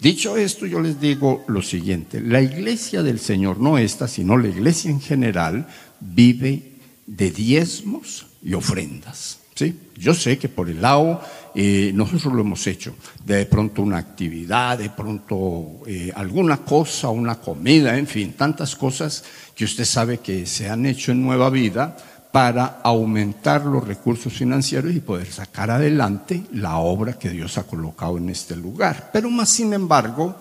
Dicho 0.00 0.36
esto, 0.36 0.66
yo 0.66 0.80
les 0.80 0.98
digo 0.98 1.44
lo 1.46 1.60
siguiente, 1.60 2.22
la 2.22 2.40
iglesia 2.40 3.02
del 3.02 3.20
Señor, 3.20 3.58
no 3.58 3.76
esta, 3.76 4.08
sino 4.08 4.38
la 4.38 4.48
iglesia 4.48 4.90
en 4.90 5.00
general, 5.00 5.66
vive 6.00 6.69
de 7.10 7.30
diezmos 7.30 8.26
y 8.42 8.54
ofrendas. 8.54 9.40
¿sí? 9.54 9.76
Yo 9.96 10.14
sé 10.14 10.38
que 10.38 10.48
por 10.48 10.70
el 10.70 10.80
lado, 10.80 11.20
eh, 11.54 11.90
nosotros 11.92 12.32
lo 12.32 12.40
hemos 12.40 12.64
hecho, 12.66 12.94
de 13.24 13.46
pronto 13.46 13.82
una 13.82 13.98
actividad, 13.98 14.78
de 14.78 14.90
pronto 14.90 15.80
eh, 15.86 16.12
alguna 16.14 16.58
cosa, 16.58 17.08
una 17.08 17.40
comida, 17.40 17.98
en 17.98 18.06
fin, 18.06 18.34
tantas 18.34 18.76
cosas 18.76 19.24
que 19.54 19.64
usted 19.64 19.84
sabe 19.84 20.18
que 20.18 20.46
se 20.46 20.70
han 20.70 20.86
hecho 20.86 21.10
en 21.10 21.22
Nueva 21.22 21.50
Vida 21.50 21.96
para 22.30 22.80
aumentar 22.84 23.66
los 23.66 23.86
recursos 23.86 24.32
financieros 24.32 24.94
y 24.94 25.00
poder 25.00 25.26
sacar 25.32 25.72
adelante 25.72 26.44
la 26.52 26.76
obra 26.76 27.18
que 27.18 27.30
Dios 27.30 27.58
ha 27.58 27.64
colocado 27.64 28.18
en 28.18 28.30
este 28.30 28.54
lugar. 28.54 29.10
Pero 29.12 29.28
más 29.30 29.48
sin 29.48 29.72
embargo, 29.72 30.36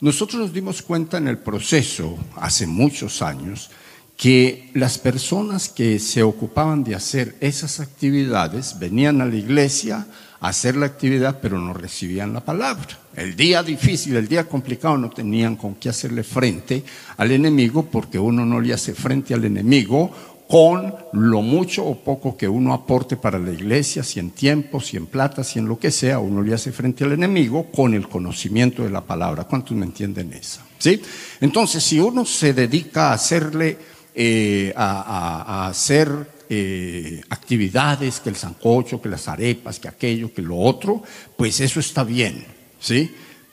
nosotros 0.00 0.42
nos 0.42 0.52
dimos 0.52 0.80
cuenta 0.80 1.18
en 1.18 1.26
el 1.26 1.38
proceso, 1.38 2.16
hace 2.36 2.68
muchos 2.68 3.20
años, 3.20 3.70
que 4.16 4.70
las 4.74 4.98
personas 4.98 5.68
que 5.68 5.98
se 5.98 6.22
ocupaban 6.22 6.84
de 6.84 6.94
hacer 6.94 7.34
esas 7.40 7.80
actividades 7.80 8.78
venían 8.78 9.20
a 9.20 9.26
la 9.26 9.34
iglesia 9.34 10.06
a 10.40 10.48
hacer 10.48 10.76
la 10.76 10.86
actividad, 10.86 11.38
pero 11.40 11.58
no 11.58 11.74
recibían 11.74 12.32
la 12.32 12.40
palabra. 12.40 12.98
El 13.16 13.34
día 13.34 13.62
difícil, 13.62 14.16
el 14.16 14.28
día 14.28 14.48
complicado, 14.48 14.96
no 14.98 15.10
tenían 15.10 15.56
con 15.56 15.74
qué 15.76 15.88
hacerle 15.88 16.22
frente 16.22 16.84
al 17.16 17.32
enemigo, 17.32 17.86
porque 17.90 18.18
uno 18.18 18.44
no 18.44 18.60
le 18.60 18.74
hace 18.74 18.94
frente 18.94 19.34
al 19.34 19.44
enemigo 19.44 20.12
con 20.46 20.94
lo 21.14 21.40
mucho 21.40 21.84
o 21.84 21.98
poco 21.98 22.36
que 22.36 22.46
uno 22.46 22.74
aporte 22.74 23.16
para 23.16 23.38
la 23.38 23.50
iglesia, 23.50 24.02
si 24.04 24.20
en 24.20 24.30
tiempo, 24.30 24.80
si 24.80 24.96
en 24.96 25.06
plata, 25.06 25.42
si 25.42 25.58
en 25.58 25.66
lo 25.66 25.78
que 25.78 25.90
sea, 25.90 26.18
uno 26.18 26.42
le 26.42 26.54
hace 26.54 26.70
frente 26.70 27.04
al 27.04 27.12
enemigo 27.12 27.70
con 27.72 27.94
el 27.94 28.08
conocimiento 28.08 28.82
de 28.82 28.90
la 28.90 29.00
palabra. 29.00 29.44
¿Cuántos 29.44 29.76
me 29.76 29.86
entienden 29.86 30.32
eso? 30.32 30.60
¿Sí? 30.78 31.00
Entonces, 31.40 31.82
si 31.82 31.98
uno 31.98 32.26
se 32.26 32.52
dedica 32.52 33.08
a 33.08 33.14
hacerle 33.14 33.78
eh, 34.14 34.72
a, 34.76 35.66
hacer 35.66 36.08
eh, 36.48 37.20
actividades, 37.30 38.20
que 38.20 38.30
el 38.30 38.36
sancocho, 38.36 39.00
que 39.00 39.08
las 39.08 39.28
arepas, 39.28 39.80
que 39.80 39.88
aquello, 39.88 40.32
que 40.32 40.42
lo 40.42 40.56
otro, 40.56 41.02
pues 41.36 41.60
eso 41.60 41.80
está 41.80 42.04
bien, 42.04 42.44
¿sí? 42.78 43.10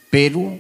Pero 0.10 0.58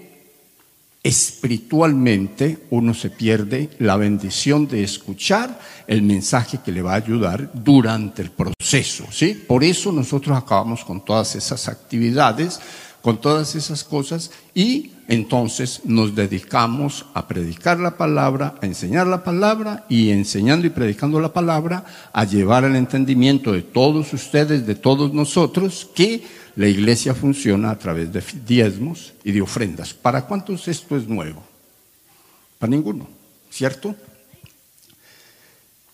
espiritualmente 1.03 2.59
uno 2.69 2.93
se 2.93 3.09
pierde 3.09 3.69
la 3.79 3.97
bendición 3.97 4.67
de 4.67 4.83
escuchar 4.83 5.59
el 5.87 6.03
mensaje 6.03 6.59
que 6.63 6.71
le 6.71 6.81
va 6.81 6.93
a 6.93 6.97
ayudar 6.97 7.51
durante 7.53 8.21
el 8.21 8.31
proceso, 8.31 9.05
¿sí? 9.11 9.33
Por 9.33 9.63
eso 9.63 9.91
nosotros 9.91 10.37
acabamos 10.37 10.85
con 10.85 11.03
todas 11.03 11.35
esas 11.35 11.67
actividades, 11.67 12.59
con 13.01 13.19
todas 13.19 13.55
esas 13.55 13.83
cosas 13.83 14.31
y 14.53 14.91
entonces 15.11 15.81
nos 15.83 16.15
dedicamos 16.15 17.05
a 17.13 17.27
predicar 17.27 17.77
la 17.81 17.97
palabra, 17.97 18.55
a 18.61 18.65
enseñar 18.65 19.07
la 19.07 19.25
palabra 19.25 19.85
y 19.89 20.09
enseñando 20.09 20.65
y 20.65 20.69
predicando 20.69 21.19
la 21.19 21.33
palabra, 21.33 21.83
a 22.13 22.23
llevar 22.23 22.63
al 22.63 22.77
entendimiento 22.77 23.51
de 23.51 23.61
todos 23.61 24.13
ustedes, 24.13 24.65
de 24.65 24.75
todos 24.75 25.13
nosotros, 25.13 25.89
que 25.93 26.23
la 26.55 26.69
iglesia 26.69 27.13
funciona 27.13 27.71
a 27.71 27.77
través 27.77 28.13
de 28.13 28.23
diezmos 28.47 29.11
y 29.25 29.33
de 29.33 29.41
ofrendas. 29.41 29.93
¿Para 29.93 30.25
cuántos 30.25 30.69
esto 30.69 30.95
es 30.95 31.05
nuevo? 31.09 31.43
Para 32.57 32.71
ninguno, 32.71 33.09
¿cierto? 33.49 33.93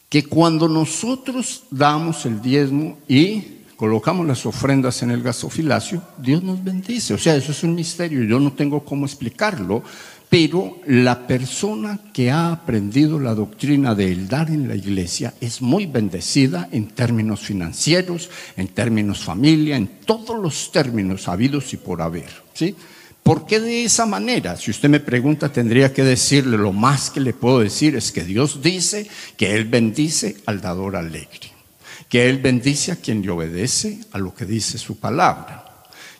Que 0.09 0.25
cuando 0.25 0.67
nosotros 0.67 1.63
damos 1.71 2.23
el 2.27 2.39
diezmo 2.39 2.99
y 3.07 3.56
colocamos 3.77 4.25
las 4.25 4.45
ofrendas 4.45 5.03
en 5.03 5.11
el 5.11 5.21
gasofilacio, 5.21 6.01
Dios 6.17 6.43
nos 6.43 6.61
bendice. 6.61 7.13
O 7.13 7.17
sea, 7.17 7.35
eso 7.35 7.51
es 7.51 7.63
un 7.63 7.75
misterio, 7.75 8.23
yo 8.23 8.39
no 8.39 8.51
tengo 8.51 8.83
cómo 8.83 9.05
explicarlo, 9.05 9.83
pero 10.29 10.79
la 10.87 11.25
persona 11.25 11.99
que 12.11 12.31
ha 12.31 12.51
aprendido 12.51 13.19
la 13.19 13.33
doctrina 13.33 13.95
del 13.95 14.27
dar 14.27 14.49
en 14.49 14.67
la 14.67 14.75
iglesia 14.75 15.33
es 15.39 15.61
muy 15.61 15.85
bendecida 15.85 16.67
en 16.71 16.87
términos 16.87 17.41
financieros, 17.41 18.29
en 18.57 18.67
términos 18.69 19.19
familia, 19.19 19.77
en 19.77 19.87
todos 20.05 20.37
los 20.41 20.71
términos 20.71 21.27
habidos 21.29 21.71
y 21.73 21.77
por 21.77 22.01
haber. 22.01 22.29
¿sí? 22.53 22.75
¿Por 23.21 23.45
qué 23.45 23.59
de 23.59 23.85
esa 23.85 24.05
manera? 24.05 24.57
Si 24.57 24.71
usted 24.71 24.89
me 24.89 24.99
pregunta, 24.99 25.49
tendría 25.49 25.93
que 25.93 26.03
decirle, 26.03 26.57
lo 26.57 26.73
más 26.73 27.09
que 27.09 27.21
le 27.21 27.33
puedo 27.33 27.59
decir 27.59 27.95
es 27.95 28.11
que 28.11 28.23
Dios 28.23 28.61
dice 28.61 29.07
que 29.37 29.53
Él 29.53 29.65
bendice 29.65 30.37
al 30.45 30.61
dador 30.61 30.95
alegre 30.95 31.56
que 32.09 32.29
Él 32.29 32.39
bendice 32.39 32.91
a 32.91 32.95
quien 32.95 33.21
le 33.21 33.31
obedece 33.31 33.99
a 34.11 34.17
lo 34.17 34.33
que 34.33 34.45
dice 34.45 34.77
su 34.77 34.99
palabra. 34.99 35.63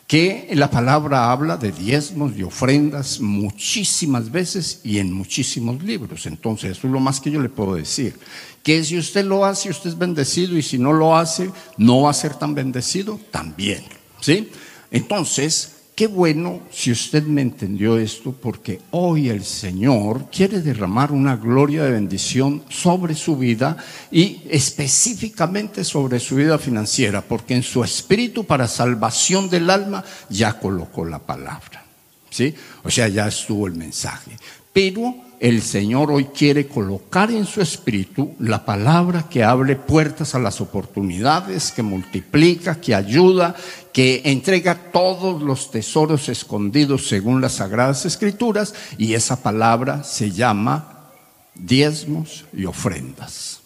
Que 0.06 0.48
la 0.54 0.70
palabra 0.70 1.30
habla 1.30 1.58
de 1.58 1.70
diezmos 1.70 2.32
y 2.36 2.42
ofrendas 2.42 3.20
muchísimas 3.20 4.30
veces 4.30 4.80
y 4.82 4.98
en 4.98 5.12
muchísimos 5.12 5.82
libros. 5.82 6.24
Entonces, 6.24 6.78
eso 6.78 6.86
es 6.86 6.92
lo 6.92 7.00
más 7.00 7.20
que 7.20 7.30
yo 7.30 7.42
le 7.42 7.50
puedo 7.50 7.74
decir. 7.74 8.18
Que 8.62 8.82
si 8.84 8.96
usted 8.96 9.24
lo 9.24 9.44
hace, 9.44 9.68
usted 9.68 9.90
es 9.90 9.98
bendecido 9.98 10.56
y 10.56 10.62
si 10.62 10.78
no 10.78 10.94
lo 10.94 11.16
hace, 11.16 11.50
no 11.76 12.02
va 12.02 12.10
a 12.10 12.14
ser 12.14 12.34
tan 12.34 12.54
bendecido 12.54 13.20
también. 13.30 13.84
¿Sí? 14.20 14.48
Entonces, 14.90 15.77
Qué 15.98 16.06
bueno 16.06 16.60
si 16.70 16.92
usted 16.92 17.24
me 17.24 17.42
entendió 17.42 17.98
esto, 17.98 18.30
porque 18.30 18.80
hoy 18.92 19.30
el 19.30 19.42
Señor 19.42 20.30
quiere 20.30 20.60
derramar 20.60 21.10
una 21.10 21.34
gloria 21.34 21.82
de 21.82 21.90
bendición 21.90 22.62
sobre 22.68 23.16
su 23.16 23.36
vida 23.36 23.76
y 24.08 24.42
específicamente 24.48 25.82
sobre 25.82 26.20
su 26.20 26.36
vida 26.36 26.56
financiera, 26.56 27.20
porque 27.20 27.56
en 27.56 27.64
su 27.64 27.82
espíritu 27.82 28.44
para 28.44 28.68
salvación 28.68 29.50
del 29.50 29.68
alma 29.70 30.04
ya 30.28 30.60
colocó 30.60 31.04
la 31.04 31.18
palabra. 31.18 31.84
¿Sí? 32.30 32.54
O 32.84 32.90
sea, 32.92 33.08
ya 33.08 33.26
estuvo 33.26 33.66
el 33.66 33.74
mensaje. 33.74 34.36
Pero 34.72 35.16
el 35.40 35.62
Señor 35.62 36.10
hoy 36.10 36.24
quiere 36.26 36.66
colocar 36.66 37.30
en 37.30 37.46
su 37.46 37.60
espíritu 37.60 38.34
la 38.38 38.64
palabra 38.64 39.28
que 39.28 39.44
abre 39.44 39.76
puertas 39.76 40.34
a 40.34 40.38
las 40.38 40.60
oportunidades, 40.60 41.70
que 41.70 41.82
multiplica, 41.82 42.80
que 42.80 42.94
ayuda, 42.94 43.54
que 43.92 44.22
entrega 44.24 44.90
todos 44.92 45.42
los 45.42 45.70
tesoros 45.70 46.28
escondidos 46.28 47.08
según 47.08 47.40
las 47.40 47.54
sagradas 47.54 48.04
escrituras 48.04 48.74
y 48.96 49.14
esa 49.14 49.42
palabra 49.42 50.02
se 50.02 50.30
llama 50.30 51.10
diezmos 51.54 52.44
y 52.52 52.64
ofrendas. 52.64 53.60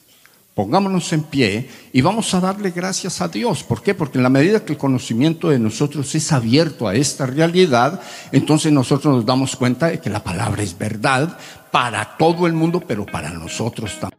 Pongámonos 0.54 1.10
en 1.14 1.22
pie 1.22 1.70
y 1.94 2.02
vamos 2.02 2.34
a 2.34 2.40
darle 2.40 2.72
gracias 2.72 3.22
a 3.22 3.28
Dios. 3.28 3.62
¿Por 3.62 3.82
qué? 3.82 3.94
Porque 3.94 4.18
en 4.18 4.22
la 4.22 4.28
medida 4.28 4.62
que 4.62 4.74
el 4.74 4.78
conocimiento 4.78 5.48
de 5.48 5.58
nosotros 5.58 6.14
es 6.14 6.30
abierto 6.30 6.86
a 6.86 6.94
esta 6.94 7.24
realidad, 7.24 8.02
entonces 8.32 8.70
nosotros 8.70 9.16
nos 9.16 9.24
damos 9.24 9.56
cuenta 9.56 9.86
de 9.86 9.98
que 9.98 10.10
la 10.10 10.22
palabra 10.22 10.62
es 10.62 10.76
verdad 10.76 11.38
para 11.72 12.16
todo 12.16 12.46
el 12.46 12.52
mundo, 12.52 12.80
pero 12.86 13.04
para 13.04 13.30
nosotros 13.30 13.98
también. 13.98 14.12